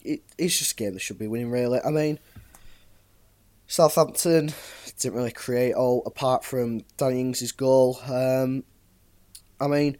it, 0.01 0.21
it's 0.37 0.57
just 0.57 0.73
a 0.73 0.75
game 0.75 0.93
that 0.93 0.99
should 0.99 1.19
be 1.19 1.27
winning. 1.27 1.51
Really, 1.51 1.79
I 1.83 1.89
mean. 1.89 2.19
Southampton 3.65 4.53
didn't 4.99 5.17
really 5.17 5.31
create 5.31 5.73
all 5.73 6.03
apart 6.05 6.43
from 6.43 6.81
Danny 6.97 7.21
Ings' 7.21 7.51
goal. 7.51 7.99
Um, 8.05 8.63
I 9.59 9.67
mean, 9.67 9.97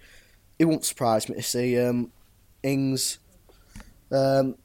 it 0.59 0.65
won't 0.65 0.85
surprise 0.85 1.27
me 1.27 1.35
to 1.35 1.41
see 1.41 1.79
um, 1.79 2.11
Ings 2.61 3.17
um, 4.11 4.55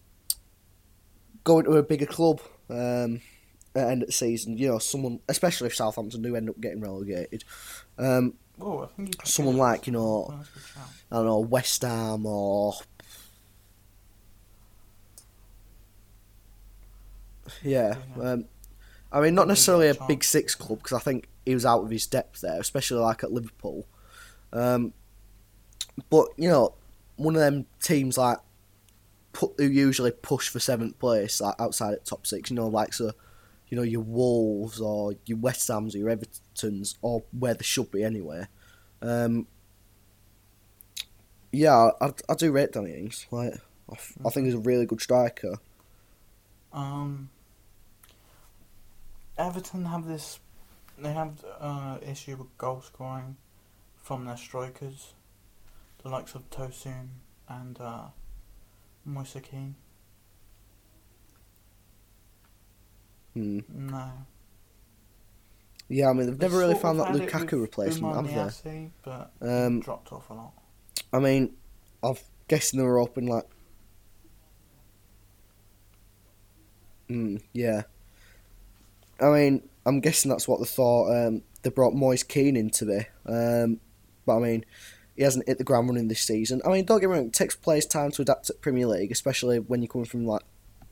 going 1.45 1.65
to 1.65 1.73
a 1.73 1.83
bigger 1.83 2.07
club 2.07 2.41
um, 2.69 3.23
at 3.75 3.85
the 3.85 3.89
end 3.89 4.03
of 4.03 4.09
the 4.09 4.13
season. 4.13 4.59
You 4.59 4.69
know, 4.69 4.79
someone, 4.79 5.21
especially 5.29 5.69
if 5.69 5.77
Southampton 5.77 6.21
do 6.21 6.37
end 6.37 6.51
up 6.51 6.61
getting 6.61 6.81
relegated. 6.81 7.45
Um, 7.97 8.35
Oh, 8.61 8.83
I 8.83 8.87
think 8.87 9.25
Someone 9.25 9.57
like, 9.57 9.87
you 9.87 9.93
know, 9.93 10.35
That's 10.37 10.49
a 10.49 10.53
good 10.53 10.63
shout. 10.63 10.89
I 11.13 11.17
don't 11.17 11.27
know, 11.27 11.39
West 11.39 11.83
Ham 11.83 12.27
or. 12.27 12.75
Yeah, 17.63 17.97
um, 18.21 18.45
I 19.11 19.21
mean, 19.21 19.35
not 19.35 19.49
necessarily 19.49 19.89
a 19.89 19.95
big 20.07 20.23
six 20.23 20.55
club 20.55 20.79
because 20.79 20.93
I 20.93 21.01
think 21.01 21.29
he 21.47 21.55
was 21.55 21.65
out 21.65 21.83
of 21.83 21.91
his 21.91 22.07
depth 22.07 22.43
there, 22.43 22.61
especially 22.61 23.01
like 23.01 23.25
at 23.25 23.33
Liverpool. 23.33 23.87
Um, 24.53 24.93
but 26.11 26.29
you 26.37 26.49
know, 26.49 26.75
one 27.17 27.35
of 27.35 27.41
them 27.41 27.67
teams 27.81 28.19
like 28.19 28.39
put 29.33 29.53
who 29.57 29.65
usually 29.65 30.11
push 30.11 30.49
for 30.49 30.61
seventh 30.61 30.99
place, 30.99 31.41
like 31.41 31.55
outside 31.59 31.95
at 31.95 32.05
top 32.05 32.27
six. 32.27 32.51
You 32.51 32.57
know, 32.57 32.69
like 32.69 32.93
so, 32.93 33.13
you 33.69 33.77
know, 33.77 33.83
your 33.83 34.03
Wolves 34.03 34.81
or 34.81 35.15
your 35.25 35.39
West 35.39 35.67
Hams 35.69 35.95
or 35.95 35.99
your 35.99 36.11
Or 37.03 37.23
where 37.39 37.55
they 37.55 37.65
should 37.65 37.91
be 37.91 38.05
anyway. 38.05 38.47
Um, 39.03 39.47
yeah, 41.53 41.91
I, 42.01 42.13
I 42.29 42.35
do 42.35 42.53
rate 42.53 42.73
Danny 42.73 42.95
Ings. 42.95 43.27
Like, 43.31 43.55
I, 43.91 43.97
I 44.27 44.31
think 44.31 44.47
he's 44.47 44.55
a 44.55 44.59
really 44.59 44.87
good 44.87 45.01
striker. 45.01 45.57
Um, 46.73 47.31
Everton 49.37 49.85
have 49.87 50.07
this. 50.07 50.41
They 50.99 51.13
have 51.13 51.45
uh, 51.61 51.99
issue 52.03 52.37
with 52.37 52.59
goal 52.59 52.83
scoring 52.83 53.37
from 53.97 54.25
their 54.25 54.37
strikers, 54.37 55.15
the 56.03 56.09
likes 56.09 56.35
of 56.35 56.49
Tosun 56.51 57.09
and 57.49 57.81
uh, 57.81 58.07
Moise 59.05 59.37
Kean. 59.43 59.77
Hmm. 63.35 63.61
No, 63.69 64.11
Yeah, 65.89 66.11
I 66.11 66.13
mean 66.13 66.27
they've 66.27 66.39
never 66.41 66.59
really 66.59 66.75
found 66.75 67.01
that 67.01 67.09
Lukaku 67.13 67.61
replacement, 67.61 68.15
have 68.31 68.63
they? 68.63 68.91
But 69.03 69.33
Um, 69.41 69.81
dropped 69.81 70.13
off 70.13 70.29
a 70.31 70.35
lot. 70.35 70.53
I 71.13 71.19
mean, 71.19 71.55
I'm 72.03 72.17
guessing 72.49 72.79
they 72.79 72.85
were 72.85 72.99
open 72.99 73.27
like. 73.27 73.45
Mm, 77.09 77.41
yeah. 77.55 77.83
I 79.21 79.27
mean, 79.31 79.69
I'm 79.87 80.01
guessing 80.01 80.31
that's 80.31 80.47
what 80.47 80.61
they 80.61 80.67
thought. 80.67 81.11
Um, 81.11 81.43
they 81.63 81.71
brought 81.71 81.95
Moise 81.95 82.23
Kean 82.23 82.57
into 82.57 82.85
there. 82.85 83.09
Um, 83.27 83.81
but 84.27 84.37
I 84.37 84.41
mean, 84.41 84.65
he 85.17 85.23
hasn't 85.23 85.49
hit 85.49 85.59
the 85.59 85.65
ground 85.65 85.89
running 85.89 86.09
this 86.09 86.21
season. 86.21 86.61
I 86.65 86.69
mean, 86.69 86.85
don't 86.85 87.01
get 87.01 87.09
me 87.09 87.17
wrong, 87.17 87.27
it 87.27 87.33
takes 87.33 87.57
players 87.57 87.87
time 87.87 88.11
to 88.13 88.23
adapt 88.23 88.47
to 88.47 88.53
Premier 88.55 88.87
League, 88.87 89.11
especially 89.11 89.59
when 89.59 89.81
you're 89.83 89.89
coming 89.89 90.05
from 90.05 90.27
like 90.27 90.43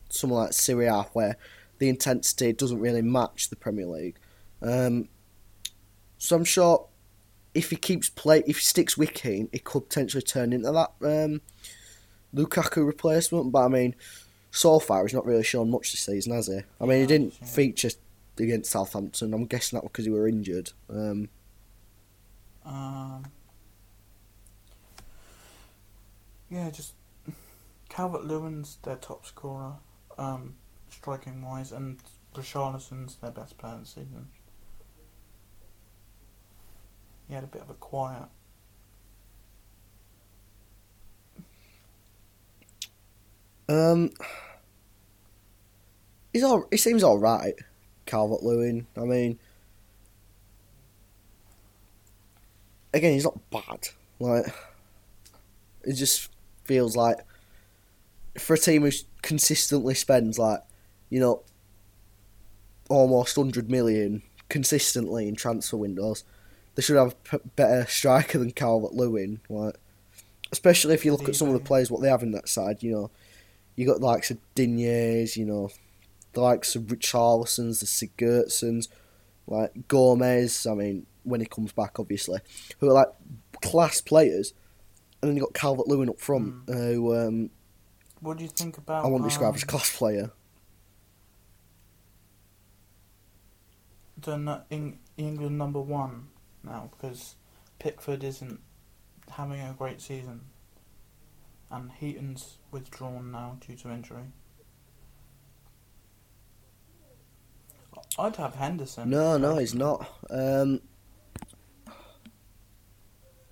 somewhere 0.08 0.44
like 0.44 0.52
Serie 0.54 0.86
A, 0.86 1.02
where 1.12 1.36
the 1.78 1.88
intensity 1.88 2.52
doesn't 2.52 2.80
really 2.80 3.02
match 3.02 3.50
the 3.50 3.56
Premier 3.56 3.86
League. 3.86 4.16
Um, 4.62 5.08
so 6.18 6.36
I'm 6.36 6.44
sure 6.44 6.88
if 7.54 7.70
he 7.70 7.76
keeps 7.76 8.08
play, 8.08 8.42
if 8.46 8.58
he 8.58 8.64
sticks 8.64 8.96
with 8.96 9.14
Kean, 9.14 9.48
it 9.52 9.64
could 9.64 9.88
potentially 9.88 10.22
turn 10.22 10.52
into 10.52 10.72
that 10.72 10.90
um, 11.02 11.40
Lukaku 12.34 12.86
replacement. 12.86 13.52
But 13.52 13.64
I 13.64 13.68
mean, 13.68 13.94
so 14.50 14.78
far 14.78 15.02
he's 15.02 15.14
not 15.14 15.26
really 15.26 15.44
shown 15.44 15.70
much 15.70 15.92
this 15.92 16.00
season, 16.00 16.34
has 16.34 16.46
he? 16.46 16.60
I 16.80 16.84
mean, 16.84 17.00
he 17.00 17.06
didn't 17.06 17.34
feature 17.34 17.90
against 18.38 18.70
Southampton. 18.70 19.32
I'm 19.32 19.46
guessing 19.46 19.78
that 19.78 19.84
because 19.84 20.04
he 20.04 20.10
were 20.10 20.28
injured. 20.28 20.72
Um, 20.90 21.28
Um, 22.66 23.24
yeah, 26.50 26.68
just 26.70 26.94
Calvert 27.88 28.24
Lewin's 28.24 28.78
their 28.82 28.96
top 28.96 29.24
scorer, 29.24 29.74
um, 30.18 30.56
striking 30.90 31.42
wise, 31.42 31.70
and 31.70 32.00
Richarlison's 32.34 33.16
their 33.16 33.30
best 33.30 33.56
player 33.56 33.76
this 33.78 33.90
season. 33.90 34.28
He 37.28 37.34
had 37.34 37.44
a 37.44 37.48
bit 37.48 37.62
of 37.62 37.70
a 37.70 37.74
quiet. 37.74 38.28
um, 43.68 44.10
he's 46.32 46.42
all. 46.42 46.66
He 46.70 46.76
seems 46.76 47.02
all 47.02 47.18
right, 47.18 47.54
Calvert 48.06 48.42
Lewin. 48.42 48.86
I 48.96 49.00
mean, 49.00 49.38
again, 52.94 53.12
he's 53.12 53.24
not 53.24 53.38
bad. 53.50 53.88
Like, 54.18 54.46
it 55.82 55.94
just 55.94 56.30
feels 56.64 56.96
like 56.96 57.18
for 58.38 58.54
a 58.54 58.58
team 58.58 58.82
who 58.82 58.90
consistently 59.22 59.94
spends 59.94 60.38
like, 60.38 60.60
you 61.10 61.20
know, 61.20 61.42
almost 62.88 63.36
hundred 63.36 63.70
million 63.70 64.22
consistently 64.48 65.28
in 65.28 65.34
transfer 65.34 65.76
windows, 65.76 66.22
they 66.76 66.82
should 66.82 66.96
have 66.96 67.12
a 67.12 67.38
p- 67.38 67.50
better 67.56 67.86
striker 67.86 68.38
than 68.38 68.52
Calvert 68.52 68.92
Lewin. 68.92 69.40
Like, 69.48 69.76
especially 70.52 70.94
if 70.94 71.04
you 71.04 71.12
look 71.12 71.28
at 71.28 71.34
some 71.34 71.48
of 71.48 71.54
the 71.54 71.60
players 71.60 71.90
what 71.90 72.02
they 72.02 72.08
have 72.08 72.22
in 72.22 72.32
that 72.32 72.48
side. 72.48 72.82
You 72.82 72.92
know, 72.92 73.10
you 73.74 73.86
got 73.86 74.00
the 74.00 74.06
likes 74.06 74.30
of 74.30 74.38
Dignes, 74.54 75.36
you 75.36 75.46
know, 75.46 75.70
the 76.34 76.42
likes 76.42 76.76
of 76.76 76.84
Richarlison's, 76.84 77.80
the 77.80 77.86
Sigurdssons, 77.86 78.88
like 79.46 79.88
Gomes. 79.88 80.66
I 80.66 80.74
mean, 80.74 81.06
when 81.24 81.40
he 81.40 81.46
comes 81.46 81.72
back, 81.72 81.98
obviously, 81.98 82.40
who 82.78 82.90
are 82.90 82.92
like 82.92 83.08
class 83.62 84.02
players, 84.02 84.52
and 85.22 85.30
then 85.30 85.36
you 85.36 85.42
got 85.42 85.54
Calvert 85.54 85.88
Lewin 85.88 86.10
up 86.10 86.20
front, 86.20 86.54
who 86.68 87.16
um, 87.16 87.50
What 88.20 88.36
do 88.36 88.44
you 88.44 88.50
think 88.50 88.76
about? 88.76 89.04
I 89.04 89.08
wouldn't 89.08 89.28
describe 89.28 89.54
as 89.54 89.62
a 89.62 89.66
um, 89.66 89.68
class 89.70 89.96
player. 89.96 90.30
the 94.18 94.94
England 95.16 95.56
number 95.56 95.80
one 95.80 96.28
now 96.66 96.90
because 96.90 97.36
Pickford 97.78 98.22
isn't 98.24 98.60
having 99.30 99.60
a 99.60 99.74
great 99.76 100.00
season, 100.00 100.42
and 101.70 101.90
Heaton's 101.92 102.58
withdrawn 102.70 103.30
now 103.30 103.58
due 103.66 103.76
to 103.76 103.90
injury. 103.90 104.32
I'd 108.18 108.36
have 108.36 108.54
Henderson. 108.54 109.10
No, 109.10 109.36
no, 109.36 109.56
he's 109.58 109.74
not. 109.74 110.08
Um, 110.30 110.80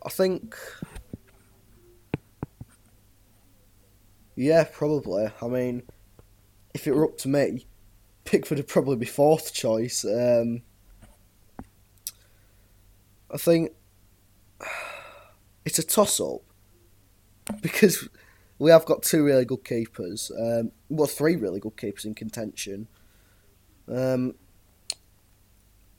I 0.05 0.09
think. 0.09 0.57
Yeah, 4.37 4.65
probably. 4.65 5.29
I 5.41 5.47
mean, 5.47 5.83
if 6.75 6.87
it 6.87 6.95
were 6.95 7.05
up 7.05 7.19
to 7.19 7.29
me, 7.29 7.67
Pickford 8.25 8.59
would 8.59 8.69
probably 8.69 8.97
be 8.97 9.07
fourth 9.07 9.53
choice. 9.53 10.05
Um, 10.05 10.63
I 13.35 13.37
think 13.37 13.73
it's 15.65 15.81
a 15.81 15.83
toss 15.83 16.21
up 16.21 16.43
because 17.61 18.09
we 18.61 18.71
have 18.71 18.85
got 18.85 19.03
two 19.03 19.25
really 19.25 19.45
good 19.45 19.65
keepers. 19.65 20.31
Um, 20.39 20.71
well, 20.89 21.09
three 21.09 21.35
really 21.35 21.59
good 21.59 21.77
keepers 21.77 22.05
in 22.05 22.15
contention. 22.15 22.87
Um, 23.89 24.37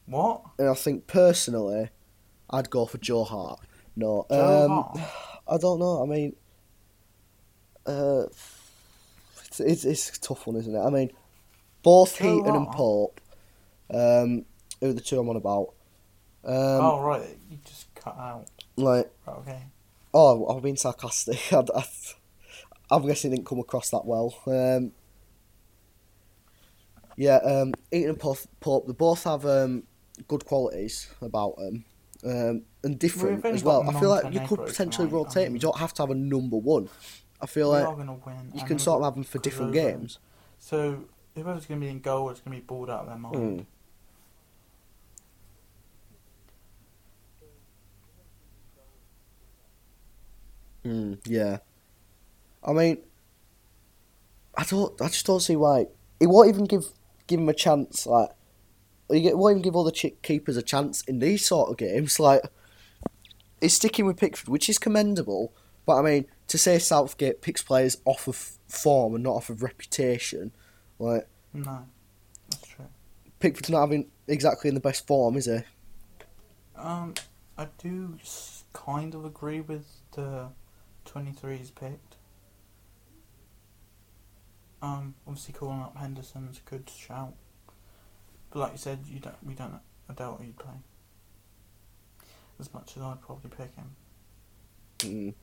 What? 0.05 0.43
and 0.57 0.69
I 0.69 0.73
think 0.75 1.07
personally, 1.07 1.89
I'd 2.49 2.69
go 2.69 2.85
for 2.85 2.99
Joe 2.99 3.25
Hart. 3.25 3.59
No, 3.97 4.25
Joe 4.31 4.65
um, 4.65 4.69
Hart? 4.69 4.99
I 5.47 5.57
don't 5.57 5.79
know. 5.79 6.01
I 6.01 6.05
mean, 6.05 6.35
uh, 7.85 8.23
it's, 9.45 9.59
it's 9.59 9.83
it's 9.83 10.17
a 10.17 10.21
tough 10.21 10.47
one, 10.47 10.55
isn't 10.55 10.73
it? 10.73 10.79
I 10.79 10.89
mean, 10.89 11.11
both 11.83 12.17
Joe 12.17 12.37
Heaton 12.37 12.55
and 12.55 12.65
Hart? 12.65 12.77
Pope, 12.77 13.21
um, 13.93 14.45
who 14.79 14.89
are 14.89 14.93
the 14.93 15.01
two 15.01 15.19
I'm 15.19 15.27
on 15.27 15.35
about. 15.35 15.73
Um, 16.45 16.53
oh 16.53 17.01
right, 17.01 17.37
you 17.49 17.57
just 17.65 17.93
cut 17.95 18.15
out. 18.17 18.45
like, 18.77 19.11
Right, 19.25 19.37
okay. 19.39 19.61
oh, 20.13 20.47
I've 20.47 20.61
been 20.61 20.77
sarcastic. 20.77 21.39
I, 21.51 21.63
I, 21.75 21.83
I'm 22.91 23.05
guessing 23.07 23.31
it 23.31 23.37
didn't 23.37 23.47
come 23.47 23.59
across 23.59 23.89
that 23.89 24.05
well. 24.05 24.33
Um, 24.45 24.91
yeah, 27.17 27.37
um, 27.37 27.73
Heaton 27.91 28.09
and 28.09 28.19
Pope, 28.19 28.39
Pope, 28.59 28.87
they 28.87 28.93
both 28.93 29.23
have 29.23 29.45
um, 29.45 29.83
good 30.27 30.45
qualities 30.45 31.09
about 31.21 31.57
them. 31.57 31.85
Um, 32.23 32.63
and 32.83 32.97
different 32.97 33.45
as 33.45 33.63
well. 33.63 33.87
I 33.87 33.99
feel 33.99 34.09
like 34.09 34.33
you 34.33 34.39
could 34.41 34.65
potentially 34.65 35.07
tonight, 35.07 35.17
rotate 35.17 35.45
them. 35.45 35.53
You 35.53 35.59
don't 35.59 35.77
have 35.77 35.93
to 35.95 36.03
have 36.03 36.09
a 36.09 36.15
number 36.15 36.57
one. 36.57 36.89
I 37.41 37.45
feel 37.45 37.69
like 37.69 37.87
win. 37.97 38.07
you 38.53 38.59
and 38.59 38.67
can 38.67 38.79
sort 38.79 38.99
of 38.99 39.05
have 39.05 39.13
them 39.13 39.23
for 39.23 39.39
different 39.39 39.73
games. 39.73 40.19
So 40.59 41.03
whoever's 41.35 41.65
gonna 41.65 41.81
be 41.81 41.89
in 41.89 41.99
goal 41.99 42.29
is 42.29 42.39
gonna 42.39 42.55
be 42.55 42.61
balled 42.61 42.89
out 42.89 43.01
of 43.01 43.07
their 43.07 43.17
mind. 43.17 43.59
Mm. 43.59 43.65
Mm, 50.85 51.19
yeah. 51.25 51.57
I 52.63 52.73
mean, 52.73 52.99
I 54.57 54.63
don't. 54.63 54.99
I 55.01 55.07
just 55.07 55.25
don't 55.25 55.39
see 55.39 55.55
why 55.55 55.87
it 56.19 56.27
won't 56.27 56.49
even 56.49 56.65
give 56.65 56.85
give 57.27 57.39
him 57.39 57.49
a 57.49 57.53
chance. 57.53 58.05
Like, 58.05 58.29
you 59.09 59.19
get, 59.21 59.37
won't 59.37 59.53
even 59.53 59.61
give 59.61 59.75
all 59.75 59.83
the 59.83 59.91
chick 59.91 60.21
keepers 60.21 60.57
a 60.57 60.61
chance 60.61 61.01
in 61.03 61.19
these 61.19 61.45
sort 61.45 61.69
of 61.69 61.77
games. 61.77 62.19
Like, 62.19 62.41
he's 63.59 63.73
sticking 63.73 64.05
with 64.05 64.17
Pickford, 64.17 64.49
which 64.49 64.69
is 64.69 64.77
commendable. 64.77 65.53
But 65.85 65.97
I 65.97 66.01
mean, 66.01 66.25
to 66.47 66.57
say 66.57 66.79
Southgate 66.79 67.41
picks 67.41 67.61
players 67.61 67.97
off 68.05 68.27
of 68.27 68.35
form 68.67 69.15
and 69.15 69.23
not 69.23 69.35
off 69.35 69.49
of 69.49 69.63
reputation, 69.63 70.51
like 70.99 71.27
No, 71.53 71.85
that's 72.49 72.67
true. 72.67 72.85
Pickford's 73.39 73.69
not 73.69 73.81
having 73.81 74.09
exactly 74.27 74.69
in 74.69 74.75
the 74.75 74.81
best 74.81 75.05
form, 75.05 75.35
is 75.37 75.45
he? 75.45 75.59
Um, 76.75 77.13
I 77.57 77.67
do 77.77 78.17
kind 78.73 79.13
of 79.15 79.25
agree 79.25 79.61
with 79.61 79.85
the 80.13 80.49
23s 81.15 81.73
picked. 81.73 82.15
Um, 84.81 85.15
obviously 85.25 85.53
calling 85.53 85.81
up 85.81 85.97
Henderson's 85.97 86.61
a 86.65 86.69
good 86.69 86.89
shout, 86.89 87.33
but 88.51 88.59
like 88.59 88.71
you 88.73 88.77
said, 88.77 88.99
you 89.07 89.19
don't. 89.19 89.35
We 89.43 89.53
don't. 89.53 89.79
I 90.09 90.13
doubt 90.13 90.41
he'd 90.43 90.57
play 90.57 90.75
as 92.59 92.73
much 92.73 92.95
as 92.95 93.03
I'd 93.03 93.21
probably 93.21 93.49
pick 93.49 93.75
him. 93.75 93.95
Mm. 94.99 95.33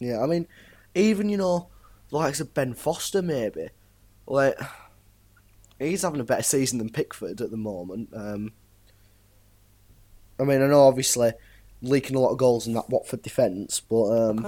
Yeah, 0.00 0.22
I 0.22 0.26
mean, 0.26 0.46
even 0.94 1.28
you 1.28 1.36
know, 1.36 1.68
likes 2.10 2.40
of 2.40 2.52
Ben 2.52 2.74
Foster, 2.74 3.22
maybe, 3.22 3.68
like 4.26 4.58
he's 5.78 6.02
having 6.02 6.20
a 6.20 6.24
better 6.24 6.42
season 6.42 6.78
than 6.78 6.90
Pickford 6.90 7.40
at 7.40 7.50
the 7.50 7.56
moment. 7.56 8.08
Um, 8.12 8.52
I 10.38 10.44
mean, 10.44 10.62
I 10.62 10.66
know 10.66 10.82
obviously 10.82 11.32
leaking 11.82 12.16
a 12.16 12.20
lot 12.20 12.30
of 12.30 12.38
goals 12.38 12.66
in 12.66 12.74
that 12.74 12.88
Watford 12.88 13.22
defence, 13.22 13.80
but 13.80 14.04
um, 14.10 14.44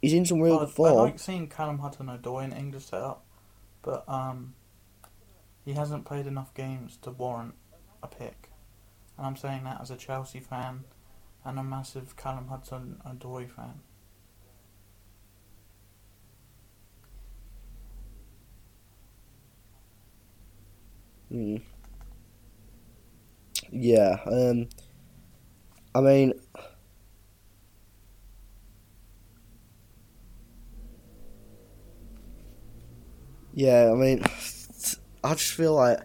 he's 0.00 0.12
in 0.12 0.24
some 0.24 0.40
really 0.40 0.56
I, 0.56 0.60
good 0.60 0.68
I 0.68 0.72
form. 0.72 0.96
like 0.96 1.18
seeing 1.18 1.48
Callum 1.48 1.78
Hudson-Odoi 1.78 2.44
in 2.44 2.52
English 2.52 2.84
setup, 2.84 3.24
but 3.82 4.08
um, 4.08 4.54
he 5.64 5.72
hasn't 5.72 6.04
played 6.04 6.26
enough 6.26 6.54
games 6.54 6.96
to 7.02 7.10
warrant 7.10 7.54
a 8.02 8.08
pick, 8.08 8.50
and 9.16 9.26
I'm 9.26 9.36
saying 9.36 9.64
that 9.64 9.80
as 9.80 9.90
a 9.90 9.96
Chelsea 9.96 10.40
fan 10.40 10.84
and 11.44 11.58
a 11.58 11.62
massive 11.62 12.16
Callum 12.16 12.48
Hudson-Odoi 12.48 13.50
fan. 13.50 13.80
Mm. 21.32 21.62
Yeah, 23.70 24.18
um, 24.26 24.68
I 25.94 26.00
mean, 26.00 26.32
yeah, 33.54 33.90
I 33.92 33.94
mean, 33.94 34.22
I 35.24 35.34
just 35.34 35.52
feel 35.52 35.74
like 35.74 36.00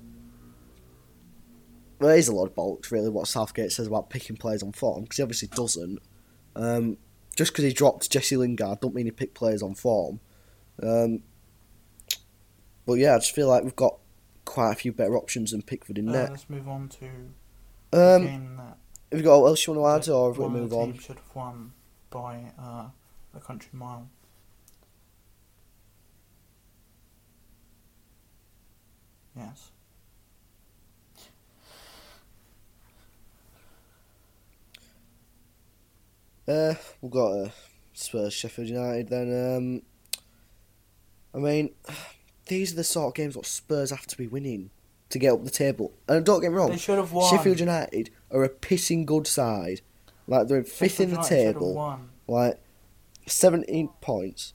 well, 2.00 2.12
it 2.12 2.20
is 2.20 2.28
a 2.28 2.36
lot 2.36 2.48
of 2.48 2.56
bollocks, 2.56 2.92
really, 2.92 3.10
what 3.10 3.28
Southgate 3.28 3.72
says 3.72 3.88
about 3.88 4.10
picking 4.10 4.36
players 4.36 4.62
on 4.62 4.74
form, 4.74 5.04
because 5.04 5.18
he 5.18 5.24
obviously 5.24 5.48
doesn't. 5.50 6.00
Um, 6.56 6.98
just 7.38 7.52
because 7.54 7.64
he 7.64 7.72
dropped 7.74 8.12
Jesse 8.12 8.36
Lingard, 8.36 8.82
don't 8.82 8.94
mean 8.94 9.06
he 9.06 9.12
picked 9.12 9.34
players 9.34 9.62
on 9.64 9.76
form. 9.76 10.20
Um, 10.84 11.24
but 12.86 12.94
yeah, 12.96 13.16
I 13.16 13.20
just 13.20 13.34
feel 13.34 13.48
like 13.48 13.64
we've 13.64 13.76
got 13.76 13.98
quite 14.44 14.72
a 14.74 14.76
few 14.76 14.92
better 14.92 15.16
options 15.18 15.52
than 15.52 15.62
Pickford 15.62 15.98
in 15.98 16.10
Uh, 16.10 16.12
net. 16.12 16.30
let's 16.32 16.50
move 16.50 16.68
on 16.68 16.90
to 16.90 17.06
Um, 17.94 18.26
game 18.26 18.58
that 18.58 18.78
have 19.12 19.20
you 19.20 19.24
got 19.26 19.40
what 19.42 19.48
else 19.48 19.66
you 19.66 19.74
want 19.74 20.04
to 20.04 20.08
that 20.08 20.12
add, 20.12 20.16
or 20.16 20.34
have 20.34 20.38
we 20.40 20.48
move 20.50 20.74
on? 20.74 20.98
should 20.98 21.16
have 21.18 21.36
won 21.36 21.72
by 22.10 22.40
uh, 22.60 22.86
a 23.36 23.40
country 23.40 23.70
mile. 23.74 24.08
Yes. 29.36 29.72
Uh, 36.48 36.76
we've 37.02 37.12
got 37.12 37.32
uh, 37.32 37.50
Spurs, 37.94 38.34
Sheffield 38.34 38.70
United. 38.70 39.10
Then, 39.10 39.56
um, 39.56 39.82
I 41.34 41.38
mean, 41.44 41.72
these 42.48 42.74
are 42.74 42.76
the 42.76 42.84
sort 42.84 43.08
of 43.08 43.16
games 43.16 43.36
what 43.36 43.46
Spurs 43.46 43.90
have 43.90 44.06
to 44.08 44.18
be 44.18 44.28
winning 44.28 44.70
to 45.10 45.20
get 45.20 45.34
up 45.34 45.44
the 45.44 45.50
table. 45.52 45.92
And 46.08 46.26
don't 46.26 46.42
get 46.42 46.50
me 46.50 46.56
They 46.56 46.60
wrong, 46.60 46.78
should 46.78 46.98
have 46.98 47.12
won. 47.12 47.30
Sheffield 47.36 47.60
United 47.60 48.12
are 48.36 48.44
a 48.44 48.50
pissing 48.50 49.06
good 49.06 49.28
side. 49.28 49.82
Like 50.28 50.48
they're 50.48 50.64
fifth 50.64 51.00
in 51.00 51.12
the 51.12 51.18
have 51.18 51.30
table, 51.30 52.00
like 52.28 52.60
seventeen 53.28 53.90
points. 54.02 54.54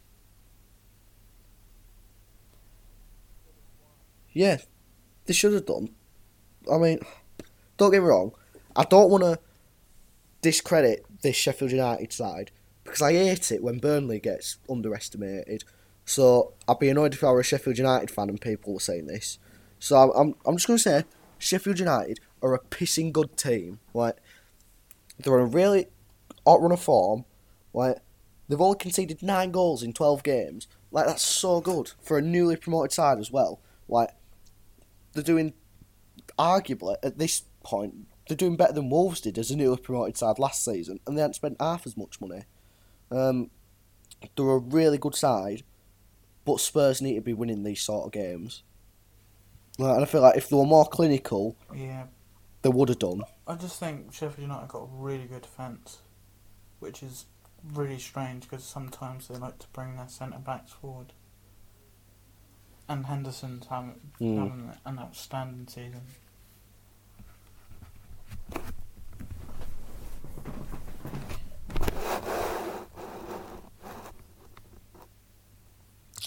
Yeah, 4.32 4.58
they 5.26 5.32
should 5.32 5.52
have 5.54 5.66
done. 5.66 5.90
I 6.70 6.78
mean, 6.78 7.00
don't 7.76 7.90
get 7.90 8.02
me 8.02 8.08
wrong. 8.08 8.32
I 8.76 8.84
don't 8.84 9.10
want 9.10 9.24
to 9.24 9.38
discredit 10.42 11.04
this 11.22 11.36
Sheffield 11.36 11.72
United 11.72 12.12
side 12.12 12.50
because 12.84 13.02
I 13.02 13.12
hate 13.12 13.50
it 13.52 13.62
when 13.62 13.78
Burnley 13.78 14.20
gets 14.20 14.58
underestimated. 14.68 15.64
So 16.04 16.54
I'd 16.68 16.78
be 16.78 16.88
annoyed 16.88 17.14
if 17.14 17.22
I 17.24 17.30
were 17.30 17.40
a 17.40 17.44
Sheffield 17.44 17.78
United 17.78 18.10
fan 18.10 18.28
and 18.28 18.40
people 18.40 18.74
were 18.74 18.80
saying 18.80 19.06
this. 19.06 19.38
So 19.78 19.96
I'm 19.96 20.10
I'm, 20.10 20.34
I'm 20.46 20.56
just 20.56 20.66
going 20.66 20.78
to 20.78 20.82
say 20.82 21.04
Sheffield 21.38 21.78
United 21.78 22.20
are 22.42 22.54
a 22.54 22.60
pissing 22.60 23.12
good 23.12 23.36
team. 23.36 23.80
Like 23.94 24.16
they're 25.18 25.38
on 25.38 25.42
a 25.42 25.46
really 25.46 25.86
hot 26.46 26.60
run 26.60 26.72
of 26.72 26.80
form. 26.80 27.24
Like 27.72 27.98
they've 28.48 28.60
only 28.60 28.78
conceded 28.78 29.22
nine 29.22 29.50
goals 29.50 29.82
in 29.82 29.92
twelve 29.92 30.22
games. 30.22 30.66
Like 30.90 31.06
that's 31.06 31.22
so 31.22 31.60
good 31.60 31.92
for 32.02 32.18
a 32.18 32.22
newly 32.22 32.56
promoted 32.56 32.92
side 32.92 33.18
as 33.18 33.30
well. 33.30 33.60
Like 33.88 34.10
they're 35.12 35.22
doing 35.22 35.54
arguably 36.38 36.96
at 37.02 37.18
this 37.18 37.42
point 37.62 38.06
they're 38.30 38.36
doing 38.36 38.56
better 38.56 38.72
than 38.72 38.88
Wolves 38.88 39.20
did 39.20 39.36
as 39.38 39.50
a 39.50 39.56
newly 39.56 39.76
promoted 39.76 40.16
side 40.16 40.38
last 40.38 40.64
season, 40.64 41.00
and 41.04 41.16
they 41.16 41.20
hadn't 41.20 41.34
spent 41.34 41.56
half 41.58 41.84
as 41.84 41.96
much 41.96 42.20
money. 42.20 42.44
Um, 43.10 43.50
they're 44.36 44.50
a 44.50 44.58
really 44.58 44.98
good 44.98 45.16
side, 45.16 45.64
but 46.44 46.60
Spurs 46.60 47.02
need 47.02 47.16
to 47.16 47.20
be 47.20 47.32
winning 47.32 47.64
these 47.64 47.82
sort 47.82 48.06
of 48.06 48.12
games. 48.12 48.62
Like, 49.78 49.94
and 49.96 50.02
I 50.04 50.06
feel 50.06 50.20
like 50.20 50.36
if 50.36 50.48
they 50.48 50.54
were 50.54 50.64
more 50.64 50.86
clinical, 50.86 51.56
Yeah, 51.74 52.04
they 52.62 52.68
would 52.68 52.88
have 52.90 52.98
done. 52.98 53.22
I 53.46 53.54
just 53.54 53.78
think 53.80 54.12
Sheffield 54.12 54.38
United 54.48 54.68
got 54.68 54.82
a 54.82 54.88
really 54.90 55.24
good 55.26 55.42
defence, 55.42 55.98
which 56.78 57.02
is 57.02 57.26
really 57.74 57.98
strange 57.98 58.42
because 58.48 58.64
sometimes 58.64 59.28
they 59.28 59.36
like 59.36 59.58
to 59.60 59.66
bring 59.72 59.96
their 59.96 60.08
centre 60.08 60.38
backs 60.38 60.72
forward. 60.72 61.12
And 62.88 63.06
Henderson's 63.06 63.66
having, 63.68 64.00
Mm. 64.20 64.38
having 64.38 64.72
an 64.84 64.98
outstanding 64.98 65.68
season. 65.68 66.02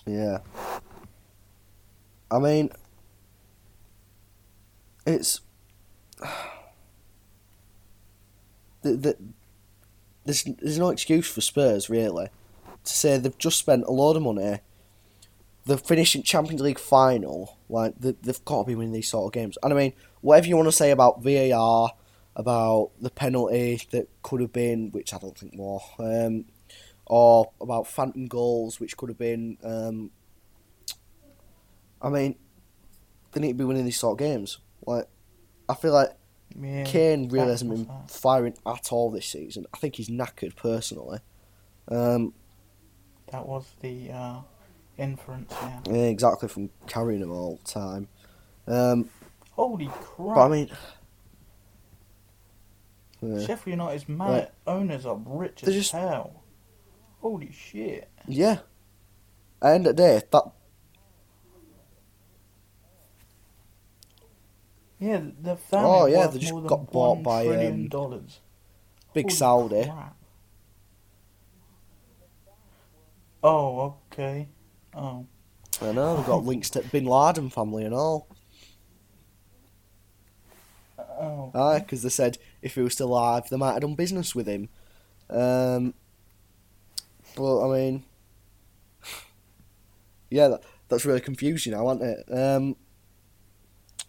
Yeah. 0.05 0.39
I 2.29 2.39
mean, 2.39 2.69
it's 5.05 5.41
the, 8.81 8.91
the, 8.95 9.17
there's 10.25 10.43
there's 10.43 10.79
no 10.79 10.89
excuse 10.89 11.29
for 11.29 11.41
Spurs 11.41 11.89
really 11.89 12.29
to 12.83 12.93
say 12.93 13.17
they've 13.17 13.37
just 13.37 13.59
spent 13.59 13.85
a 13.85 13.91
load 13.91 14.17
of 14.17 14.23
money. 14.23 14.59
They're 15.65 15.77
finishing 15.77 16.23
Champions 16.23 16.61
League 16.61 16.79
final, 16.79 17.57
like 17.69 17.93
they, 17.97 18.15
they've 18.21 18.43
got 18.45 18.63
to 18.63 18.67
be 18.67 18.75
winning 18.75 18.91
these 18.91 19.07
sort 19.07 19.27
of 19.27 19.31
games. 19.31 19.57
And 19.63 19.71
I 19.71 19.75
mean, 19.75 19.93
whatever 20.21 20.47
you 20.47 20.57
want 20.57 20.67
to 20.67 20.73
say 20.73 20.91
about 20.91 21.23
VAR, 21.23 21.91
about 22.35 22.91
the 22.99 23.09
penalty 23.09 23.81
that 23.91 24.09
could 24.23 24.41
have 24.41 24.51
been, 24.51 24.91
which 24.91 25.13
I 25.13 25.19
don't 25.19 25.37
think 25.37 25.55
more, 25.55 25.81
um, 25.99 26.45
or 27.05 27.51
about 27.61 27.87
phantom 27.87 28.27
goals, 28.27 28.79
which 28.79 28.97
could 28.97 29.09
have 29.09 29.17
been. 29.17 29.57
Um, 29.63 30.11
I 32.01 32.09
mean, 32.09 32.35
they 33.31 33.39
need 33.39 33.49
to 33.49 33.53
be 33.53 33.63
winning 33.63 33.85
these 33.85 33.99
sort 33.99 34.19
of 34.19 34.25
games. 34.25 34.57
Like, 34.85 35.07
I 35.69 35.75
feel 35.75 35.93
like 35.93 36.09
Yeah, 36.59 36.83
Kane 36.83 37.29
really 37.29 37.49
hasn't 37.49 37.71
been 37.71 37.85
that. 37.85 38.11
firing 38.11 38.55
at 38.65 38.91
all 38.91 39.09
this 39.11 39.25
season. 39.27 39.65
I 39.73 39.77
think 39.77 39.95
he's 39.95 40.09
knackered 40.09 40.55
personally. 40.55 41.19
Um, 41.87 42.33
That 43.31 43.47
was 43.47 43.65
the 43.81 44.11
uh, 44.11 44.41
inference, 44.97 45.51
yeah. 45.61 45.79
yeah, 45.87 45.93
exactly 46.03 46.47
from 46.49 46.69
carrying 46.87 47.21
him 47.21 47.31
all 47.31 47.59
the 47.63 47.71
time. 47.71 48.07
Um, 48.67 49.09
Holy 49.51 49.87
crap! 49.87 50.35
but 50.35 50.41
I 50.45 50.49
mean, 50.49 50.69
yeah, 53.21 53.39
Sheffield 53.45 53.73
United's 53.79 54.09
Right. 54.09 54.49
owners 54.67 55.05
are 55.05 55.15
rich 55.25 55.61
They're 55.61 55.69
as 55.73 55.75
just- 55.81 55.91
hell. 55.91 56.43
Holy 57.21 57.51
shit! 57.51 58.09
yeah. 58.27 58.59
At 59.61 59.69
the 59.69 59.75
end 59.75 59.87
of 59.87 59.95
the 59.95 60.03
day, 60.03 60.21
that 60.31 60.43
Yeah, 64.99 65.21
the 65.41 65.57
family. 65.57 65.89
Oh, 65.89 66.05
yeah, 66.05 66.27
they 66.27 66.39
just 66.39 66.53
got 66.67 66.91
bought 66.91 67.23
by, 67.23 67.45
um, 67.67 67.87
dollars. 67.89 68.39
big 69.13 69.25
Holy 69.25 69.35
Saudi. 69.35 69.83
crap. 69.83 70.15
Oh, 73.43 73.95
okay. 74.11 74.47
Oh, 74.95 75.25
I 75.81 75.91
know 75.91 76.15
they've 76.15 76.25
got 76.25 76.45
links 76.45 76.69
to 76.71 76.81
Bin 76.81 77.05
Laden 77.05 77.49
family 77.49 77.83
and 77.83 77.93
all. 77.93 78.27
oh. 80.97 81.51
Aye, 81.53 81.79
because 81.79 82.03
they 82.03 82.09
said 82.09 82.37
if 82.61 82.75
he 82.75 82.81
was 82.81 82.93
still 82.93 83.09
alive, 83.09 83.49
they 83.49 83.57
might 83.57 83.73
have 83.73 83.81
done 83.81 83.95
business 83.95 84.33
with 84.33 84.47
him. 84.47 84.69
Um, 85.29 85.93
but 87.35 87.65
I 87.67 87.73
mean, 87.77 88.05
yeah, 90.29 90.47
that, 90.49 90.63
that's 90.87 91.05
really 91.05 91.21
confusing 91.21 91.73
now, 91.73 91.89
isn't 91.91 92.03
it? 92.03 92.31
Um, 92.31 92.75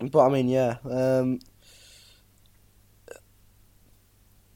but 0.01 0.26
I 0.26 0.28
mean, 0.28 0.49
yeah, 0.49 0.76
um, 0.90 1.40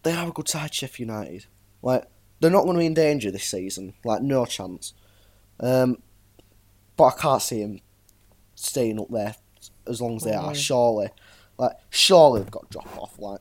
they 0.03 0.12
are 0.12 0.28
a 0.28 0.32
good 0.32 0.49
side, 0.49 0.72
Sheffield 0.74 1.09
United. 1.09 1.47
Like 1.82 2.05
they're 2.41 2.51
not 2.51 2.62
going 2.64 2.74
to 2.74 2.80
be 2.80 2.86
in 2.86 2.95
danger 2.95 3.30
this 3.30 3.45
season, 3.45 3.95
like 4.05 4.22
no 4.22 4.45
chance. 4.47 4.95
Um, 5.61 5.99
but 6.97 7.05
I 7.07 7.20
can't 7.20 7.43
see 7.43 7.62
them 7.62 7.80
staying 8.55 9.01
up 9.01 9.09
there 9.11 9.34
as 9.86 10.01
long 10.01 10.16
as 10.16 10.22
they 10.22 10.34
are. 10.34 10.53
Mhm. 10.53 10.57
Surely, 10.57 11.09
like 11.59 11.72
surely 11.91 12.41
they've 12.43 12.51
got 12.51 12.70
to 12.70 12.78
drop 12.78 12.97
off. 12.99 13.18
Like, 13.18 13.41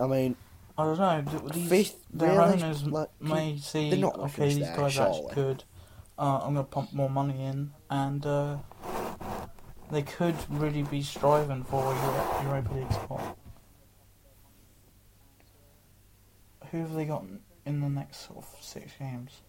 I 0.00 0.06
mean, 0.06 0.36
I 0.76 0.84
don't 0.84 0.98
know. 0.98 1.24
th- 1.40 1.52
These, 1.52 1.68
Fifth, 1.68 2.04
their 2.12 2.38
really? 2.38 2.62
owners 2.62 2.84
Like, 2.84 3.08
may 3.20 3.58
see, 3.58 3.90
they're 3.90 3.98
not 3.98 4.14
gonna 4.14 4.26
okay, 4.26 4.46
these 4.48 4.58
there, 4.60 4.76
guys 4.76 4.92
surely. 4.92 5.10
actually 5.18 5.34
could. 5.34 5.64
Uh, 6.18 6.40
I'm 6.42 6.54
going 6.54 6.66
to 6.66 6.70
pump 6.70 6.92
more 6.92 7.08
money 7.08 7.44
in, 7.44 7.70
and 7.90 8.26
uh, 8.26 8.56
they 9.90 10.02
could 10.02 10.36
really 10.50 10.82
be 10.82 11.02
striving 11.02 11.64
for 11.64 11.92
a 11.92 12.42
Europa 12.44 12.74
League 12.74 12.92
spot. 12.92 13.36
Who 16.70 16.78
have 16.78 16.92
they 16.94 17.04
got 17.06 17.24
in 17.64 17.80
the 17.80 17.88
next 17.88 18.26
sort 18.28 18.38
of 18.44 18.62
six 18.62 18.92
games? 18.98 19.40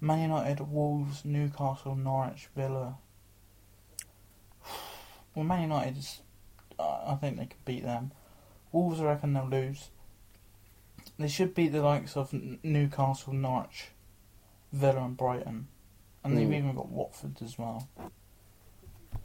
Man 0.00 0.20
United, 0.22 0.60
Wolves, 0.60 1.24
Newcastle, 1.24 1.94
Norwich, 1.94 2.48
Villa. 2.56 2.96
Well, 5.34 5.46
Man 5.46 5.62
United 5.62 5.96
is. 5.96 6.20
I 6.78 7.14
think 7.18 7.38
they 7.38 7.46
could 7.46 7.64
beat 7.64 7.84
them. 7.84 8.12
Wolves, 8.70 9.00
I 9.00 9.04
reckon 9.04 9.32
they'll 9.32 9.48
lose. 9.48 9.88
They 11.18 11.28
should 11.28 11.54
beat 11.54 11.72
the 11.72 11.80
likes 11.80 12.16
of 12.18 12.34
Newcastle, 12.62 13.32
Norwich, 13.32 13.92
Villa, 14.72 15.04
and 15.04 15.16
Brighton, 15.16 15.68
and 16.22 16.36
they've 16.36 16.46
Mm. 16.48 16.54
even 16.58 16.74
got 16.74 16.88
Watford 16.88 17.40
as 17.40 17.58
well. 17.58 17.88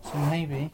So 0.04 0.18
maybe. 0.30 0.72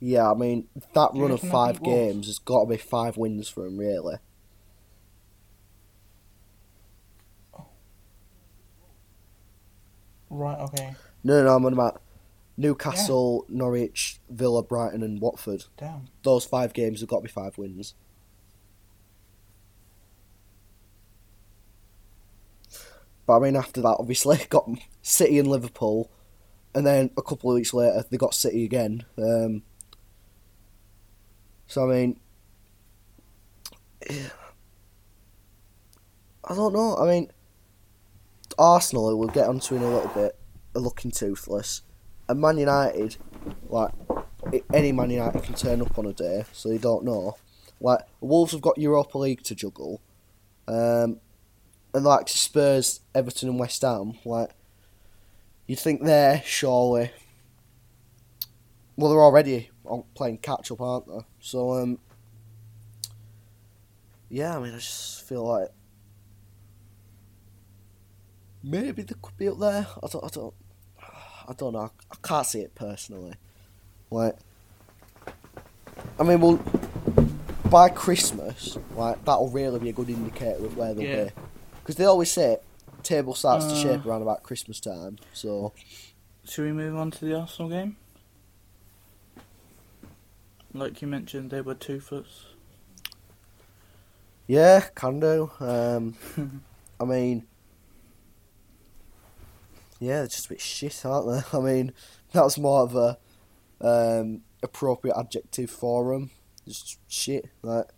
yeah, 0.00 0.30
I 0.30 0.34
mean 0.34 0.66
that 0.94 1.10
run 1.14 1.30
of 1.30 1.40
five 1.40 1.82
games 1.82 2.26
has 2.26 2.40
got 2.40 2.64
to 2.64 2.70
be 2.70 2.76
five 2.76 3.16
wins 3.16 3.48
for 3.48 3.64
him, 3.66 3.78
really. 3.78 4.16
Right. 10.28 10.58
Okay. 10.58 10.94
No, 11.22 11.44
no, 11.44 11.54
I'm 11.54 11.64
on 11.66 11.72
about 11.74 12.00
Newcastle, 12.56 13.44
Norwich, 13.48 14.18
Villa, 14.28 14.62
Brighton, 14.62 15.02
and 15.02 15.20
Watford. 15.20 15.66
Damn. 15.76 16.08
Those 16.22 16.44
five 16.46 16.72
games 16.72 17.00
have 17.00 17.08
got 17.08 17.18
to 17.18 17.22
be 17.22 17.28
five 17.28 17.56
wins. 17.58 17.94
Mean, 23.40 23.56
after 23.56 23.80
that, 23.82 23.96
obviously, 23.98 24.38
got 24.48 24.68
City 25.02 25.38
and 25.38 25.48
Liverpool, 25.48 26.10
and 26.74 26.86
then 26.86 27.10
a 27.16 27.22
couple 27.22 27.50
of 27.50 27.56
weeks 27.56 27.74
later, 27.74 28.04
they 28.10 28.16
got 28.16 28.34
City 28.34 28.64
again. 28.64 29.04
Um, 29.18 29.62
so 31.66 31.90
I 31.90 31.94
mean, 31.94 32.20
I 36.44 36.54
don't 36.54 36.72
know. 36.72 36.96
I 36.96 37.06
mean, 37.06 37.30
Arsenal, 38.58 39.16
we'll 39.18 39.28
get 39.28 39.48
onto 39.48 39.76
in 39.76 39.82
a 39.82 39.88
little 39.88 40.10
bit, 40.14 40.36
are 40.74 40.80
looking 40.80 41.10
toothless, 41.10 41.82
and 42.28 42.40
Man 42.40 42.58
United, 42.58 43.16
like 43.68 43.92
any 44.72 44.92
Man 44.92 45.10
United 45.10 45.42
can 45.42 45.54
turn 45.54 45.80
up 45.80 45.98
on 45.98 46.06
a 46.06 46.12
day, 46.12 46.44
so 46.52 46.70
you 46.70 46.78
don't 46.78 47.04
know. 47.04 47.36
Like 47.80 48.00
Wolves 48.20 48.52
have 48.52 48.60
got 48.60 48.78
Europa 48.78 49.18
League 49.18 49.42
to 49.44 49.54
juggle, 49.54 50.00
um, 50.68 51.20
like 52.00 52.28
Spurs, 52.28 53.00
Everton, 53.14 53.48
and 53.50 53.58
West 53.58 53.82
Ham. 53.82 54.14
Like 54.24 54.50
you'd 55.66 55.78
think 55.78 56.02
they're 56.04 56.42
surely. 56.44 57.10
Well, 58.96 59.10
they're 59.10 59.22
already 59.22 59.70
on 59.84 60.04
playing 60.14 60.38
catch 60.38 60.70
up, 60.70 60.80
aren't 60.80 61.06
they? 61.06 61.24
So 61.40 61.74
um, 61.74 61.98
yeah, 64.28 64.56
I 64.56 64.60
mean, 64.60 64.72
I 64.74 64.78
just 64.78 65.26
feel 65.26 65.44
like 65.44 65.68
maybe 68.62 69.02
they 69.02 69.14
could 69.20 69.36
be 69.36 69.48
up 69.48 69.58
there. 69.58 69.86
I 70.02 70.06
don't, 70.08 70.24
I 70.24 70.28
don't, 70.28 70.54
I 71.48 71.52
don't 71.56 71.72
know. 71.72 71.90
I 72.10 72.16
can't 72.22 72.46
see 72.46 72.60
it 72.60 72.74
personally. 72.74 73.34
Like, 74.10 74.36
I 76.18 76.22
mean, 76.22 76.40
well, 76.40 76.60
by 77.70 77.88
Christmas, 77.88 78.76
like 78.94 79.24
that'll 79.24 79.48
really 79.50 79.78
be 79.80 79.88
a 79.88 79.92
good 79.92 80.10
indicator 80.10 80.64
of 80.64 80.76
where 80.76 80.94
they'll 80.94 81.04
Yeah. 81.04 81.24
be, 81.24 81.30
because 81.82 81.96
they 81.96 82.04
always 82.04 82.30
say 82.30 82.58
table 83.02 83.34
starts 83.34 83.66
to 83.66 83.72
Uh. 83.72 83.76
shape 83.76 84.06
around 84.06 84.22
about 84.22 84.42
Christmas 84.42 84.80
time. 84.80 85.18
So 85.32 85.72
Should 86.44 86.64
we 86.66 86.72
move 86.72 86.96
on 86.96 87.10
to 87.12 87.24
the 87.24 87.34
Arsenal 87.38 87.68
game? 87.70 87.96
Like 90.74 91.02
you 91.02 91.08
mentioned, 91.08 91.50
they 91.50 91.60
were 91.60 91.74
toothless. 91.74 92.46
yeah, 94.46 94.80
can 94.94 95.20
do. 95.20 95.50
Um, 95.60 96.14
I 97.00 97.04
mean, 97.04 97.46
yeah, 100.00 100.18
they're 100.18 100.26
just 100.28 100.46
a 100.46 100.48
bit 100.50 100.60
shit, 100.60 101.04
aren't 101.04 101.28
they? 101.28 101.42
I 101.58 101.60
mean, 101.60 101.92
that 102.32 102.42
was 102.44 102.58
more 102.58 102.82
of 102.82 102.96
a 102.96 103.18
um, 103.80 104.42
appropriate 104.62 105.16
adjective 105.16 105.70
for 105.70 106.12
them. 106.12 106.30
Just 106.66 106.98
shit. 107.08 107.46
Like, 107.62 107.88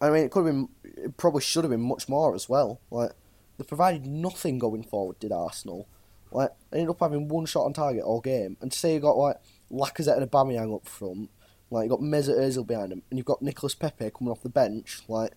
I 0.00 0.10
mean, 0.10 0.24
it 0.24 0.30
could 0.30 0.46
have 0.46 0.54
been, 0.54 0.68
it 0.84 1.16
probably 1.16 1.42
should 1.42 1.64
have 1.64 1.70
been 1.70 1.80
much 1.80 2.08
more 2.08 2.34
as 2.34 2.48
well. 2.48 2.80
Like, 2.90 3.12
they 3.56 3.64
provided 3.64 4.06
nothing 4.06 4.58
going 4.58 4.84
forward. 4.84 5.18
Did 5.18 5.32
Arsenal? 5.32 5.88
Like 6.30 6.50
they 6.70 6.80
ended 6.80 6.90
up 6.90 7.00
having 7.00 7.28
one 7.28 7.46
shot 7.46 7.64
on 7.64 7.72
target 7.72 8.04
all 8.04 8.20
game, 8.20 8.56
and 8.60 8.70
to 8.70 8.78
say 8.78 8.94
you 8.94 9.00
got 9.00 9.16
like 9.16 9.36
Lacazette 9.70 10.18
and 10.18 10.30
Aubameyang 10.30 10.74
up 10.74 10.86
front, 10.86 11.30
like 11.70 11.84
you've 11.84 11.90
got 11.90 12.00
Mesut 12.00 12.38
Ozil 12.38 12.66
behind 12.66 12.92
him, 12.92 13.02
and 13.10 13.18
you've 13.18 13.26
got 13.26 13.42
Nicolas 13.42 13.74
Pepe 13.74 14.10
coming 14.10 14.30
off 14.30 14.42
the 14.42 14.48
bench, 14.48 15.00
like 15.08 15.32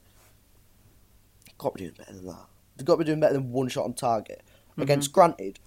got 1.57 1.70
to 1.70 1.76
be 1.76 1.86
doing 1.86 1.95
better 1.97 2.14
than 2.14 2.26
that. 2.26 2.45
They've 2.76 2.86
got 2.86 2.95
to 2.95 2.99
be 2.99 3.05
doing 3.05 3.20
better 3.20 3.34
than 3.34 3.51
one 3.51 3.70
shot 3.70 3.86
on 3.86 3.93
target 3.93 4.41
mm-hmm. 4.72 4.82
against, 4.82 5.14
granted, 5.14 5.59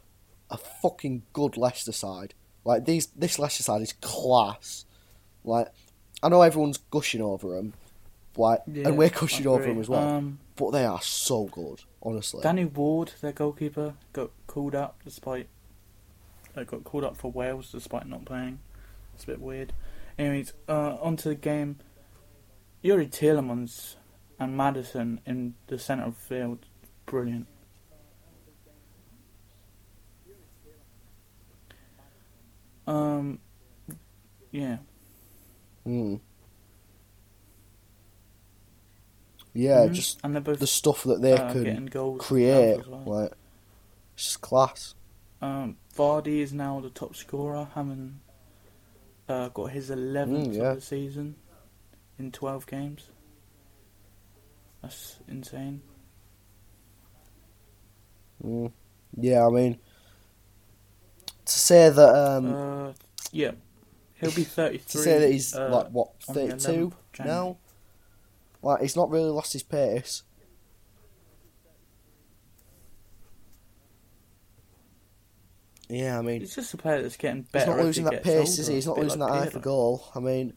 a 0.50 0.56
fucking 0.56 1.22
good 1.32 1.56
Leicester 1.56 1.92
side. 1.92 2.34
Like 2.64 2.84
these, 2.84 3.06
this 3.06 3.38
Leicester 3.38 3.62
side 3.62 3.82
is 3.82 3.92
class. 3.94 4.84
Like 5.44 5.68
I 6.22 6.28
know 6.28 6.42
everyone's 6.42 6.78
gushing 6.78 7.22
over 7.22 7.56
them, 7.56 7.74
like, 8.36 8.60
Yeah, 8.66 8.88
and 8.88 8.98
we're 8.98 9.10
gushing 9.10 9.46
over 9.46 9.64
them 9.64 9.80
as 9.80 9.88
well. 9.88 10.08
Um, 10.08 10.38
but 10.56 10.70
they 10.70 10.84
are 10.84 11.02
so 11.02 11.44
good, 11.46 11.82
honestly. 12.02 12.42
Danny 12.42 12.64
Ward, 12.64 13.12
their 13.20 13.32
goalkeeper, 13.32 13.94
got 14.12 14.30
called 14.46 14.74
up 14.74 15.00
despite. 15.04 15.48
Like, 16.56 16.68
got 16.70 16.84
called 16.84 17.04
up 17.04 17.16
for 17.16 17.30
Wales 17.32 17.72
despite 17.72 18.06
not 18.06 18.24
playing. 18.24 18.60
It's 19.14 19.24
a 19.24 19.26
bit 19.28 19.40
weird. 19.40 19.72
Anyways, 20.18 20.52
uh, 20.68 20.96
onto 21.00 21.28
the 21.28 21.34
game. 21.34 21.78
Youri 22.84 23.08
Tielemans 23.10 23.96
and 24.38 24.56
Maddison 24.56 25.20
in 25.24 25.54
the 25.68 25.78
centre 25.78 26.04
of 26.04 26.14
the 26.18 26.20
field, 26.36 26.66
brilliant. 27.06 27.46
Um, 32.86 33.38
yeah, 34.50 34.78
Mm. 35.86 36.20
Yeah, 39.54 39.86
Mhm. 39.86 39.92
just 39.94 40.18
and 40.24 40.42
both 40.44 40.58
the 40.58 40.66
stuff 40.66 41.04
that 41.04 41.22
they 41.22 41.32
uh, 41.34 41.52
can 41.52 41.88
create, 42.18 42.86
well. 42.88 43.02
like, 43.06 43.32
it's 44.14 44.24
just 44.24 44.40
class. 44.40 44.94
Um, 45.40 45.76
Vardy 45.96 46.40
is 46.40 46.52
now 46.52 46.80
the 46.80 46.90
top 46.90 47.14
scorer, 47.14 47.68
having 47.74 48.20
uh, 49.28 49.48
got 49.50 49.70
his 49.70 49.90
11th 49.90 50.48
Mm, 50.48 50.54
yeah. 50.56 50.62
of 50.70 50.76
the 50.76 50.80
season 50.82 51.36
in 52.18 52.32
12 52.32 52.66
games. 52.66 53.08
That's 54.82 55.18
insane. 55.28 55.82
Mm. 58.44 58.72
Yeah, 59.16 59.46
I 59.46 59.50
mean, 59.50 59.78
to 61.44 61.52
say 61.52 61.88
that 61.90 62.14
um, 62.14 62.54
Uh, 62.54 62.92
yeah, 63.32 63.52
he'll 64.14 64.32
be 64.34 64.44
33. 64.44 64.78
to 64.92 64.98
say 64.98 65.18
that 65.20 65.30
he's 65.30 65.54
uh, 65.54 65.68
like 65.70 65.88
what 65.90 66.10
on 66.28 66.34
the 66.34 66.40
11th 66.42 66.62
thirty-two 66.62 66.86
of 66.86 67.12
January. 67.12 67.38
now, 67.38 67.56
like 68.64 68.80
he's 68.80 68.96
not 68.96 69.10
really 69.10 69.30
lost 69.30 69.52
his 69.52 69.62
pace. 69.62 70.22
Yeah, 75.88 76.18
I 76.18 76.22
mean, 76.22 76.40
He's 76.40 76.54
just 76.54 76.72
a 76.72 76.76
player 76.78 77.02
that's 77.02 77.16
getting 77.16 77.42
better. 77.42 77.66
he's 77.66 77.76
not 77.76 77.84
losing 77.84 78.04
that 78.04 78.22
pace, 78.22 78.58
is 78.58 78.66
he? 78.66 78.74
He's 78.74 78.86
not 78.86 78.98
losing 78.98 79.20
like 79.20 79.32
that 79.32 79.48
eye 79.48 79.50
for 79.50 79.60
goal. 79.60 80.10
I 80.14 80.20
mean, 80.20 80.54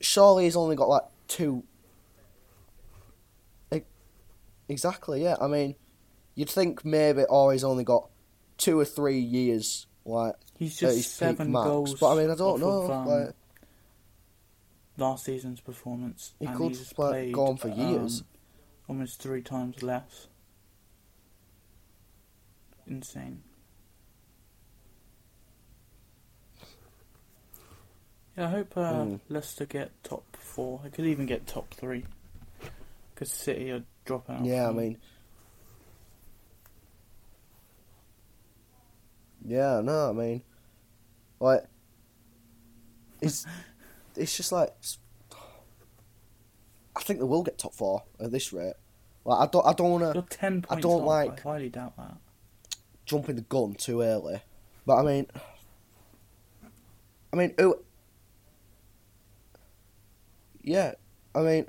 surely 0.00 0.44
he's 0.44 0.56
only 0.56 0.74
got 0.74 0.88
like 0.88 1.02
two. 1.28 1.62
Exactly, 4.68 5.22
yeah. 5.22 5.36
I 5.38 5.48
mean, 5.48 5.74
you'd 6.34 6.48
think 6.48 6.82
maybe, 6.82 7.24
oh, 7.28 7.50
he's 7.50 7.64
only 7.64 7.84
got 7.84 8.08
two 8.56 8.78
or 8.78 8.86
three 8.86 9.18
years, 9.18 9.86
like 10.06 10.34
He's 10.56 10.78
just 10.78 11.16
seven 11.16 11.52
goals. 11.52 11.94
But 12.00 12.14
I 12.14 12.22
mean, 12.22 12.30
I 12.30 12.34
don't 12.36 12.60
know. 12.60 12.90
Um, 12.90 13.06
like, 13.06 13.34
last 14.96 15.24
season's 15.24 15.60
performance. 15.60 16.34
He 16.38 16.46
could, 16.46 16.68
he's 16.68 16.92
played, 16.92 17.32
go 17.32 17.46
on 17.46 17.56
for 17.56 17.68
years. 17.68 18.20
um, 18.20 18.26
almost 18.88 19.20
three 19.22 19.42
times 19.42 19.82
less. 19.82 20.28
Insane. 22.86 23.42
Yeah, 28.36 28.46
I 28.46 28.50
hope 28.50 28.76
uh, 28.76 28.92
Mm. 28.92 29.20
Leicester 29.28 29.66
get 29.66 29.90
top 30.02 30.36
four. 30.36 30.80
They 30.82 30.90
could 30.90 31.04
even 31.06 31.26
get 31.26 31.46
top 31.46 31.72
three. 31.74 32.04
Because 33.14 33.30
City 33.30 33.70
are 33.70 33.84
dropping 34.04 34.36
out. 34.36 34.44
yeah, 34.44 34.68
I 34.68 34.72
mean, 34.72 34.96
yeah, 39.44 39.80
no, 39.82 40.10
I 40.10 40.12
mean, 40.12 40.42
like, 41.40 41.64
it's 43.20 43.46
it's 44.16 44.36
just 44.36 44.52
like, 44.52 44.68
it's- 44.68 44.98
I 46.94 47.00
think 47.02 47.18
they 47.20 47.24
will 47.24 47.42
get 47.42 47.58
top 47.58 47.74
four 47.74 48.04
at 48.20 48.30
this 48.32 48.52
rate. 48.52 48.74
Like, 49.24 49.40
I 49.40 49.50
don't, 49.50 49.66
I 49.66 49.72
don't 49.72 49.90
want 49.90 50.04
to 50.04 50.12
You're 50.14 50.22
ten 50.28 50.64
I 50.68 50.74
points 50.74 50.82
don't 50.82 51.04
like- 51.04 51.40
I 51.46 51.50
highly 51.52 51.68
doubt 51.68 51.96
that. 51.96 52.16
jump 53.06 53.28
in 53.28 53.36
the 53.36 53.42
gun 53.42 53.74
too 53.74 54.02
early, 54.02 54.42
but 54.86 54.96
I 54.96 55.02
mean, 55.02 55.26
I 57.32 57.36
mean, 57.36 57.54
who? 57.58 57.78
Yeah, 60.62 60.92
I 61.34 61.40
mean, 61.40 61.66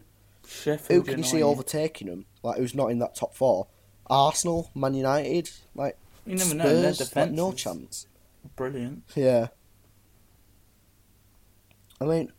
Sheffield 0.48 1.06
who 1.06 1.12
can 1.12 1.20
you 1.20 1.24
see 1.24 1.42
overtaking 1.42 2.08
them? 2.08 2.26
Like, 2.44 2.58
who's 2.58 2.76
not 2.76 2.88
in 2.92 3.00
that 3.00 3.16
top 3.16 3.34
four? 3.34 3.68
Arsenal, 4.08 4.70
Man 4.76 4.94
United, 4.94 5.50
like 5.74 5.98
You 6.26 6.36
never 6.36 6.54
know. 6.54 6.82
Their 6.82 6.94
Spurs, 6.94 7.16
like, 7.16 7.32
no 7.32 7.54
chance. 7.54 8.08
Brilliant. 8.56 9.04
Yeah. 9.16 9.48
I 12.04 12.06
mean, 12.06 12.34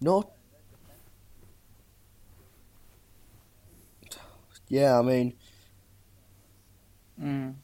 no. 0.00 0.30
Yeah, 4.68 4.98
I 4.98 5.02
mean, 5.02 5.34
Mm. 7.20 7.56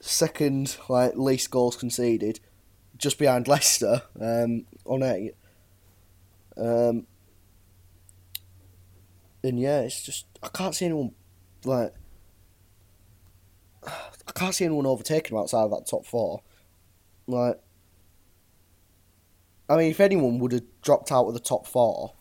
second 0.00 0.76
like 0.88 1.14
least 1.16 1.50
goals 1.50 1.76
conceded, 1.76 2.40
just 2.98 3.18
behind 3.18 3.46
Leicester 3.48 4.02
um, 4.20 4.66
on 4.84 5.02
eight. 5.04 5.34
Um, 6.56 7.06
and 9.44 9.60
yeah, 9.60 9.80
it's 9.82 10.02
just 10.02 10.26
I 10.42 10.48
can't 10.48 10.74
see 10.74 10.86
anyone 10.86 11.12
like 11.64 11.94
I 13.86 14.32
can't 14.34 14.54
see 14.54 14.64
anyone 14.64 14.86
overtaking 14.86 15.36
them 15.36 15.42
outside 15.42 15.62
of 15.62 15.70
that 15.70 15.86
top 15.86 16.04
four. 16.04 16.42
Like, 17.28 17.60
I 19.68 19.76
mean, 19.76 19.90
if 19.90 20.00
anyone 20.00 20.38
would 20.38 20.52
have 20.52 20.64
dropped 20.82 21.10
out 21.10 21.26
of 21.26 21.34
the 21.34 21.40
top 21.40 21.66
four, 21.66 22.14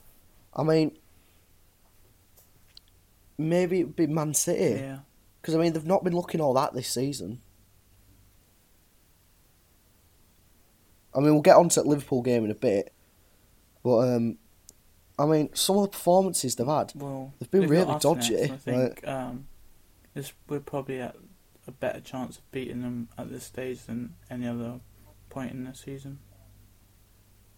I 0.54 0.64
mean, 0.64 0.98
maybe 3.38 3.82
it'd 3.82 3.96
be 3.96 4.08
Man 4.08 4.34
City. 4.34 4.82
Yeah. 4.82 5.00
Because 5.42 5.56
I 5.56 5.60
mean, 5.60 5.74
they've 5.74 5.86
not 5.86 6.04
been 6.04 6.16
looking 6.16 6.42
all 6.42 6.54
that 6.56 6.74
this 6.74 6.88
season. 6.88 7.42
I 11.14 11.20
mean, 11.20 11.34
we'll 11.34 11.42
get 11.42 11.56
on 11.56 11.70
to 11.70 11.82
the 11.82 11.88
Liverpool 11.88 12.22
game 12.22 12.44
in 12.44 12.52
a 12.52 12.56
bit, 12.56 12.92
but 13.84 14.00
um, 14.00 14.38
I 15.18 15.26
mean, 15.26 15.50
some 15.54 15.78
of 15.78 15.84
the 15.84 15.90
performances 15.90 16.56
they've 16.56 16.68
had, 16.68 16.92
Well, 16.94 17.34
They've 17.40 17.50
been 17.50 17.62
they've 17.62 17.70
really 17.70 17.98
dodgy, 18.00 18.36
next, 18.36 18.52
I 18.52 18.58
think 18.58 19.08
um, 19.08 19.48
this 20.14 20.34
we're 20.50 20.60
probably 20.60 21.00
at 21.00 21.16
a 21.68 21.72
better 21.72 22.02
chance 22.02 22.38
of 22.38 22.52
beating 22.52 22.82
them 22.82 23.08
at 23.18 23.32
this 23.32 23.46
stage 23.46 23.84
than 23.84 24.16
any 24.30 24.46
other 24.46 24.82
point 25.30 25.52
in 25.54 25.64
the 25.64 25.74
season. 25.74 26.20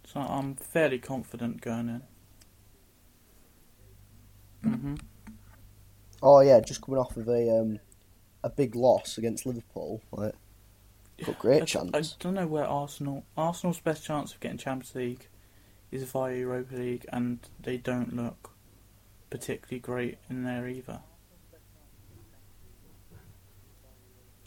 So 0.07 0.21
I'm 0.21 0.55
fairly 0.55 0.99
confident 0.99 1.59
going 1.59 1.89
in. 1.89 2.01
hmm 4.63 4.95
oh 6.23 6.39
yeah, 6.39 6.61
just 6.61 6.81
coming 6.81 6.97
off 6.97 7.17
of 7.17 7.27
a 7.27 7.59
um, 7.59 7.79
a 8.41 8.49
big 8.49 8.73
loss 8.73 9.17
against 9.17 9.45
Liverpool, 9.45 10.01
like 10.13 10.33
got 11.25 11.37
great 11.37 11.63
I, 11.63 11.65
chance. 11.65 11.89
I 11.93 12.23
don't 12.23 12.35
know 12.35 12.47
where 12.47 12.65
Arsenal 12.65 13.25
Arsenal's 13.35 13.81
best 13.81 14.05
chance 14.05 14.33
of 14.33 14.39
getting 14.39 14.57
Champions 14.57 14.95
League 14.95 15.27
is 15.91 16.03
via 16.03 16.37
Europa 16.37 16.75
League, 16.75 17.05
and 17.11 17.39
they 17.59 17.75
don't 17.75 18.15
look 18.15 18.51
particularly 19.29 19.79
great 19.79 20.19
in 20.29 20.45
there 20.45 20.69
either. 20.69 21.01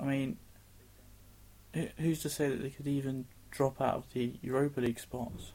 I 0.01 0.05
mean, 0.05 0.39
who's 1.99 2.23
to 2.23 2.31
say 2.31 2.49
that 2.49 2.63
they 2.63 2.71
could 2.71 2.87
even 2.87 3.27
drop 3.51 3.81
out 3.81 3.95
of 3.95 4.13
the 4.13 4.35
Europa 4.43 4.81
League 4.81 5.01
spots? 5.01 5.53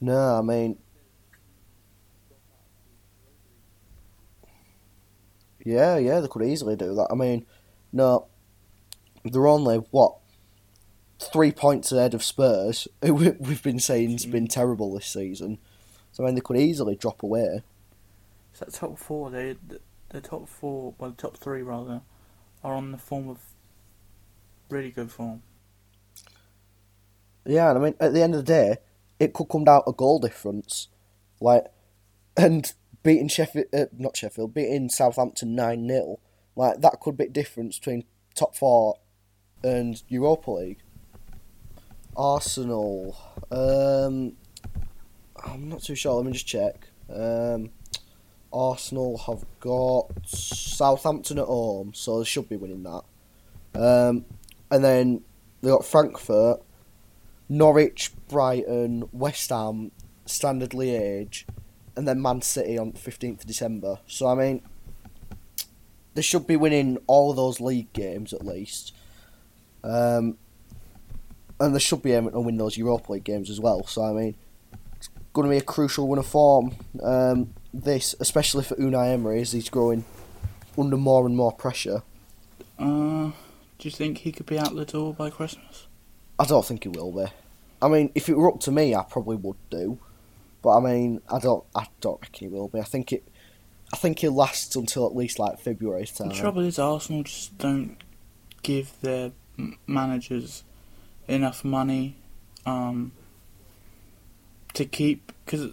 No, 0.00 0.38
I 0.38 0.42
mean, 0.42 0.78
yeah, 5.64 5.96
yeah, 5.96 6.20
they 6.20 6.28
could 6.28 6.42
easily 6.42 6.74
do 6.76 6.94
that. 6.94 7.06
I 7.10 7.14
mean, 7.14 7.46
no, 7.92 8.26
they're 9.24 9.46
only 9.46 9.76
what 9.90 10.16
three 11.20 11.52
points 11.52 11.92
ahead 11.92 12.14
of 12.14 12.24
Spurs, 12.24 12.88
who 13.02 13.14
we- 13.14 13.30
we've 13.30 13.62
been 13.62 13.78
saying's 13.78 14.26
been 14.26 14.46
mm. 14.46 14.52
terrible 14.52 14.92
this 14.92 15.06
season. 15.06 15.58
So 16.10 16.24
I 16.24 16.26
mean, 16.26 16.34
they 16.34 16.40
could 16.40 16.56
easily 16.58 16.96
drop 16.96 17.22
away. 17.22 17.62
It's 18.50 18.60
that 18.60 18.72
top 18.72 18.98
four. 18.98 19.30
They 19.30 19.56
the, 19.66 19.80
the 20.10 20.20
top 20.20 20.48
four, 20.48 20.94
well, 20.98 21.10
the 21.10 21.16
top 21.16 21.36
three 21.36 21.62
rather, 21.62 22.02
are 22.62 22.74
on 22.74 22.92
the 22.92 22.98
form 22.98 23.28
of 23.28 23.38
really 24.72 24.90
good 24.90 25.10
form. 25.10 25.42
Yeah, 27.44 27.70
and 27.70 27.78
I 27.78 27.82
mean, 27.82 27.94
at 28.00 28.12
the 28.12 28.22
end 28.22 28.34
of 28.34 28.44
the 28.44 28.52
day, 28.52 28.76
it 29.18 29.32
could 29.32 29.48
come 29.48 29.64
down 29.64 29.84
to 29.84 29.92
goal 29.92 30.18
difference, 30.18 30.88
like, 31.40 31.66
and 32.36 32.72
beating 33.02 33.28
Sheffield, 33.28 33.66
uh, 33.72 33.86
not 33.96 34.16
Sheffield, 34.16 34.54
beating 34.54 34.88
Southampton 34.88 35.54
nine 35.54 35.86
0 35.88 36.18
Like 36.56 36.80
that 36.80 37.00
could 37.00 37.16
be 37.16 37.24
the 37.24 37.30
difference 37.30 37.78
between 37.78 38.04
top 38.34 38.56
four 38.56 38.98
and 39.62 40.02
Europa 40.08 40.50
League. 40.50 40.78
Arsenal. 42.16 43.16
Um, 43.50 44.32
I'm 45.44 45.68
not 45.68 45.82
too 45.82 45.94
sure. 45.94 46.14
Let 46.14 46.26
me 46.26 46.32
just 46.32 46.46
check. 46.46 46.88
Um, 47.12 47.70
Arsenal 48.52 49.18
have 49.18 49.44
got 49.60 50.10
Southampton 50.26 51.38
at 51.38 51.46
home, 51.46 51.92
so 51.94 52.18
they 52.18 52.24
should 52.24 52.48
be 52.48 52.56
winning 52.56 52.82
that. 52.82 53.02
Um, 53.74 54.24
and 54.72 54.82
then 54.82 55.22
they 55.60 55.68
got 55.68 55.84
Frankfurt, 55.84 56.62
Norwich, 57.48 58.10
Brighton, 58.26 59.04
West 59.12 59.50
Ham, 59.50 59.92
Standard 60.24 60.70
Liège, 60.70 61.44
and 61.94 62.08
then 62.08 62.22
Man 62.22 62.40
City 62.40 62.78
on 62.78 62.92
15th 62.92 63.40
of 63.40 63.46
December. 63.46 63.98
So, 64.06 64.28
I 64.28 64.34
mean, 64.34 64.62
they 66.14 66.22
should 66.22 66.46
be 66.46 66.56
winning 66.56 66.96
all 67.06 67.34
those 67.34 67.60
league 67.60 67.92
games 67.92 68.32
at 68.32 68.46
least. 68.46 68.94
Um, 69.84 70.38
and 71.60 71.74
they 71.74 71.78
should 71.78 72.02
be 72.02 72.14
aiming 72.14 72.32
to 72.32 72.40
win 72.40 72.56
those 72.56 72.78
Europa 72.78 73.12
League 73.12 73.24
games 73.24 73.50
as 73.50 73.60
well. 73.60 73.86
So, 73.86 74.02
I 74.02 74.12
mean, 74.12 74.34
it's 74.96 75.10
going 75.34 75.46
to 75.46 75.50
be 75.50 75.58
a 75.58 75.62
crucial 75.62 76.08
run 76.08 76.18
of 76.18 76.26
form. 76.26 76.76
Um, 77.02 77.52
this, 77.74 78.14
especially 78.20 78.64
for 78.64 78.74
Unai 78.76 79.12
Emery, 79.12 79.42
as 79.42 79.52
he's 79.52 79.68
growing 79.68 80.06
under 80.78 80.96
more 80.96 81.26
and 81.26 81.36
more 81.36 81.52
pressure. 81.52 82.02
Uh, 82.78 83.32
do 83.82 83.88
you 83.88 83.92
think 83.92 84.18
he 84.18 84.30
could 84.30 84.46
be 84.46 84.60
out 84.60 84.76
the 84.76 84.84
door 84.84 85.12
by 85.12 85.28
Christmas? 85.28 85.88
I 86.38 86.44
don't 86.44 86.64
think 86.64 86.84
he 86.84 86.88
will 86.88 87.10
be. 87.10 87.24
I 87.82 87.88
mean, 87.88 88.12
if 88.14 88.28
it 88.28 88.36
were 88.36 88.48
up 88.48 88.60
to 88.60 88.70
me, 88.70 88.94
I 88.94 89.02
probably 89.02 89.34
would 89.34 89.56
do. 89.70 89.98
But 90.62 90.76
I 90.76 90.80
mean, 90.80 91.20
I 91.28 91.40
don't. 91.40 91.64
I 91.74 91.88
don't 92.00 92.22
reckon 92.22 92.48
he 92.48 92.54
will 92.54 92.68
be. 92.68 92.78
I 92.78 92.84
think 92.84 93.12
it. 93.12 93.26
I 93.92 93.96
think 93.96 94.20
he'll 94.20 94.36
last 94.36 94.76
until 94.76 95.04
at 95.04 95.16
least 95.16 95.40
like 95.40 95.58
February 95.58 96.06
time. 96.06 96.28
The 96.28 96.34
trouble 96.36 96.62
is, 96.62 96.78
Arsenal 96.78 97.24
just 97.24 97.58
don't 97.58 97.96
give 98.62 98.92
their 99.00 99.32
managers 99.88 100.62
enough 101.26 101.64
money 101.64 102.14
um, 102.64 103.10
to 104.74 104.84
keep 104.84 105.32
because. 105.44 105.72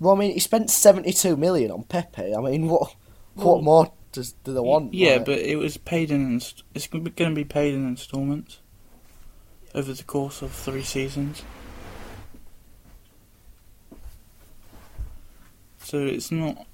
Well, 0.00 0.14
I 0.14 0.18
mean, 0.18 0.32
he 0.32 0.40
spent 0.40 0.70
seventy-two 0.70 1.36
million 1.36 1.70
on 1.70 1.82
Pepe. 1.82 2.34
I 2.34 2.40
mean, 2.40 2.66
what 2.66 2.94
what 3.34 3.56
Well, 3.56 3.62
more 3.62 3.92
does 4.18 4.32
do 4.32 4.52
they 4.52 4.60
want? 4.60 4.92
Yeah, 4.94 5.14
Like, 5.14 5.26
but 5.26 5.38
it 5.38 5.56
was 5.56 5.76
paid 5.76 6.10
in. 6.10 6.32
Inst- 6.32 6.64
it's 6.74 6.88
going 6.88 7.04
to 7.04 7.30
be 7.34 7.44
paid 7.44 7.72
in 7.74 7.86
instalments 7.86 8.58
over 9.74 9.92
the 9.92 10.02
course 10.02 10.42
of 10.42 10.50
three 10.50 10.82
seasons. 10.82 11.44
So 15.78 16.04
it's 16.04 16.32
not. 16.32 16.66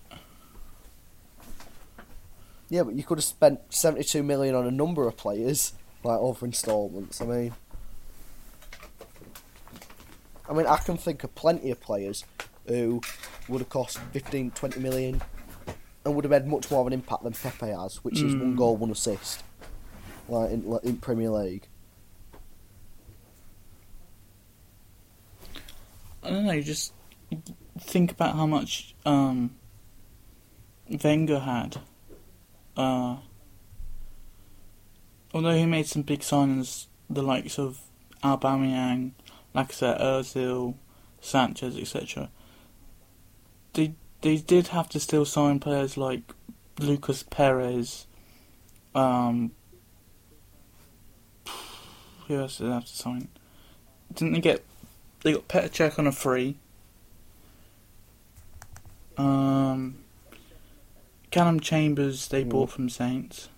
yeah, 2.70 2.82
but 2.82 2.94
you 2.94 3.02
could 3.04 3.18
have 3.18 3.24
spent 3.24 3.60
seventy-two 3.68 4.22
million 4.22 4.54
on 4.54 4.66
a 4.66 4.70
number 4.70 5.06
of 5.06 5.16
players, 5.18 5.74
like 6.02 6.18
over 6.18 6.46
instalments. 6.46 7.20
I 7.20 7.26
mean, 7.26 7.54
I 10.48 10.54
mean, 10.54 10.66
I 10.66 10.78
can 10.78 10.96
think 10.96 11.22
of 11.24 11.34
plenty 11.34 11.70
of 11.70 11.80
players 11.80 12.24
who 12.66 13.02
would 13.48 13.58
have 13.60 13.68
cost 13.68 13.98
15, 14.14 14.52
20 14.52 14.80
million 14.80 15.20
and 16.04 16.14
would 16.14 16.24
have 16.24 16.32
had 16.32 16.46
much 16.46 16.70
more 16.70 16.80
of 16.82 16.86
an 16.86 16.92
impact 16.92 17.22
than 17.22 17.32
Pepe 17.32 17.66
has, 17.66 17.96
which 18.04 18.20
is 18.20 18.34
one 18.34 18.54
Mm. 18.54 18.56
goal, 18.56 18.76
one 18.76 18.90
assist, 18.90 19.42
like 20.28 20.50
in, 20.50 20.68
like 20.68 20.84
in 20.84 20.96
Premier 20.98 21.30
League. 21.30 21.66
I 26.22 26.30
don't 26.30 26.46
know. 26.46 26.60
Just 26.60 26.92
think 27.78 28.10
about 28.12 28.34
how 28.34 28.46
much 28.46 28.94
um, 29.04 29.54
Wenger 31.02 31.40
had. 31.40 31.78
Uh, 32.76 33.16
although 35.32 35.54
he 35.54 35.66
made 35.66 35.86
some 35.86 36.02
big 36.02 36.20
signings, 36.20 36.86
the 37.10 37.22
likes 37.22 37.58
of 37.58 37.78
Aubameyang, 38.22 39.12
Lacazette, 39.54 40.00
Özil, 40.00 40.74
Sanchez, 41.20 41.76
etc. 41.76 42.30
They 43.74 43.94
they 44.24 44.38
did 44.38 44.68
have 44.68 44.88
to 44.88 44.98
still 44.98 45.26
sign 45.26 45.60
players 45.60 45.98
like 45.98 46.22
Lucas 46.78 47.22
Perez. 47.22 48.06
Um, 48.94 49.50
who 52.26 52.38
else 52.40 52.56
did 52.56 52.68
they 52.68 52.72
have 52.72 52.86
to 52.86 52.96
sign? 52.96 53.28
Didn't 54.14 54.32
they 54.32 54.40
get 54.40 54.64
they 55.22 55.34
got 55.34 55.46
Petr 55.48 55.68
Cech 55.70 55.98
on 55.98 56.06
a 56.06 56.12
free. 56.12 56.56
Um, 59.18 59.96
Callum 61.30 61.60
Chambers 61.60 62.28
they 62.28 62.44
Mm. 62.44 62.48
bought 62.48 62.70
from 62.70 62.88
Saints. 62.88 63.50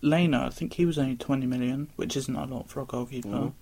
Leno, 0.00 0.46
I 0.46 0.50
think 0.50 0.74
he 0.74 0.86
was 0.86 0.98
only 0.98 1.16
20 1.16 1.46
million, 1.46 1.88
which 1.96 2.16
isn't 2.16 2.36
a 2.36 2.44
lot 2.44 2.68
for 2.68 2.80
a 2.80 2.84
goalkeeper. 2.84 3.28
Mhm. 3.28 3.52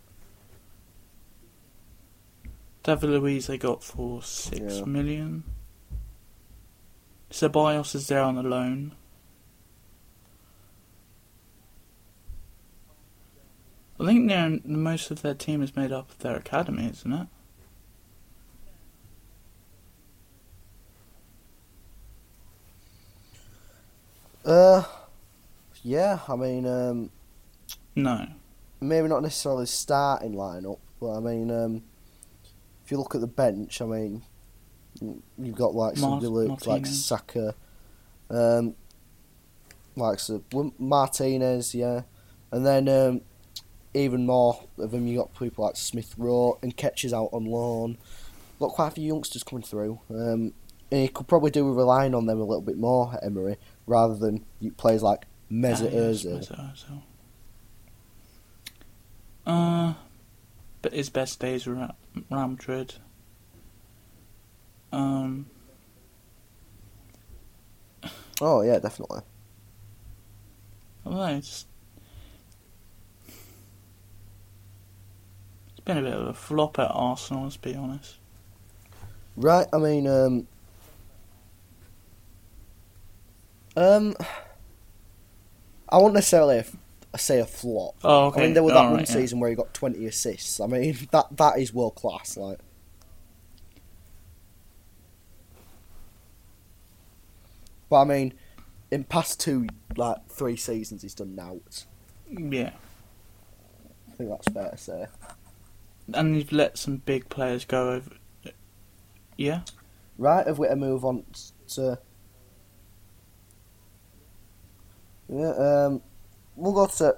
David 2.87 3.11
Luiz 3.11 3.49
they 3.49 3.59
got 3.59 3.83
for 3.83 4.23
six 4.23 4.79
Yeah. 4.79 4.85
million. 4.85 5.43
Ceballos 7.33 7.97
is 7.97 8.07
there 8.07 8.23
on 8.23 8.39
a 8.39 8.45
loan. 8.45 8.95
I 13.99 14.07
think 14.07 14.29
they're, 14.29 14.61
most 14.65 15.11
of 15.11 15.23
their 15.23 15.35
team 15.35 15.63
is 15.63 15.75
made 15.75 15.91
up 15.91 16.11
of 16.13 16.19
their 16.21 16.37
academy, 16.37 16.87
isn't 16.87 17.13
it? 17.13 17.27
Uh, 24.45 24.85
yeah, 25.83 26.21
I 26.29 26.37
mean, 26.37 26.67
um, 26.67 27.11
No. 27.95 28.27
maybe 28.81 29.09
not 29.09 29.23
necessarily 29.23 29.67
starting 29.67 30.35
lineup, 30.35 30.79
but 31.01 31.17
I 31.17 31.21
mean, 31.21 31.51
um, 31.51 31.83
if 32.87 32.93
you 32.93 32.99
look 32.99 33.17
at 33.17 33.21
the 33.21 33.27
bench, 33.27 33.83
I 33.83 33.85
mean, 33.85 34.23
you've 35.37 35.57
got 35.57 35.75
like 35.75 35.97
some 35.97 36.11
Mar- 36.11 36.21
Villa, 36.21 36.57
like. 36.67 36.87
Saka, 36.87 37.53
um, 38.31 38.77
like 39.97 40.21
so, 40.21 40.41
Martinez, 40.79 41.75
yeah, 41.75 42.03
and 42.53 42.65
then 42.65 42.89
um, 42.89 43.23
even 43.93 44.25
more 44.25 44.63
of 44.79 44.93
them, 44.93 45.09
you 45.09 45.19
got 45.19 45.35
people 45.37 45.65
like 45.65 45.77
Smith 45.77 46.15
Rowe 46.17 46.59
and 46.63 46.77
Ketches 46.77 47.13
out 47.13 47.31
on 47.33 47.47
loan. 47.47 47.99
Got 48.61 48.71
quite 48.71 48.89
a 48.89 48.91
few 48.93 49.05
youngsters 49.05 49.43
coming 49.43 49.65
through. 49.65 49.99
Um, 50.09 50.53
and 50.93 51.01
he 51.03 51.09
could 51.09 51.27
probably 51.27 51.51
do 51.51 51.67
with 51.67 51.77
relying 51.77 52.15
on 52.15 52.27
them 52.27 52.39
a 52.39 52.45
little 52.45 52.63
bit 52.63 52.79
more, 52.79 53.19
Emery, 53.21 53.57
rather 53.87 54.15
than 54.15 54.45
players 54.77 55.03
like 55.03 55.27
Ah. 55.27 55.53
Mesut 55.53 55.93
Ozil. 55.93 57.03
Uh, 59.47 59.95
but 60.87 60.93
his 60.93 61.11
best 61.11 61.41
days 61.41 61.67
were 61.67 61.75
at 61.75 61.97
Real 62.31 62.47
Madrid. 62.47 62.95
Um, 64.93 65.47
Oh 68.41 68.61
yeah, 68.61 68.79
definitely. 68.79 69.23
I 71.05 71.09
don't 71.09 71.19
know, 71.19 71.37
it's, 71.39 71.67
it's 75.71 75.81
been 75.85 75.99
a 75.99 76.03
bit 76.03 76.13
of 76.13 76.29
a 76.29 76.35
flop 76.35 76.79
at 76.79 76.93
Arsenal, 76.93 77.43
let's 77.43 77.57
be 77.57 77.75
honest. 77.75 78.19
Right, 79.37 79.67
I 79.73 79.79
mean, 79.79 80.07
um, 80.07 80.47
um, 83.77 84.15
I 85.89 85.97
won't 85.99 86.15
necessarily 86.15 86.63
f- 87.17 87.21
say 87.21 87.41
a 87.41 87.47
flop. 87.47 87.97
Oh, 88.05 88.27
okay. 88.27 88.41
I 88.41 88.45
mean, 88.45 88.55
there 88.55 88.63
was 88.63 88.73
that 88.73 88.81
one 88.81 88.91
alright, 88.93 89.09
yeah. 89.09 89.15
season 89.15 89.41
where 89.41 89.51
he 89.51 89.57
got 89.57 89.75
twenty 89.75 90.07
assists. 90.07 90.61
I 90.61 90.67
mean, 90.67 90.97
that 91.13 91.37
that 91.37 91.59
is 91.59 91.73
world 91.75 91.95
class. 91.95 92.37
Like, 92.37 92.59
but 97.89 98.01
I 98.01 98.05
mean, 98.05 98.35
in 98.91 99.05
past 99.05 99.41
two, 99.41 99.67
like 99.97 100.29
three 100.29 100.57
seasons, 100.57 101.03
he's 101.03 101.15
done 101.15 101.35
nought. 101.35 101.85
Yeah. 102.29 102.71
I 104.09 104.13
think 104.17 104.31
that's 104.31 104.49
fair 104.49 104.71
to 104.71 104.77
say. 104.79 105.07
And 106.15 106.37
you've 106.37 106.53
let 106.53 106.79
some 106.79 106.99
big 106.99 107.29
players 107.29 107.65
go 107.65 107.91
over. 107.91 108.11
Yeah? 109.37 109.63
Right, 110.19 110.47
have 110.47 110.59
we 110.59 110.69
to 110.69 110.77
move 110.77 111.05
on 111.05 111.25
to? 111.69 111.99
Yeah, 115.29 115.51
um, 115.51 116.03
we'll 116.57 116.73
go 116.73 116.87
to 116.87 117.17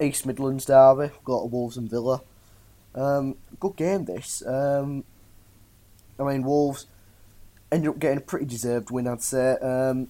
East 0.00 0.26
Midlands 0.26 0.64
derby. 0.64 1.12
Go 1.24 1.40
to 1.40 1.46
Wolves 1.46 1.76
and 1.76 1.88
Villa. 1.88 2.22
Um, 2.94 3.36
good 3.58 3.76
game 3.76 4.04
this. 4.04 4.44
Um, 4.46 5.04
I 6.18 6.24
mean 6.24 6.42
Wolves 6.42 6.86
ended 7.72 7.90
up 7.90 7.98
getting 7.98 8.18
a 8.18 8.22
pretty 8.22 8.46
deserved 8.46 8.90
win, 8.90 9.06
I'd 9.06 9.22
say. 9.22 9.52
Um, 9.58 10.08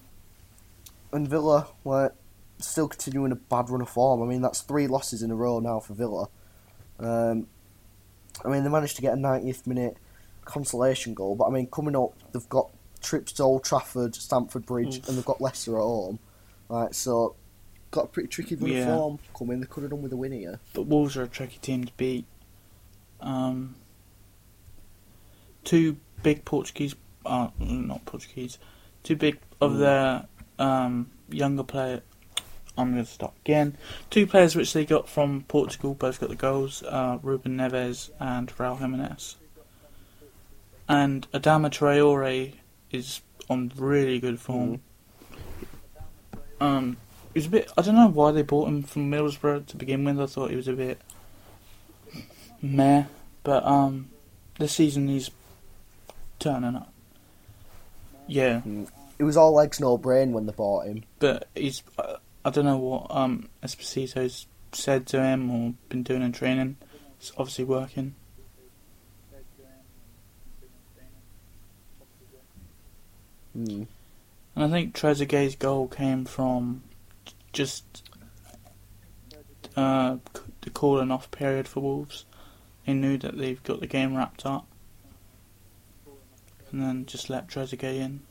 and 1.11 1.27
Villa 1.27 1.67
were 1.83 2.13
still 2.57 2.87
continuing 2.87 3.31
a 3.31 3.35
bad 3.35 3.69
run 3.69 3.81
of 3.81 3.89
form. 3.89 4.21
I 4.21 4.25
mean 4.25 4.41
that's 4.41 4.61
three 4.61 4.87
losses 4.87 5.21
in 5.21 5.31
a 5.31 5.35
row 5.35 5.59
now 5.59 5.79
for 5.79 5.93
Villa. 5.93 6.27
Um, 6.99 7.47
I 8.45 8.49
mean, 8.49 8.63
they 8.63 8.69
managed 8.69 8.95
to 8.95 9.01
get 9.01 9.13
a 9.13 9.17
90th 9.17 9.67
minute 9.67 9.97
consolation 10.45 11.13
goal, 11.13 11.35
but 11.35 11.45
I 11.45 11.49
mean, 11.49 11.67
coming 11.67 11.95
up, 11.95 12.13
they've 12.31 12.49
got 12.49 12.69
trips 13.01 13.31
to 13.33 13.43
Old 13.43 13.63
Trafford, 13.63 14.15
Stamford 14.15 14.65
Bridge, 14.65 14.97
Oof. 14.97 15.09
and 15.09 15.17
they've 15.17 15.25
got 15.25 15.41
Leicester 15.41 15.77
at 15.77 15.81
home. 15.81 16.19
Right, 16.69 16.93
so 16.95 17.35
got 17.91 18.05
a 18.05 18.07
pretty 18.07 18.27
tricky 18.29 18.55
run 18.55 18.71
Yeah. 18.71 18.89
of 18.91 18.97
form 18.97 19.19
coming. 19.37 19.59
They 19.59 19.67
could 19.67 19.83
have 19.83 19.91
done 19.91 20.01
with 20.01 20.13
a 20.13 20.17
win 20.17 20.31
here. 20.31 20.59
But 20.73 20.83
Wolves 20.83 21.15
are 21.17 21.23
a 21.23 21.27
tricky 21.27 21.59
team 21.59 21.83
to 21.85 21.91
beat. 21.97 22.25
Um, 23.19 23.75
two 25.63 25.97
big 26.23 26.45
Portuguese, 26.45 26.95
uh, 27.25 27.49
not 27.59 28.05
Portuguese, 28.05 28.57
two 29.03 29.15
big 29.15 29.39
of 29.59 29.73
Mm. 29.73 29.79
their 29.79 30.25
um, 30.59 31.09
younger 31.29 31.63
player. 31.63 32.01
I'm 32.77 32.93
going 32.93 33.03
to 33.03 33.11
stop 33.11 33.35
again. 33.43 33.77
Two 34.09 34.25
players 34.25 34.55
which 34.55 34.73
they 34.73 34.85
got 34.85 35.09
from 35.09 35.43
Portugal 35.47 35.93
both 35.93 36.19
got 36.19 36.29
the 36.29 36.35
goals: 36.35 36.83
uh, 36.83 37.19
Ruben 37.21 37.57
Neves 37.57 38.09
and 38.19 38.47
Raul 38.57 38.79
Jimenez. 38.79 39.35
And 40.87 41.29
Adama 41.31 41.69
Traore 41.69 42.53
is 42.91 43.21
on 43.49 43.71
really 43.75 44.19
good 44.19 44.39
form. 44.39 44.81
Um, 46.59 46.97
he 47.33 47.39
was 47.39 47.45
a 47.47 47.49
bit. 47.49 47.71
I 47.77 47.81
don't 47.81 47.95
know 47.95 48.07
why 48.09 48.31
they 48.31 48.41
bought 48.41 48.67
him 48.67 48.83
from 48.83 49.09
Middlesbrough 49.11 49.67
to 49.67 49.77
begin 49.77 50.03
with. 50.03 50.19
I 50.19 50.25
thought 50.25 50.49
he 50.49 50.55
was 50.55 50.67
a 50.67 50.73
bit 50.73 51.01
meh, 52.61 53.05
but 53.43 53.65
um, 53.65 54.09
this 54.59 54.73
season 54.73 55.07
he's 55.07 55.31
turning 56.39 56.75
up. 56.75 56.91
Yeah, 58.27 58.61
It 59.19 59.23
was 59.23 59.35
all 59.37 59.53
legs, 59.53 59.79
no 59.79 59.97
brain 59.97 60.31
when 60.31 60.45
they 60.45 60.53
bought 60.53 60.85
him. 60.85 61.03
but 61.19 61.47
he's. 61.55 61.83
Uh, 61.97 62.17
I 62.43 62.49
don't 62.49 62.65
know 62.65 62.77
what 62.77 63.07
um 63.11 63.49
Esposito's 63.61 64.47
said 64.71 65.05
to 65.07 65.21
him 65.21 65.51
or 65.51 65.73
been 65.89 66.01
doing 66.03 66.23
in 66.23 66.31
training. 66.31 66.77
It's 67.19 67.31
obviously 67.37 67.65
working. 67.65 68.15
Mm. 73.57 73.87
And 74.55 74.63
I 74.63 74.69
think 74.69 74.95
Trezeguet's 74.95 75.55
goal 75.55 75.87
came 75.87 76.25
from 76.25 76.83
just 77.53 78.09
uh, 79.75 80.17
the 80.61 80.69
calling 80.69 81.11
off 81.11 81.31
period 81.31 81.67
for 81.67 81.79
Wolves. 81.81 82.25
They 82.85 82.93
knew 82.93 83.17
that 83.17 83.37
they've 83.37 83.61
got 83.63 83.79
the 83.79 83.87
game 83.87 84.15
wrapped 84.15 84.45
up, 84.45 84.67
and 86.71 86.81
then 86.81 87.05
just 87.05 87.29
let 87.29 87.47
Trezeguet 87.47 87.95
in. 87.99 88.21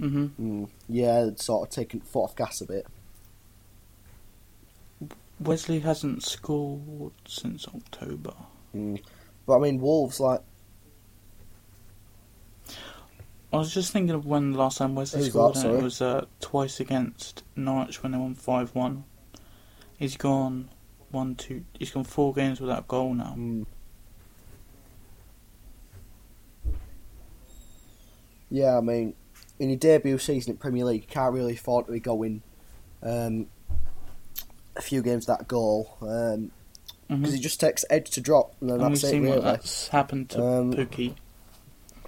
Mhm. 0.00 0.30
Mm. 0.40 0.68
Yeah, 0.88 1.26
it's 1.26 1.44
sort 1.44 1.68
of 1.68 1.74
taken 1.74 2.00
foot 2.00 2.24
off 2.24 2.36
gas 2.36 2.60
a 2.60 2.66
bit. 2.66 2.86
Wesley 5.38 5.80
hasn't 5.80 6.22
scored 6.22 7.12
since 7.26 7.66
October. 7.68 8.34
Mm. 8.74 9.02
But 9.46 9.56
I 9.56 9.60
mean, 9.60 9.80
Wolves 9.80 10.18
like 10.20 10.40
I 13.52 13.56
was 13.58 13.72
just 13.74 13.92
thinking 13.92 14.14
of 14.14 14.24
when 14.24 14.52
the 14.52 14.58
last 14.58 14.78
time 14.78 14.94
Wesley 14.94 15.20
Who's 15.20 15.30
scored, 15.30 15.54
that, 15.56 15.64
and 15.66 15.68
it 15.68 15.72
sorry? 15.74 15.82
was 15.82 16.00
uh, 16.00 16.24
twice 16.40 16.80
against 16.80 17.42
Norwich 17.54 18.02
when 18.02 18.12
they 18.12 18.18
won 18.18 18.34
five 18.34 18.74
one. 18.74 19.04
He's 19.98 20.16
gone 20.16 20.70
one 21.10 21.34
two. 21.34 21.64
He's 21.78 21.90
gone 21.90 22.04
four 22.04 22.32
games 22.32 22.60
without 22.60 22.78
a 22.80 22.84
goal 22.88 23.12
now. 23.14 23.34
Mm. 23.38 23.66
Yeah, 28.50 28.76
I 28.78 28.80
mean, 28.80 29.14
in 29.58 29.68
your 29.70 29.78
debut 29.78 30.18
season 30.18 30.52
in 30.52 30.56
Premier 30.58 30.84
League, 30.84 31.02
you 31.02 31.08
can't 31.08 31.32
really 31.34 31.54
afford 31.54 31.86
to 31.86 31.92
be 31.92 32.00
going 32.00 32.42
um, 33.02 33.46
a 34.76 34.80
few 34.82 35.02
games 35.02 35.26
that 35.26 35.48
goal 35.48 35.96
because 36.00 36.38
Mhm. 37.10 37.34
it 37.34 37.40
just 37.40 37.58
takes 37.60 37.84
edge 37.90 38.10
to 38.10 38.20
drop, 38.20 38.54
and 38.60 38.70
then 38.70 38.74
And 38.80 38.84
we've 38.84 38.92
that's 39.00 39.04
it 39.04 39.10
seen 39.10 39.22
really. 39.24 39.36
what 39.36 39.44
that's 39.44 39.88
happened 39.88 40.30
to 40.30 40.42
Um, 40.44 40.72
Pukki. 40.72 41.14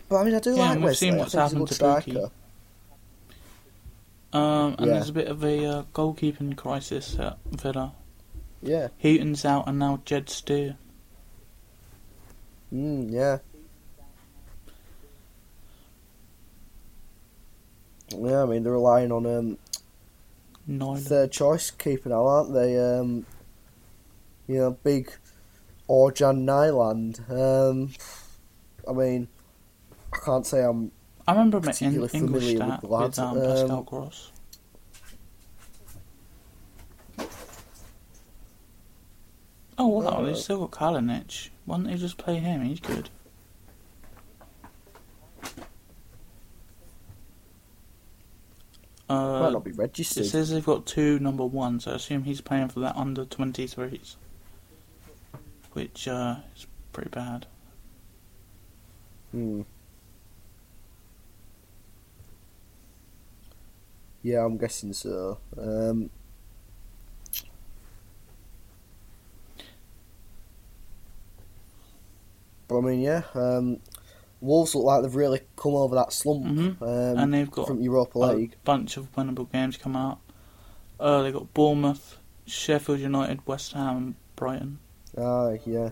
But 0.09 0.17
I 0.17 0.25
mean, 0.25 0.35
I 0.35 0.41
do 0.41 0.55
Yeah, 0.55 0.71
like 0.71 0.81
we've 0.81 0.97
seen 0.97 1.17
what's 1.17 1.33
happened 1.33 1.69
to 1.69 1.75
Pukki. 1.75 2.31
Um, 4.33 4.75
and 4.79 4.87
yeah. 4.87 4.93
there's 4.95 5.09
a 5.09 5.13
bit 5.13 5.29
of 5.29 5.45
a 5.45 5.65
uh, 5.65 5.83
goalkeeping 5.95 6.57
crisis 6.57 7.17
at 7.19 7.39
Villa. 7.47 7.93
Yeah, 8.63 8.89
Heaton's 8.99 9.45
out, 9.45 9.69
and 9.69 9.79
now 9.79 10.01
Jed 10.05 10.29
Steer. 10.29 10.77
mm, 12.73 13.13
yeah. 13.13 13.39
Yeah, 18.17 18.43
I 18.43 18.47
mean 18.47 18.63
they're 18.63 18.73
relying 18.73 19.13
on 19.13 19.27
um, 19.27 19.59
Nine. 20.67 20.97
third 21.01 21.31
choice 21.33 21.71
keeper 21.71 22.09
now, 22.09 22.27
aren't 22.27 22.53
they? 22.55 22.79
Um, 22.79 23.27
you 24.47 24.57
know, 24.59 24.71
big 24.83 25.13
Orjan 25.89 26.39
Nyland. 26.45 27.21
Um, 27.29 27.91
I 28.89 28.93
mean, 28.93 29.29
I 30.15 30.19
can't 30.25 30.47
say 30.47 30.63
I'm. 30.65 30.93
I 31.27 31.33
remember 31.33 31.59
him 31.59 31.65
in 31.65 31.71
particularly 31.71 32.09
familiar 32.09 32.79
with 32.83 32.83
with, 32.83 33.19
um, 33.19 33.39
Um, 33.39 33.43
Pascal 33.45 33.83
Gross. 33.83 34.31
Oh 39.77 39.89
wow, 39.89 40.07
Uh, 40.07 40.23
they've 40.23 40.37
still 40.37 40.67
got 40.67 40.71
Kalinic. 40.71 41.51
Why 41.65 41.77
don't 41.77 41.85
they 41.87 41.97
just 41.97 42.17
play 42.17 42.39
him? 42.39 42.63
He's 42.63 42.81
good. 42.81 43.11
might 49.09 49.15
Uh, 49.17 49.51
not 49.51 49.65
be 49.65 49.73
registered. 49.73 50.25
it 50.25 50.29
says 50.29 50.51
they've 50.51 50.65
got 50.65 50.87
two 50.87 51.19
number 51.19 51.45
ones. 51.45 51.87
I 51.87 51.93
assume 51.95 52.25
he's 52.25 52.41
playing 52.41 52.69
for 52.69 52.81
that 52.81 52.97
under 52.97 53.25
23s, 53.25 54.17
which 55.73 56.09
uh, 56.09 56.37
is 56.57 56.67
pretty 56.93 57.11
bad. 57.11 57.47
Hmm. 59.33 59.63
Yeah, 64.25 64.45
I'm 64.45 64.57
guessing 64.57 64.93
so. 64.95 65.39
Um, 65.57 66.11
but 72.69 72.79
I 72.79 72.81
mean, 72.81 73.01
yeah, 73.01 73.23
um, 73.35 73.79
Wolves 74.41 74.75
look 74.75 74.85
like 74.85 75.03
they've 75.03 75.15
really 75.15 75.41
come 75.57 75.75
over 75.75 75.95
that 75.97 76.13
slump 76.13 76.45
Mhm. 76.47 76.81
um, 76.83 77.19
and 77.19 77.35
they've 77.35 77.51
got 77.51 77.67
from 77.67 77.81
Europa 77.83 78.19
a 78.19 78.33
League. 78.35 78.57
bunch 78.65 78.97
of 78.97 79.13
winnable 79.15 79.51
games 79.51 79.77
coming 79.77 80.01
up. 80.01 80.21
Uh, 80.99 81.23
they 81.23 81.33
got 81.33 81.53
Bournemouth, 81.55 82.19
Sheffield 82.47 83.01
United, 83.01 83.47
West 83.47 83.73
Ham, 83.73 84.17
Brighton. 84.37 84.79
Ah, 85.17 85.53
yeah, 85.67 85.91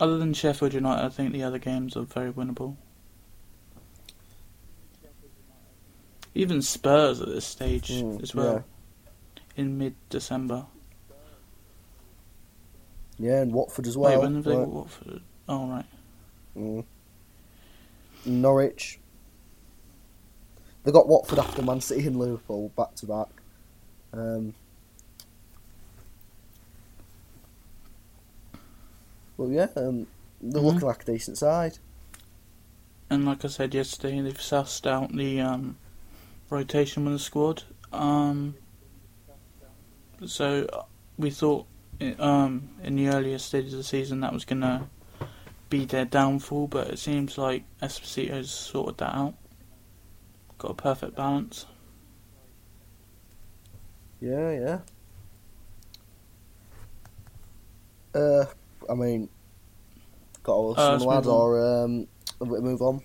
Other 0.00 0.16
than 0.18 0.32
Sheffield 0.32 0.74
United, 0.74 1.04
I 1.04 1.08
think 1.08 1.32
the 1.32 1.42
other 1.42 1.58
games 1.58 1.96
are 1.96 2.02
very 2.04 2.32
winnable. 2.32 2.76
Even 6.38 6.62
Spurs 6.62 7.20
at 7.20 7.26
this 7.26 7.44
stage 7.44 7.90
Mm, 7.90 8.22
as 8.22 8.32
well, 8.32 8.64
in 9.56 9.76
mid-December. 9.76 10.66
yeah, 13.18 13.40
and 13.42 13.52
Watford 13.52 13.88
as 13.88 13.98
Wait, 13.98 14.12
well. 14.12 14.22
when 14.22 14.36
have 14.36 14.44
they 14.44 14.54
got 14.54 14.68
Watford? 14.68 15.22
Oh 15.48 15.66
right. 15.66 15.84
mm. 16.56 16.84
Norwich. 18.24 19.00
They 20.84 20.92
got 20.92 21.08
Watford 21.08 21.40
after 21.40 21.60
Man 21.60 21.80
City 21.80 22.06
and 22.06 22.16
Liverpool 22.16 22.70
back 22.76 22.94
to 22.94 23.06
back. 23.06 23.26
Um, 24.12 24.54
well, 29.36 29.50
yeah, 29.50 29.66
um, 29.76 30.06
they're 30.40 30.62
Mhm. 30.62 30.66
looking 30.66 30.86
like 30.86 31.02
a 31.02 31.06
decent 31.06 31.36
side. 31.36 31.78
And 33.10 33.24
like 33.24 33.44
I 33.44 33.48
said 33.48 33.74
yesterday, 33.74 34.20
they've 34.20 34.38
sussed 34.38 34.86
out 34.86 35.12
the 35.16 35.40
um, 35.40 35.76
rotation 36.50 37.04
with 37.04 37.14
the 37.14 37.18
squad. 37.18 37.62
Um, 37.92 38.54
so 40.26 40.66
uh, 40.72 40.82
we 41.16 41.30
thought 41.30 41.66
um, 42.18 42.70
in 42.82 42.96
the 42.96 43.08
earlier 43.08 43.38
stages 43.38 43.72
of 43.74 43.78
the 43.78 43.84
season 43.84 44.20
that 44.20 44.32
was 44.32 44.44
going 44.44 44.60
to 44.62 44.82
be 45.70 45.84
their 45.84 46.04
downfall, 46.04 46.66
but 46.68 46.88
it 46.88 46.98
seems 46.98 47.36
like 47.38 47.64
Esposito's 47.82 48.50
sorted 48.50 48.98
that 48.98 49.14
out. 49.14 49.34
Got 50.58 50.70
a 50.72 50.74
perfect 50.74 51.14
balance. 51.16 51.66
Yeah, 54.20 54.50
yeah. 54.50 54.78
Uh, 58.20 58.46
I 58.90 58.94
mean, 58.94 59.28
got 60.42 60.54
all 60.54 60.74
Uh, 60.76 60.98
some 60.98 61.06
lad 61.06 61.24
move 61.24 61.28
on. 61.28 61.40
or 61.40 61.82
um, 61.84 62.06
move 62.40 62.82
on. 62.82 63.00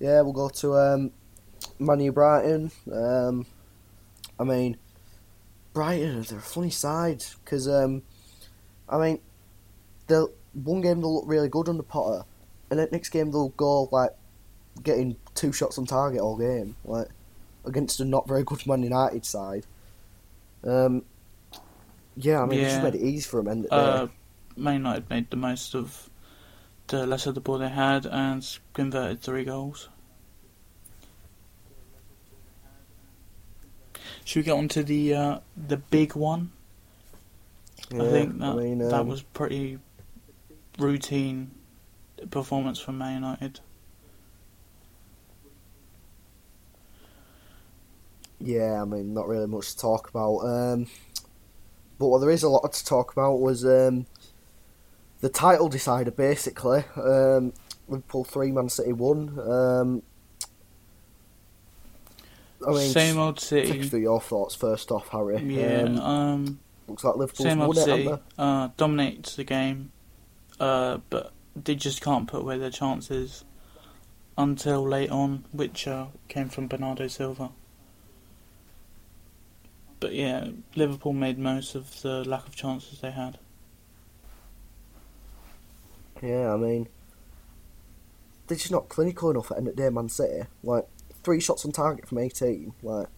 Yeah, 0.00 0.20
we'll 0.22 0.32
go 0.32 0.48
to 0.48 0.74
um, 0.76 1.10
Manu 1.78 2.12
Brighton. 2.12 2.70
Um, 2.92 3.46
I 4.38 4.44
mean, 4.44 4.76
Brighton 5.72 6.22
they're 6.22 6.38
a 6.38 6.42
funny 6.42 6.70
side 6.70 7.24
because 7.44 7.68
um, 7.68 8.02
I 8.88 8.98
mean, 8.98 9.20
they'll 10.06 10.30
one 10.54 10.80
game 10.80 11.00
they'll 11.00 11.14
look 11.14 11.24
really 11.26 11.48
good 11.48 11.68
under 11.68 11.82
Potter, 11.82 12.24
and 12.70 12.78
then 12.78 12.88
next 12.92 13.10
game 13.10 13.30
they'll 13.30 13.50
go 13.50 13.84
like 13.92 14.10
getting 14.82 15.16
two 15.34 15.52
shots 15.52 15.78
on 15.78 15.86
target 15.86 16.20
all 16.20 16.36
game, 16.36 16.76
like 16.84 17.08
against 17.64 18.00
a 18.00 18.04
not 18.04 18.26
very 18.28 18.44
good 18.44 18.66
Man 18.66 18.82
United 18.82 19.24
side. 19.24 19.66
Um, 20.64 21.02
Yeah, 22.16 22.42
I 22.42 22.46
mean, 22.46 22.58
they 22.58 22.64
just 22.70 22.82
made 22.82 22.94
it 22.94 23.02
easy 23.02 23.28
for 23.28 23.42
them. 23.42 23.48
And 23.48 23.66
Uh, 23.70 24.06
Man 24.56 24.74
United 24.74 25.08
made 25.10 25.30
the 25.30 25.36
most 25.36 25.74
of 25.74 26.08
the 26.88 27.06
less 27.06 27.26
of 27.26 27.34
the 27.34 27.40
ball 27.40 27.58
they 27.58 27.68
had 27.68 28.06
and 28.06 28.58
converted 28.72 29.20
three 29.20 29.44
goals. 29.44 29.88
Should 34.24 34.40
we 34.40 34.44
get 34.44 34.52
on 34.52 34.68
to 34.68 34.82
the 34.82 35.14
uh, 35.14 35.38
the 35.56 35.78
big 35.78 36.14
one? 36.14 36.52
yeah, 37.90 38.02
I 38.02 38.10
think 38.10 38.38
that 38.40 38.56
mean, 38.56 38.78
that 38.78 38.92
um, 38.92 39.08
was 39.08 39.22
pretty 39.22 39.78
routine 40.78 41.50
performance 42.30 42.78
from 42.78 42.98
Man 42.98 43.14
United. 43.14 43.60
Yeah, 48.40 48.82
I 48.82 48.84
mean, 48.84 49.14
not 49.14 49.26
really 49.26 49.46
much 49.46 49.72
to 49.72 49.78
talk 49.78 50.08
about. 50.10 50.38
Um, 50.40 50.86
but 51.98 52.06
what 52.08 52.18
there 52.20 52.30
is 52.30 52.42
a 52.42 52.48
lot 52.48 52.72
to 52.72 52.84
talk 52.84 53.12
about 53.12 53.40
was 53.40 53.64
um, 53.64 54.06
the 55.20 55.28
title 55.28 55.68
decider, 55.68 56.10
basically. 56.10 56.84
Um, 56.96 57.52
Liverpool 57.88 58.24
3, 58.24 58.52
Man 58.52 58.68
City 58.68 58.92
1. 58.92 59.38
Um, 59.38 60.02
I 62.66 62.70
mean, 62.70 62.90
Same 62.90 63.18
old 63.18 63.36
take 63.38 63.66
City. 63.66 63.82
through 63.88 64.00
your 64.00 64.20
thoughts 64.20 64.54
first 64.54 64.90
off, 64.90 65.08
Harry. 65.10 65.40
Yeah, 65.42 65.82
Um, 65.82 65.98
um, 66.00 66.60
looks 66.88 67.04
like 67.04 67.16
Liverpool's 67.16 67.48
same 67.48 67.60
old 67.60 67.76
it, 67.78 67.84
City. 67.84 68.04
haven't 68.04 68.22
Uh, 68.36 68.68
dominates 68.76 69.36
the 69.36 69.44
game, 69.44 69.92
uh, 70.58 70.98
but 71.08 71.32
they 71.56 71.74
just 71.76 72.00
can't 72.02 72.26
put 72.28 72.40
away 72.42 72.58
their 72.58 72.70
chances 72.70 73.44
until 74.36 74.82
late 74.86 75.10
on, 75.10 75.44
which 75.52 75.86
uh, 75.86 76.06
came 76.28 76.48
from 76.48 76.66
Bernardo 76.68 77.06
Silva. 77.08 77.50
But 80.00 80.14
yeah, 80.14 80.48
Liverpool 80.76 81.12
made 81.12 81.38
most 81.38 81.74
of 81.74 82.02
the 82.02 82.24
lack 82.24 82.46
of 82.46 82.54
chances 82.54 83.00
they 83.00 83.10
had. 83.10 83.38
Yeah, 86.22 86.52
I 86.52 86.56
mean, 86.56 86.88
they're 88.46 88.56
just 88.56 88.70
not 88.72 88.88
clinical 88.88 89.30
enough 89.30 89.50
at 89.50 89.56
the 89.56 89.58
end 89.58 89.68
of 89.68 89.76
the 89.76 89.82
day, 89.82 89.90
Man 89.90 90.08
City. 90.08 90.44
Like, 90.62 90.86
three 91.22 91.40
shots 91.40 91.64
on 91.64 91.72
target 91.72 92.08
from 92.08 92.18
18, 92.18 92.72
like, 92.82 93.08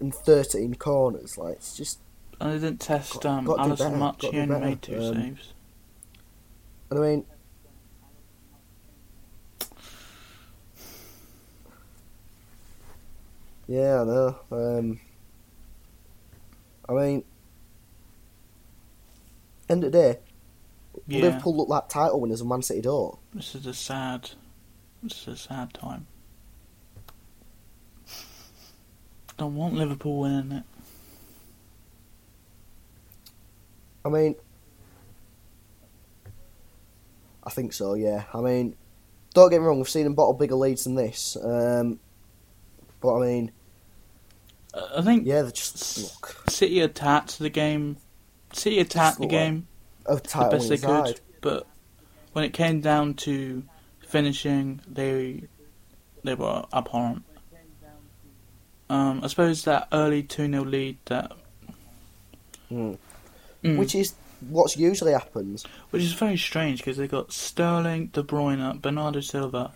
and 0.00 0.14
13 0.14 0.74
corners. 0.74 1.36
Like, 1.38 1.54
it's 1.56 1.76
just 1.76 1.98
And 2.40 2.52
they 2.52 2.58
didn't 2.66 2.80
test 2.80 3.14
Got- 3.14 3.26
um, 3.26 3.44
got 3.44 3.76
do 3.76 3.90
much. 3.96 4.20
got 4.20 4.34
only 4.34 4.60
made 4.60 4.82
two 4.82 4.96
Um, 5.02 5.14
saves. 5.14 5.52
And 6.90 6.98
I 7.00 7.02
mean, 7.02 7.24
yeah, 13.66 14.00
I 14.00 14.04
know. 14.04 14.36
Um, 14.50 15.00
I 16.88 16.92
mean, 16.92 17.24
end 19.68 19.84
of 19.84 19.92
the 19.92 19.98
day, 19.98 20.18
Yeah, 21.08 21.22
Liverpool 21.22 21.56
look 21.56 21.68
like 21.68 21.88
title 21.88 22.20
winners 22.20 22.40
and 22.40 22.50
Man 22.50 22.62
City 22.62 22.82
don't. 22.82 23.18
this 23.34 23.54
is 23.54 23.66
a 23.66 23.74
sad, 23.74 24.30
this 25.02 25.22
is 25.22 25.28
a 25.28 25.36
sad 25.36 25.72
time. 25.72 26.06
Don't 29.38 29.54
want 29.54 29.74
Liverpool 29.74 30.18
winning 30.20 30.52
it. 30.52 30.64
I 34.04 34.08
mean, 34.10 34.34
I 37.44 37.50
think 37.50 37.72
so. 37.72 37.94
Yeah. 37.94 38.24
I 38.34 38.40
mean, 38.40 38.76
don't 39.32 39.48
get 39.48 39.60
me 39.60 39.66
wrong. 39.66 39.78
We've 39.78 39.88
seen 39.88 40.04
them 40.04 40.14
bottle 40.14 40.34
bigger 40.34 40.56
leads 40.56 40.84
than 40.84 40.96
this. 40.96 41.36
Um, 41.42 42.00
but 43.00 43.16
I 43.16 43.20
mean, 43.20 43.52
I 44.74 45.00
think 45.02 45.26
yeah, 45.26 45.42
they 45.42 45.52
just 45.52 45.98
look 46.02 46.42
City 46.48 46.80
attacked 46.80 47.38
the 47.38 47.50
game. 47.50 47.96
City 48.52 48.80
attacked 48.80 49.20
the 49.20 49.26
game. 49.26 49.54
like 49.54 49.64
the 50.16 50.48
best 50.50 50.68
they 50.68 50.76
could, 50.76 51.06
side. 51.06 51.20
but 51.40 51.66
when 52.32 52.44
it 52.44 52.52
came 52.52 52.80
down 52.80 53.14
to 53.14 53.62
finishing, 54.06 54.80
they 54.88 55.42
they 56.24 56.34
were 56.34 56.64
abhorrent. 56.72 57.22
Um, 58.90 59.20
I 59.22 59.26
suppose 59.26 59.64
that 59.64 59.88
early 59.92 60.22
two 60.22 60.50
0 60.50 60.64
lead 60.64 60.98
that, 61.06 61.32
Mm. 62.70 62.98
Mm. 63.64 63.78
Which 63.78 63.94
is 63.94 64.14
what's 64.48 64.76
usually 64.76 65.12
happens. 65.12 65.64
which 65.90 66.02
is 66.02 66.12
very 66.12 66.36
strange 66.36 66.78
because 66.78 66.96
they 66.96 67.08
got 67.08 67.32
Sterling, 67.32 68.06
De 68.08 68.22
Bruyne, 68.22 68.80
Bernardo 68.80 69.20
Silva, 69.20 69.72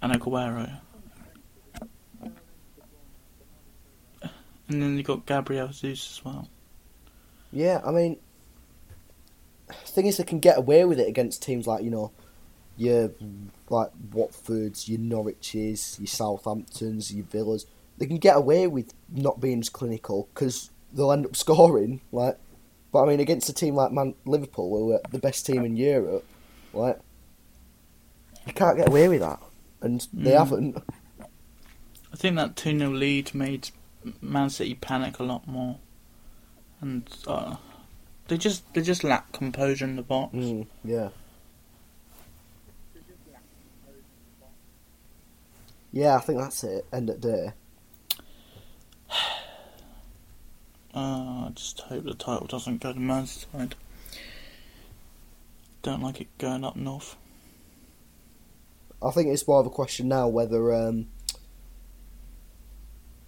and 0.00 0.12
Aguero, 0.12 0.80
and 4.68 4.82
then 4.82 4.96
they 4.96 5.02
got 5.02 5.26
Gabriel 5.26 5.68
Jesus 5.68 6.18
as 6.18 6.24
well. 6.24 6.48
Yeah, 7.52 7.80
I 7.84 7.90
mean, 7.90 8.16
thing 9.86 10.06
is, 10.06 10.16
they 10.16 10.24
can 10.24 10.38
get 10.40 10.58
away 10.58 10.84
with 10.84 10.98
it 11.00 11.08
against 11.08 11.42
teams 11.42 11.66
like 11.66 11.82
you 11.84 11.90
know, 11.90 12.12
your 12.76 13.10
like 13.68 13.90
Watfords, 14.12 14.88
your 14.88 14.98
Norwiches, 14.98 15.98
your 15.98 16.06
Southamptons, 16.06 17.12
your 17.14 17.24
Villas. 17.26 17.66
They 17.98 18.06
can 18.06 18.16
get 18.18 18.36
away 18.36 18.66
with 18.66 18.94
not 19.12 19.40
being 19.40 19.60
as 19.60 19.68
clinical 19.68 20.28
because 20.34 20.70
they'll 20.92 21.12
end 21.12 21.26
up 21.26 21.36
scoring. 21.44 22.00
Like, 22.12 22.38
but 22.92 23.02
I 23.04 23.06
mean, 23.08 23.20
against 23.20 23.48
a 23.48 23.52
team 23.52 23.74
like 23.74 23.92
Man 23.92 24.14
Liverpool, 24.24 24.70
who 24.70 24.92
are 24.92 25.00
the 25.10 25.18
best 25.18 25.46
team 25.46 25.64
in 25.64 25.76
Europe, 25.76 26.24
like, 26.72 26.98
you 28.46 28.52
can't 28.54 28.76
get 28.78 28.88
away 28.88 29.08
with 29.08 29.20
that, 29.20 29.40
and 29.82 30.06
they 30.12 30.30
Mm. 30.32 30.38
haven't. 30.38 30.82
I 32.12 32.16
think 32.16 32.36
that 32.36 32.56
2 32.56 32.76
0 32.78 32.90
lead 32.90 33.34
made 33.34 33.70
Man 34.20 34.50
City 34.50 34.74
panic 34.74 35.18
a 35.20 35.22
lot 35.22 35.46
more. 35.46 35.76
And 36.80 37.08
uh, 37.26 37.56
they 38.30 38.38
just 38.38 38.72
they 38.74 38.80
just 38.80 39.02
lack 39.02 39.32
composure 39.32 39.84
in 39.84 39.96
the 39.96 40.02
box. 40.02 40.32
Mm, 40.34 40.66
yeah. 40.84 41.08
Yeah, 45.92 46.14
I 46.14 46.20
think 46.20 46.38
that's 46.38 46.62
it. 46.62 46.86
End 46.92 47.10
of 47.10 47.20
day. 47.20 47.52
Uh, 50.92 51.46
I 51.46 51.50
just 51.54 51.82
hope 51.82 52.02
the 52.02 52.14
title 52.14 52.48
doesn't 52.48 52.82
go 52.82 52.92
to 52.92 52.98
Merseyside. 52.98 53.74
Don't 55.82 56.02
like 56.02 56.20
it 56.20 56.26
going 56.38 56.64
up 56.64 56.74
north. 56.74 57.14
I 59.00 59.12
think 59.12 59.28
it's 59.28 59.46
more 59.46 59.60
of 59.60 59.66
a 59.66 59.70
question 59.70 60.08
now 60.08 60.26
whether 60.26 60.74
um, 60.74 61.06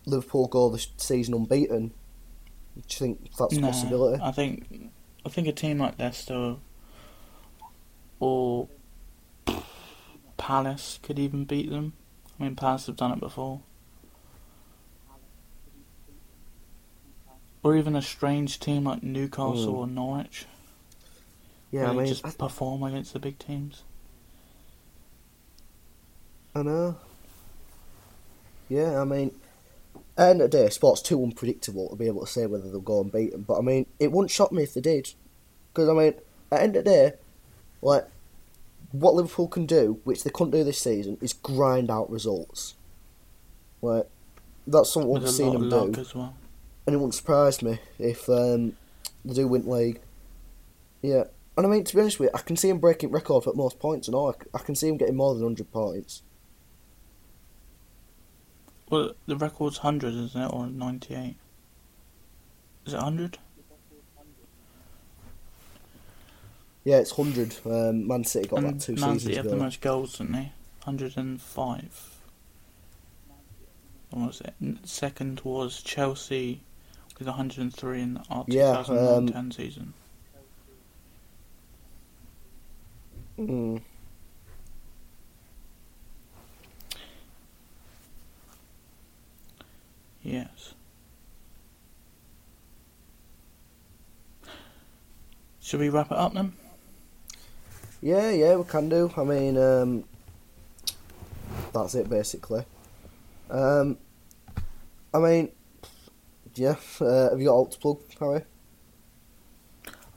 Liverpool 0.06 0.48
go 0.48 0.70
the 0.70 0.84
season 0.96 1.34
unbeaten. 1.34 1.92
Do 2.74 2.82
you 2.88 2.96
think 2.98 3.30
that's 3.38 3.56
a 3.56 3.60
No, 3.60 3.68
possibility? 3.68 4.20
I 4.20 4.32
think 4.32 4.90
I 5.24 5.28
think 5.28 5.46
a 5.48 5.52
team 5.52 5.78
like 5.78 5.98
Leicester 5.98 6.56
or 8.20 8.68
Palace 10.36 10.98
could 11.02 11.18
even 11.18 11.44
beat 11.44 11.70
them. 11.70 11.92
I 12.38 12.44
mean, 12.44 12.56
Palace 12.56 12.86
have 12.86 12.96
done 12.96 13.12
it 13.12 13.20
before. 13.20 13.60
Or 17.64 17.76
even 17.76 17.96
a 17.96 18.02
strange 18.02 18.60
team 18.60 18.84
like 18.84 19.02
Newcastle 19.02 19.74
Mm. 19.74 19.78
or 19.78 19.86
Norwich. 19.86 20.46
Yeah, 21.70 21.90
I 21.90 21.94
they 21.94 22.02
mean, 22.02 22.06
just 22.06 22.24
I, 22.24 22.30
perform 22.30 22.82
against 22.82 23.12
the 23.12 23.18
big 23.18 23.38
teams. 23.38 23.82
I 26.54 26.62
know. 26.62 26.96
Yeah, 28.68 29.00
I 29.00 29.04
mean, 29.04 29.32
end 30.18 30.40
of 30.42 30.50
the 30.50 30.58
day, 30.58 30.68
sport's 30.68 31.02
too 31.02 31.22
unpredictable 31.22 31.88
to 31.88 31.96
be 31.96 32.06
able 32.06 32.20
to 32.20 32.30
say 32.30 32.46
whether 32.46 32.68
they'll 32.70 32.80
go 32.80 33.00
unbeaten. 33.00 33.42
But 33.42 33.58
I 33.58 33.62
mean, 33.62 33.86
it 33.98 34.12
wouldn't 34.12 34.30
shock 34.30 34.52
me 34.52 34.62
if 34.62 34.74
they 34.74 34.80
did, 34.80 35.12
because 35.72 35.88
I 35.88 35.92
mean, 35.92 36.08
at 36.08 36.16
the 36.50 36.62
end 36.62 36.76
of 36.76 36.84
the 36.84 36.90
day, 36.90 37.12
like 37.80 38.06
what 38.92 39.14
Liverpool 39.14 39.48
can 39.48 39.64
do, 39.66 40.00
which 40.04 40.22
they 40.22 40.30
couldn't 40.30 40.50
do 40.50 40.64
this 40.64 40.78
season, 40.78 41.16
is 41.22 41.32
grind 41.32 41.90
out 41.90 42.10
results. 42.10 42.74
Like 43.80 44.06
that's 44.66 44.92
something 44.92 45.10
With 45.10 45.22
we've 45.22 45.32
seen 45.32 45.52
them 45.52 45.68
do. 45.70 46.04
well. 46.14 46.34
and 46.86 46.94
it 46.94 46.98
wouldn't 46.98 47.14
surprise 47.14 47.62
me 47.62 47.78
if 47.98 48.28
um, 48.28 48.76
they 49.24 49.34
do 49.34 49.48
win 49.48 49.66
league. 49.68 50.00
Yeah, 51.00 51.24
and 51.56 51.66
I 51.66 51.68
mean 51.68 51.84
to 51.84 51.94
be 51.94 52.00
honest 52.00 52.20
with 52.20 52.30
you, 52.32 52.38
I 52.38 52.42
can 52.42 52.56
see 52.56 52.68
him 52.68 52.78
breaking 52.78 53.10
record 53.10 53.44
for 53.44 53.54
most 53.54 53.78
points 53.80 54.06
and 54.08 54.14
all. 54.14 54.30
I 54.30 54.58
I 54.58 54.60
can 54.60 54.74
see 54.74 54.88
him 54.88 54.98
getting 54.98 55.16
more 55.16 55.34
than 55.34 55.42
hundred 55.42 55.72
points. 55.72 56.22
Well, 58.92 59.12
the 59.24 59.36
record's 59.36 59.78
100, 59.78 60.12
isn't 60.12 60.38
it? 60.38 60.52
Or 60.52 60.66
98? 60.66 61.36
Is 62.84 62.92
it 62.92 62.96
100? 62.96 63.38
Yeah, 66.84 66.98
it's 66.98 67.12
hundred. 67.12 67.54
Um, 67.64 68.06
Man 68.06 68.24
City 68.24 68.48
got 68.48 68.60
that 68.60 68.66
And 68.66 68.80
two 68.80 68.92
Man 68.96 69.18
seasons 69.18 69.22
City 69.22 69.36
have 69.36 69.46
the 69.46 69.56
most 69.56 69.80
goals, 69.80 70.18
didn't 70.18 70.32
they? 70.32 70.52
105. 70.84 72.20
What 74.10 74.26
was 74.26 74.42
it? 74.42 74.54
Second 74.84 75.40
was 75.42 75.80
Chelsea 75.80 76.60
with 77.18 77.28
103 77.28 78.02
in 78.02 78.20
our 78.28 78.44
Yeah, 78.46 78.82
2009-10 78.86 79.36
um, 79.36 79.52
season. 79.52 79.94
Mm. 83.38 83.80
Yes. 90.22 90.74
Should 95.60 95.80
we 95.80 95.88
wrap 95.88 96.10
it 96.10 96.18
up 96.18 96.34
then? 96.34 96.52
Yeah, 98.00 98.30
yeah, 98.30 98.56
we 98.56 98.64
can 98.64 98.88
do. 98.88 99.12
I 99.16 99.24
mean, 99.24 99.56
um, 99.56 100.04
that's 101.72 101.94
it 101.94 102.10
basically. 102.10 102.64
Um, 103.50 103.96
I 105.14 105.18
mean, 105.18 105.50
yeah. 106.54 106.76
Uh, 107.00 107.30
have 107.30 107.38
you 107.40 107.46
got 107.46 107.54
alt 107.54 107.72
to 107.72 107.78
plug, 107.78 108.00
Harry? 108.18 108.42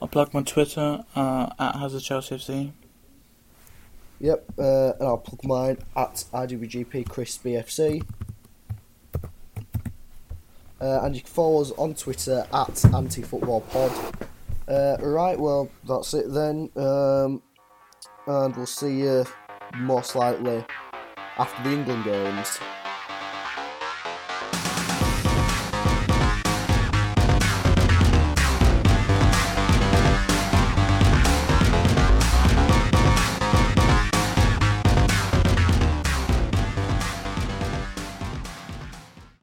I'll 0.02 0.08
plug 0.08 0.34
my 0.34 0.42
Twitter 0.42 1.04
uh, 1.16 1.50
at 1.58 1.76
Hazard 1.76 2.02
Chelsea 2.02 2.36
FC. 2.36 2.72
Yep, 4.20 4.46
uh, 4.58 4.94
and 5.00 5.08
I'll 5.08 5.18
plug 5.18 5.44
mine 5.44 5.78
at 5.96 6.26
IWGP 6.34 7.08
Chris 7.08 7.38
BFC. 7.38 8.04
Uh, 10.82 11.02
and 11.04 11.16
you 11.16 11.22
can 11.22 11.30
follow 11.30 11.62
us 11.62 11.72
on 11.78 11.96
Twitter 11.96 12.46
at 12.52 12.68
AntiFootballPod. 12.68 14.28
Uh, 14.68 14.98
right, 15.00 15.40
well, 15.40 15.70
that's 15.88 16.14
it 16.14 16.32
then. 16.34 16.70
Um, 16.76 17.42
and 18.28 18.56
we'll 18.56 18.66
see 18.66 19.00
you 19.00 19.26
most 19.78 20.16
likely 20.16 20.64
after 21.38 21.64
the 21.64 21.76
England 21.76 22.04
games. 22.04 22.60